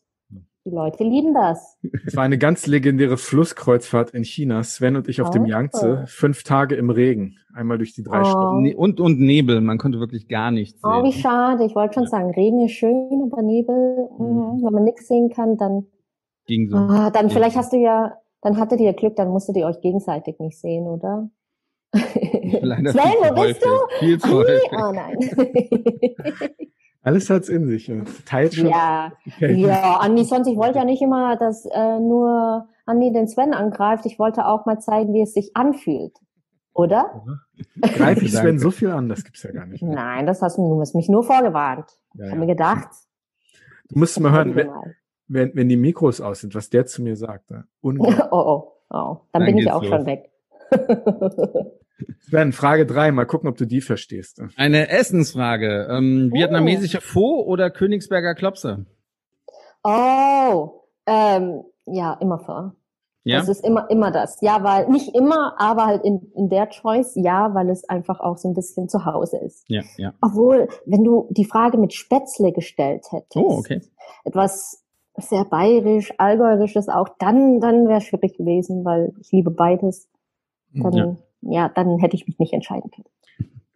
[0.67, 1.79] die Leute lieben das.
[2.05, 4.65] Es war eine ganz legendäre Flusskreuzfahrt in China.
[4.65, 5.33] Sven und ich auf oh.
[5.33, 6.05] dem Yangtze.
[6.07, 7.37] Fünf Tage im Regen.
[7.55, 8.25] Einmal durch die drei oh.
[8.25, 8.75] Stunden.
[8.75, 9.61] Und, und Nebel.
[9.61, 10.91] Man konnte wirklich gar nichts sehen.
[10.93, 11.65] Oh, wie schade.
[11.65, 14.27] Ich wollte schon sagen, Regen ist schön, aber Nebel, mhm.
[14.27, 14.65] mhm.
[14.65, 15.87] wenn man nichts sehen kann, dann.
[16.47, 16.77] Ging so.
[16.77, 20.39] Ah, dann vielleicht hast du ja, dann hattet ihr Glück, dann musstet ihr euch gegenseitig
[20.41, 21.31] nicht sehen, oder?
[21.93, 22.91] Sven,
[23.23, 23.69] wo bist du?
[24.01, 25.19] Viel zu oh nein.
[27.07, 27.89] Alles hat's in sich.
[28.25, 28.67] Teilt schon.
[28.67, 33.55] Ja, ja, Andi, sonst, ich wollte ja nicht immer, dass äh, nur Andi den Sven
[33.55, 34.07] angreift.
[34.07, 36.19] Ich wollte auch mal zeigen, wie es sich anfühlt.
[36.73, 37.25] Oder?
[37.81, 39.09] Greife ich Sven so viel an?
[39.09, 39.85] Das gibt's ja gar nicht.
[39.85, 39.95] Mehr.
[39.95, 41.87] Nein, das hast du, du hast mich nur vorgewarnt.
[42.15, 42.45] Ja, ich habe ja.
[42.45, 42.89] mir gedacht.
[43.89, 44.71] Du musst mal hören, wenn,
[45.29, 47.53] wenn, wenn die Mikros aus sind, was der zu mir sagt.
[47.53, 47.69] Ne?
[47.83, 47.93] oh,
[48.33, 48.91] oh, oh.
[48.91, 49.91] Dann, Dann bin ich auch los.
[49.91, 50.29] schon weg.
[52.21, 53.13] Sven, Frage drei.
[53.13, 54.43] Mal gucken, ob du die verstehst.
[54.57, 55.89] Eine Essensfrage.
[55.91, 56.37] Ähm, oh.
[56.37, 58.87] Vietnamesische Pho oder Königsberger Klopse?
[59.83, 62.73] Oh, ähm, ja, immer Pho.
[63.25, 63.39] Ja?
[63.39, 64.41] Das ist immer, immer das.
[64.41, 68.37] Ja, weil, nicht immer, aber halt in, in der Choice, ja, weil es einfach auch
[68.37, 69.65] so ein bisschen zu Hause ist.
[69.69, 70.13] Ja, ja.
[70.23, 73.37] Obwohl, wenn du die Frage mit Spätzle gestellt hättest.
[73.37, 73.81] Oh, okay.
[74.25, 74.85] Etwas
[75.17, 80.09] sehr bayerisch, allgäuerisches auch, dann, dann wäre es schwierig gewesen, weil ich liebe beides.
[80.73, 81.17] Dann, ja
[81.51, 83.09] ja, dann hätte ich mich nicht entscheiden können.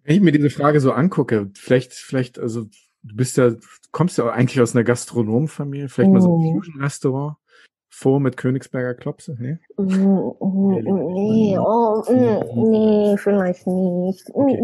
[0.05, 2.65] Wenn ich mir diese Frage so angucke, vielleicht, vielleicht, also
[3.03, 3.53] du bist ja,
[3.93, 6.15] kommst ja eigentlich aus einer Gastronomenfamilie, vielleicht mm.
[6.15, 6.57] mal so ein mhm.
[6.57, 7.37] Fusion-Restaurant
[7.91, 9.59] vor mit Königsberger Klopse, ne?
[9.77, 14.31] Mm, mm, nee, oh, mm, nee, vielleicht nicht.
[14.33, 14.63] Okay.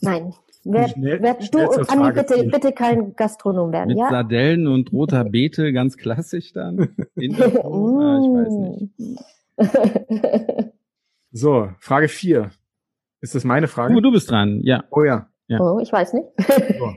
[0.00, 0.32] Nein.
[0.64, 1.58] Wer, schnell, wer, du,
[1.88, 4.10] Anni, bitte, bitte kein Gastronom werden, mit ja?
[4.10, 6.80] Sardellen und roter Beete, ganz klassisch dann.
[6.80, 8.52] ah, ich weiß
[9.58, 10.74] nicht.
[11.32, 12.50] So, Frage vier.
[13.20, 13.94] Ist das meine Frage?
[13.94, 14.84] Du, du bist dran, ja.
[14.90, 15.28] Oh ja.
[15.46, 15.60] ja.
[15.60, 16.28] Oh, ich weiß nicht.
[16.38, 16.92] So.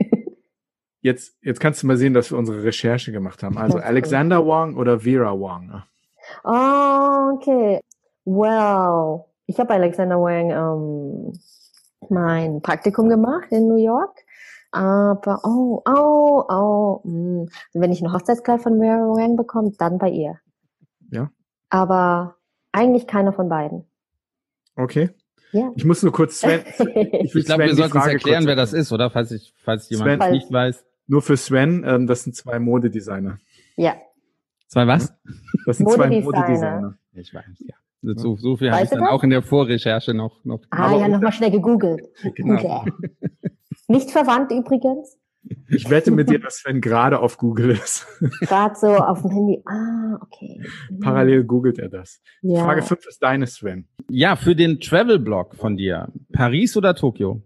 [1.00, 3.58] Jetzt, jetzt kannst du mal sehen, dass wir unsere Recherche gemacht haben.
[3.58, 3.78] Also.
[3.78, 5.82] Alexander Wang oder Vera Wang?
[6.44, 7.80] Oh, okay.
[8.24, 11.38] Well, ich habe bei Alexander Wang ähm,
[12.08, 14.18] mein Praktikum gemacht in New York.
[14.72, 17.46] Aber, oh, oh, oh, mh.
[17.74, 20.40] wenn ich ein Hochzeitskleid von Vera Wang bekomme, dann bei ihr.
[21.10, 21.30] Ja.
[21.68, 22.36] Aber
[22.72, 23.84] eigentlich keiner von beiden.
[24.76, 25.10] Okay.
[25.52, 25.70] Ja.
[25.76, 26.62] Ich muss nur kurz Sven.
[26.78, 29.10] Ich glaube, wir sollten uns erklären, wer das ist, oder?
[29.10, 30.22] Falls ich, falls jemand Sven.
[30.22, 30.84] es nicht weiß.
[31.06, 33.38] Nur für Sven, ähm, das sind zwei Modedesigner.
[33.76, 33.94] ja.
[34.66, 35.14] Zwei was?
[35.66, 36.24] Das sind zwei Modedesigner.
[36.40, 36.98] Modedesigner.
[37.12, 37.74] Ich weiß, ja.
[38.16, 39.10] So, so viel habe ich dann das?
[39.10, 40.44] auch in der Vorrecherche noch.
[40.44, 42.02] noch Ah, ja, nochmal schnell gegoogelt.
[42.34, 42.80] Genau.
[42.80, 42.92] Okay.
[43.86, 45.16] Nicht verwandt übrigens.
[45.68, 48.06] Ich wette mit dir, dass Sven gerade auf Google ist.
[48.40, 49.62] Gerade so auf dem Handy.
[49.66, 50.62] Ah, okay.
[50.90, 51.00] Mhm.
[51.00, 52.20] Parallel googelt er das.
[52.42, 52.64] Ja.
[52.64, 53.86] Frage 5 ist deine, Sven.
[54.08, 56.08] Ja, für den Travel-Blog von dir.
[56.32, 57.42] Paris oder Tokio?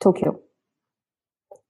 [0.00, 0.42] Tokio.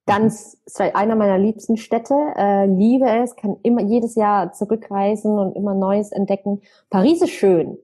[0.06, 5.56] Ganz, ist einer meiner liebsten Städte, äh, liebe es, kann immer jedes Jahr zurückreisen und
[5.56, 6.62] immer Neues entdecken.
[6.90, 7.76] Paris ist schön,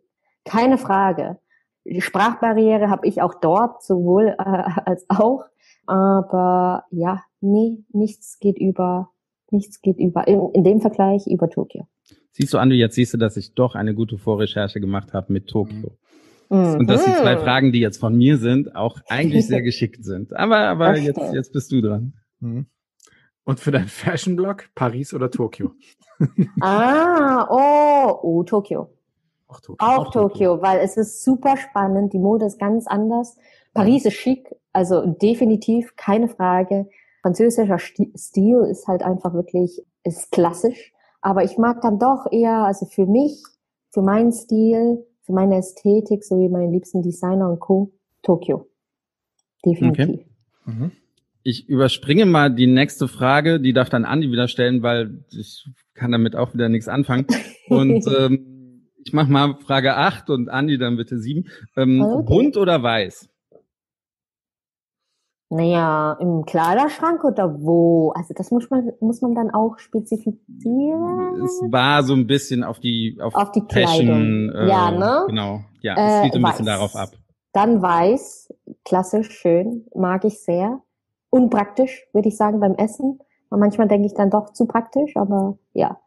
[0.44, 1.38] keine Frage.
[1.84, 4.44] Die Sprachbarriere habe ich auch dort, sowohl äh,
[4.84, 5.46] als auch.
[5.86, 9.10] Aber ja, nee, nichts geht über,
[9.50, 11.86] nichts geht über, in, in dem Vergleich über Tokio.
[12.32, 15.48] Siehst du, Andi, jetzt siehst du, dass ich doch eine gute Vorrecherche gemacht habe mit
[15.48, 15.98] Tokio.
[16.48, 16.76] Mhm.
[16.76, 20.34] Und dass die zwei Fragen, die jetzt von mir sind, auch eigentlich sehr geschickt sind.
[20.36, 22.14] Aber, aber Das jetzt, jetzt bist du dran.
[22.40, 22.66] Mhm.
[23.44, 25.72] Und für deinen Fashion-Blog Paris oder Tokio?
[26.60, 28.90] Ah, oh, oh, Tokio.
[29.48, 29.76] Auch Tokio.
[29.84, 32.12] Auch Tokio, weil es ist super spannend.
[32.12, 33.36] Die Mode ist ganz anders.
[33.74, 36.88] Paris ist schick, also definitiv keine Frage.
[37.22, 40.92] Französischer Sti- Stil ist halt einfach wirklich, ist klassisch.
[41.20, 43.42] Aber ich mag dann doch eher, also für mich,
[43.90, 47.92] für meinen Stil, für meine Ästhetik, sowie meine liebsten Designer und Co.
[48.22, 48.66] Tokio.
[49.64, 50.20] Definitiv.
[50.64, 50.92] Mhm.
[51.44, 56.12] Ich überspringe mal die nächste Frage, die darf dann Andi wieder stellen, weil ich kann
[56.12, 57.26] damit auch wieder nichts anfangen.
[57.68, 61.48] Und ähm, ich mache mal Frage 8 und Andi dann bitte 7.
[61.76, 62.24] Ähm, Okay.
[62.26, 63.28] Bunt oder weiß?
[65.54, 68.10] Naja, im Kleiderschrank oder wo?
[68.16, 71.42] Also das muss man, muss man dann auch spezifizieren.
[71.44, 74.48] Es war so ein bisschen auf die auf, Auf die Fashion.
[74.50, 74.68] Kleidung.
[74.68, 75.24] Ja, ne?
[75.26, 75.60] Genau.
[75.82, 76.74] Ja, Äh, es geht ein bisschen weiß.
[76.74, 77.10] darauf ab.
[77.52, 78.54] Dann weiß,
[78.86, 80.80] klassisch, schön, mag ich sehr.
[81.28, 83.18] Unpraktisch, würde ich sagen, beim Essen.
[83.50, 85.98] Und manchmal denke ich dann doch zu praktisch, aber ja.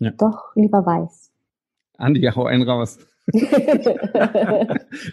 [0.00, 0.10] Ja.
[0.18, 1.30] Doch lieber weiß.
[1.96, 2.98] Andi, hau einen raus.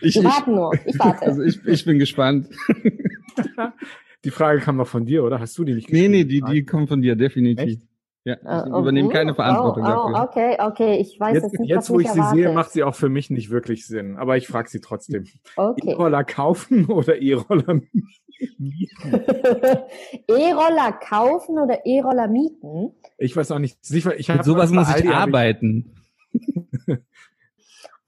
[0.02, 1.22] Ich, ich, warte nur, ich warte.
[1.28, 2.48] also ich, ich bin gespannt.
[4.26, 5.40] Die Frage kam noch von dir, oder?
[5.40, 6.48] Hast du die nicht Nee, nee, geschrieben?
[6.48, 7.80] die, die kommt von dir, definitiv.
[8.26, 10.28] Ja, ich Äh, übernehme oh, keine Verantwortung oh, oh, dafür.
[10.30, 12.38] Okay, okay, ich weiß Jetzt, nicht, jetzt wo ich sie erwartet.
[12.44, 14.18] sehe, macht sie auch für mich nicht wirklich Sinn.
[14.18, 15.26] Aber ich frage sie trotzdem.
[15.56, 15.92] Okay.
[15.92, 18.08] E-Roller kaufen oder E-Roller mieten?
[20.28, 22.92] E-Roller kaufen oder E-Roller mieten?
[23.18, 23.78] Ich weiß auch nicht.
[23.90, 25.96] Ich, ich Mit sowas muss ich arbeiten.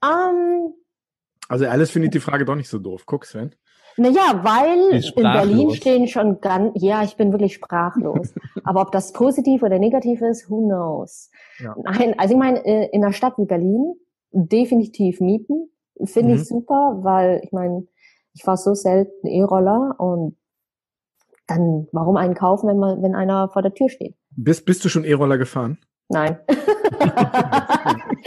[0.02, 0.74] Ähm,
[1.48, 3.04] Also Alice findet die Frage doch nicht so doof.
[3.06, 3.54] Guck, Sven.
[4.00, 8.32] Naja, weil in Berlin stehen schon ganz, ja, ich bin wirklich sprachlos.
[8.64, 11.30] Aber ob das positiv oder negativ ist, who knows?
[11.58, 11.76] Ja.
[11.84, 13.94] Nein, also ich meine, äh, in einer Stadt wie Berlin
[14.32, 15.70] definitiv mieten,
[16.04, 16.40] finde Mhm.
[16.40, 17.86] ich super, weil ich meine,
[18.32, 20.36] ich fahre so selten E-Roller und
[21.46, 24.14] dann warum einen kaufen, wenn man, wenn einer vor der Tür steht?
[24.30, 25.76] Bist, bist du schon E-Roller gefahren?
[26.08, 26.38] Nein.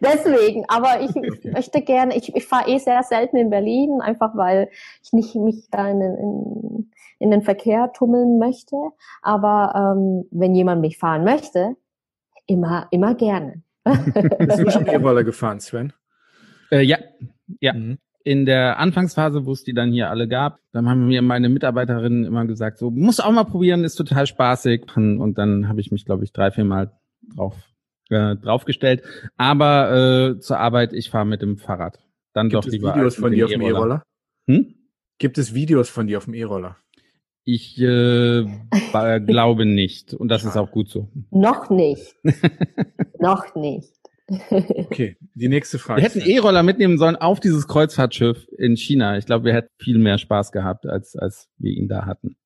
[0.00, 1.50] Deswegen, aber ich Okay.
[1.52, 4.68] möchte gerne, ich, ich fahre eh sehr selten in Berlin, einfach weil
[5.02, 8.76] ich nicht mich da in, den- in, in den Verkehr tummeln möchte.
[9.22, 11.76] Aber ähm, wenn jemand mich fahren möchte,
[12.46, 13.62] immer, immer gerne.
[13.84, 15.92] Bist du schon E-Roller gefahren, Sven?
[16.70, 16.98] Äh, ja,
[17.60, 17.72] ja.
[17.74, 17.98] Mhm.
[18.22, 22.26] In der Anfangsphase, wo es die dann hier alle gab, dann haben mir meine Mitarbeiterinnen
[22.26, 24.94] immer gesagt, so, muss auch mal probieren, ist total spaßig.
[24.94, 26.92] Und dann habe ich mich, glaube ich, drei, vier Mal
[27.34, 27.56] drauf,
[28.08, 29.02] äh, draufgestellt.
[29.36, 31.98] Aber äh, zur Arbeit, ich fahre mit dem Fahrrad.
[32.32, 34.02] Dann Gibt doch es lieber Videos von dir auf dem E-Roller?
[34.46, 34.74] Hm?
[35.18, 36.76] Gibt es Videos von dir auf dem E-Roller?
[37.44, 38.44] Ich äh,
[38.92, 40.14] ba- glaube nicht.
[40.14, 41.08] Und das ist auch gut so.
[41.30, 42.14] Noch nicht.
[43.18, 43.92] Noch nicht.
[44.28, 46.02] Okay, die nächste Frage.
[46.02, 46.20] Wir hätten.
[46.20, 49.18] E-Roller mitnehmen sollen auf dieses Kreuzfahrtschiff in China.
[49.18, 52.36] Ich glaube, wir hätten viel mehr Spaß gehabt, als, als wir ihn da hatten.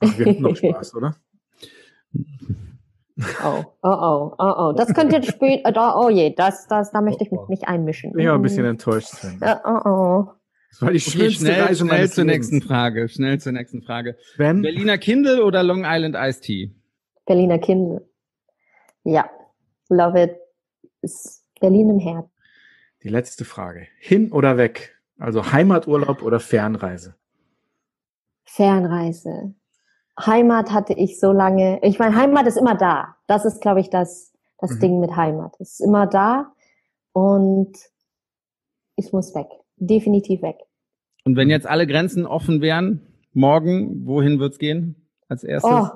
[0.00, 1.16] Ach, wir hatten noch Spaß, oder?
[3.44, 4.72] Oh, oh, oh, oh, oh.
[4.76, 8.12] Das könnte jetzt später, da, oh je, das, das, da möchte ich mich nicht einmischen.
[8.18, 9.12] Ich war ein bisschen enttäuscht.
[9.40, 10.32] Ja, oh, oh.
[10.70, 12.50] Das war die Okay, schnell, Reise schnell meines zur Lebens.
[12.50, 13.08] nächsten Frage.
[13.08, 14.16] Schnell zur nächsten Frage.
[14.34, 16.74] Sven, Berliner Kindle oder Long Island Iced Tea?
[17.26, 18.08] Berliner Kindle.
[19.04, 19.30] Ja,
[19.88, 20.36] love it.
[21.02, 22.30] Ist Berlin im Herzen.
[23.04, 23.86] die letzte Frage.
[24.00, 24.98] Hin oder weg?
[25.20, 27.14] Also Heimaturlaub oder Fernreise?
[28.44, 29.54] Fernreise.
[30.18, 31.80] Heimat hatte ich so lange.
[31.82, 33.16] Ich meine, Heimat ist immer da.
[33.26, 34.80] Das ist, glaube ich, das, das Mhm.
[34.80, 35.54] Ding mit Heimat.
[35.58, 36.52] Es ist immer da
[37.12, 37.72] und
[38.96, 39.48] ich muss weg.
[39.76, 40.58] Definitiv weg.
[41.24, 45.70] Und wenn jetzt alle Grenzen offen wären, morgen, wohin wird's gehen als erstes?
[45.70, 45.88] Oh,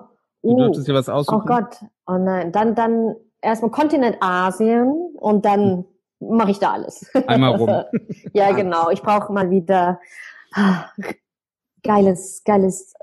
[0.42, 1.42] du uh, dürftest dir was aussuchen.
[1.42, 1.76] oh Gott.
[2.06, 2.50] Oh nein.
[2.50, 5.84] Dann, dann erstmal Kontinent Asien und dann
[6.18, 7.08] mache ich da alles.
[7.26, 7.84] Einmal rum.
[8.32, 8.90] ja, genau.
[8.90, 10.00] Ich brauche mal wieder
[10.54, 10.86] ah,
[11.84, 12.94] geiles, geiles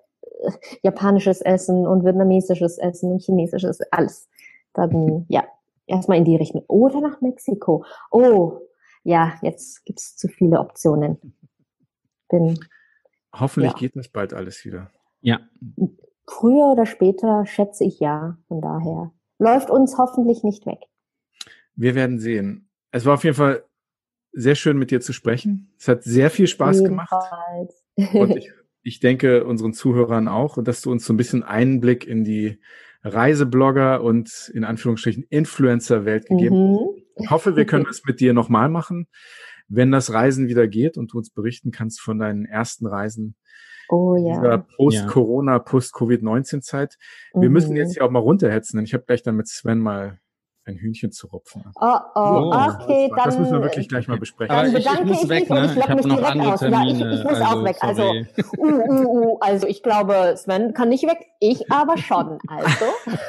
[0.84, 4.30] japanisches Essen und vietnamesisches Essen und chinesisches, alles.
[4.73, 5.43] Dann, ja,
[5.88, 6.63] erstmal in die Richtung.
[6.67, 7.85] Oder nach Mexiko.
[8.11, 8.59] Oh,
[9.03, 11.17] ja, jetzt gibt's zu viele Optionen.
[12.30, 12.59] Bin
[13.34, 13.77] Hoffentlich Ja.
[13.77, 14.89] geht das bald alles wieder.
[15.22, 15.39] Ja.
[16.27, 18.38] früher oder später, schätze ich ja.
[18.47, 20.80] Von daher läuft uns hoffentlich nicht weg.
[21.76, 22.69] Wir werden sehen.
[22.91, 23.63] Es war auf jeden Fall
[24.31, 25.73] sehr schön, mit dir zu sprechen.
[25.77, 27.11] Es hat sehr viel Spaß gemacht.
[27.97, 28.15] Jedenfalls.
[28.31, 28.51] Und ich,
[28.86, 30.64] ich denke unseren Zuhörern auch.
[30.64, 32.60] Dass du uns so ein bisschen Einblick in die
[33.03, 36.80] Reiseblogger und in Anführungsstrichen Influencer-Welt gegeben mhm.
[37.18, 39.07] Ich hoffe, wir können es mit dir nochmal machen,
[39.68, 43.36] wenn das Reisen wieder geht und du uns berichten kannst von deinen ersten Reisen
[43.90, 44.66] Oh dieser ja.
[44.78, 46.98] Post-Corona, Post-Covid-19-Zeit.
[47.34, 47.78] Wir müssen Mhm.
[47.78, 50.20] jetzt hier auch mal runterhetzen, denn ich habe gleich dann mit Sven mal
[50.67, 51.63] ein Hühnchen zu rupfen.
[51.79, 51.85] Oh,
[52.15, 52.19] oh,
[52.51, 52.51] Oh,
[52.81, 53.25] okay, dann.
[53.25, 54.53] das müssen wir wirklich gleich mal besprechen.
[54.55, 55.65] Aber Dann ich, ich muss ich weg, ne?
[55.65, 56.61] ich Ich habe mich noch direkt andere aus.
[56.61, 57.15] Ja, ich- Termine.
[57.15, 58.13] ich muss auch weg, also-.
[58.57, 59.37] Uh, uh, uh.
[59.41, 62.39] Also ich glaube, Sven kann nicht weg, ich aber schon.
[62.47, 62.85] Also.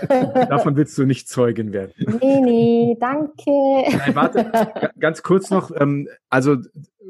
[0.48, 1.92] Davon willst du nicht Zeugin werden.
[2.22, 3.50] nee, nee, danke.
[3.98, 6.56] Nein, warte, ga- ganz kurz noch, ähm, also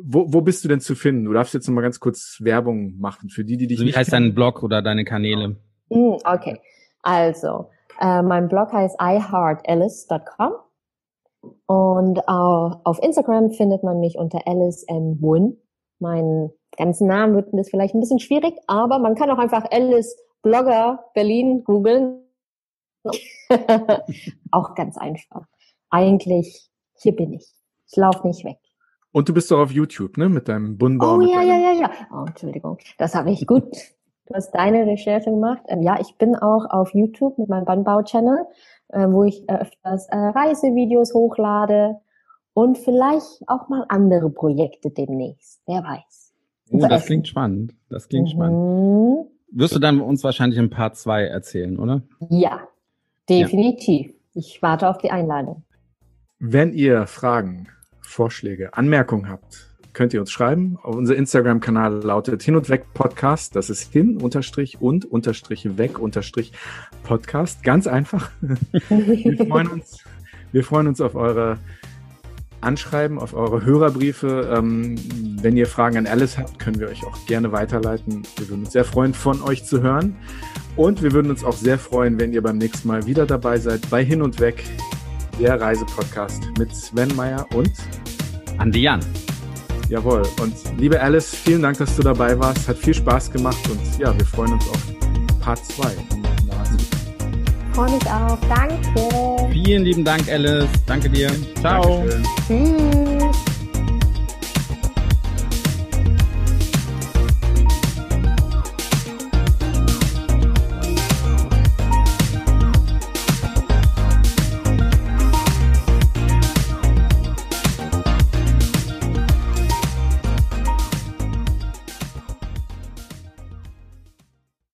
[0.03, 1.25] wo, wo bist du denn zu finden?
[1.25, 3.87] Du darfst jetzt noch mal ganz kurz Werbung machen für die, die dich Also, wie
[3.87, 4.27] nicht heißt kennen.
[4.31, 5.57] dein Blog oder deine Kanäle?
[5.91, 6.61] Hm, okay,
[7.03, 7.71] also
[8.01, 10.53] äh, mein Blog heißt iheartalice.com
[11.67, 15.21] und äh, auf Instagram findet man mich unter Alice M.
[15.21, 15.57] Wun.
[15.99, 20.17] Meinen ganzen Namen wird das vielleicht ein bisschen schwierig, aber man kann auch einfach Alice
[20.43, 22.23] Blogger Berlin googeln.
[24.51, 25.47] auch ganz einfach.
[25.91, 26.69] Eigentlich,
[26.99, 27.53] hier bin ich.
[27.89, 28.59] Ich laufe nicht weg.
[29.13, 30.29] Und du bist doch auf YouTube, ne?
[30.29, 31.21] Mit deinem Bunnbaum.
[31.21, 31.91] Oh ja, ja, ja, ja.
[32.13, 32.79] Oh, Entschuldigung.
[32.99, 33.77] Das habe ich gut.
[34.27, 35.63] Du hast deine Recherche gemacht.
[35.69, 38.47] Ähm, ja, ich bin auch auf YouTube mit meinem Bandbau-Channel,
[38.89, 42.01] äh, wo ich äh, öfters äh, Reisevideos hochlade
[42.53, 45.63] und vielleicht auch mal andere Projekte demnächst.
[45.67, 46.33] Wer weiß.
[46.71, 47.07] Oh, das essen.
[47.07, 47.75] klingt spannend.
[47.89, 48.57] Das klingt spannend.
[48.59, 49.27] Mhm.
[49.53, 52.03] Wirst du dann uns wahrscheinlich in Part 2 erzählen, oder?
[52.29, 52.61] Ja,
[53.29, 54.13] definitiv.
[54.35, 55.63] Ich warte auf die Einladung.
[56.39, 57.69] Wenn ihr Fragen,
[58.01, 60.77] Vorschläge, Anmerkungen habt, könnt ihr uns schreiben.
[60.83, 63.57] Unser Instagram-Kanal lautet Hin und Weg Podcast.
[63.57, 66.53] Das ist hin unterstrich und unterstrich weg unterstrich
[67.03, 67.63] Podcast.
[67.63, 68.31] Ganz einfach.
[68.91, 70.05] Wir freuen uns,
[70.53, 71.59] wir freuen uns auf eure
[72.61, 74.55] Anschreiben, auf eure Hörerbriefe.
[74.55, 74.97] Ähm,
[75.41, 78.23] wenn ihr Fragen an Alice habt, können wir euch auch gerne weiterleiten.
[78.37, 80.17] Wir würden uns sehr freuen, von euch zu hören.
[80.77, 83.89] Und wir würden uns auch sehr freuen, wenn ihr beim nächsten Mal wieder dabei seid
[83.89, 84.63] bei Hin und Weg,
[85.41, 87.73] der Reisepodcast mit Sven Meyer und
[88.59, 89.01] Andi Jan.
[89.89, 90.23] Jawohl.
[90.41, 92.69] Und liebe Alice, vielen Dank, dass du dabei warst.
[92.69, 95.89] Hat viel Spaß gemacht und ja, wir freuen uns auf Part 2.
[97.73, 98.39] Freue mich auch.
[98.49, 99.53] Danke.
[99.53, 100.69] Vielen lieben Dank, Alice.
[100.87, 101.31] Danke dir.
[101.61, 102.05] Ciao.
[102.07, 103.21] Dankeschön.
[103.21, 103.46] Tschüss.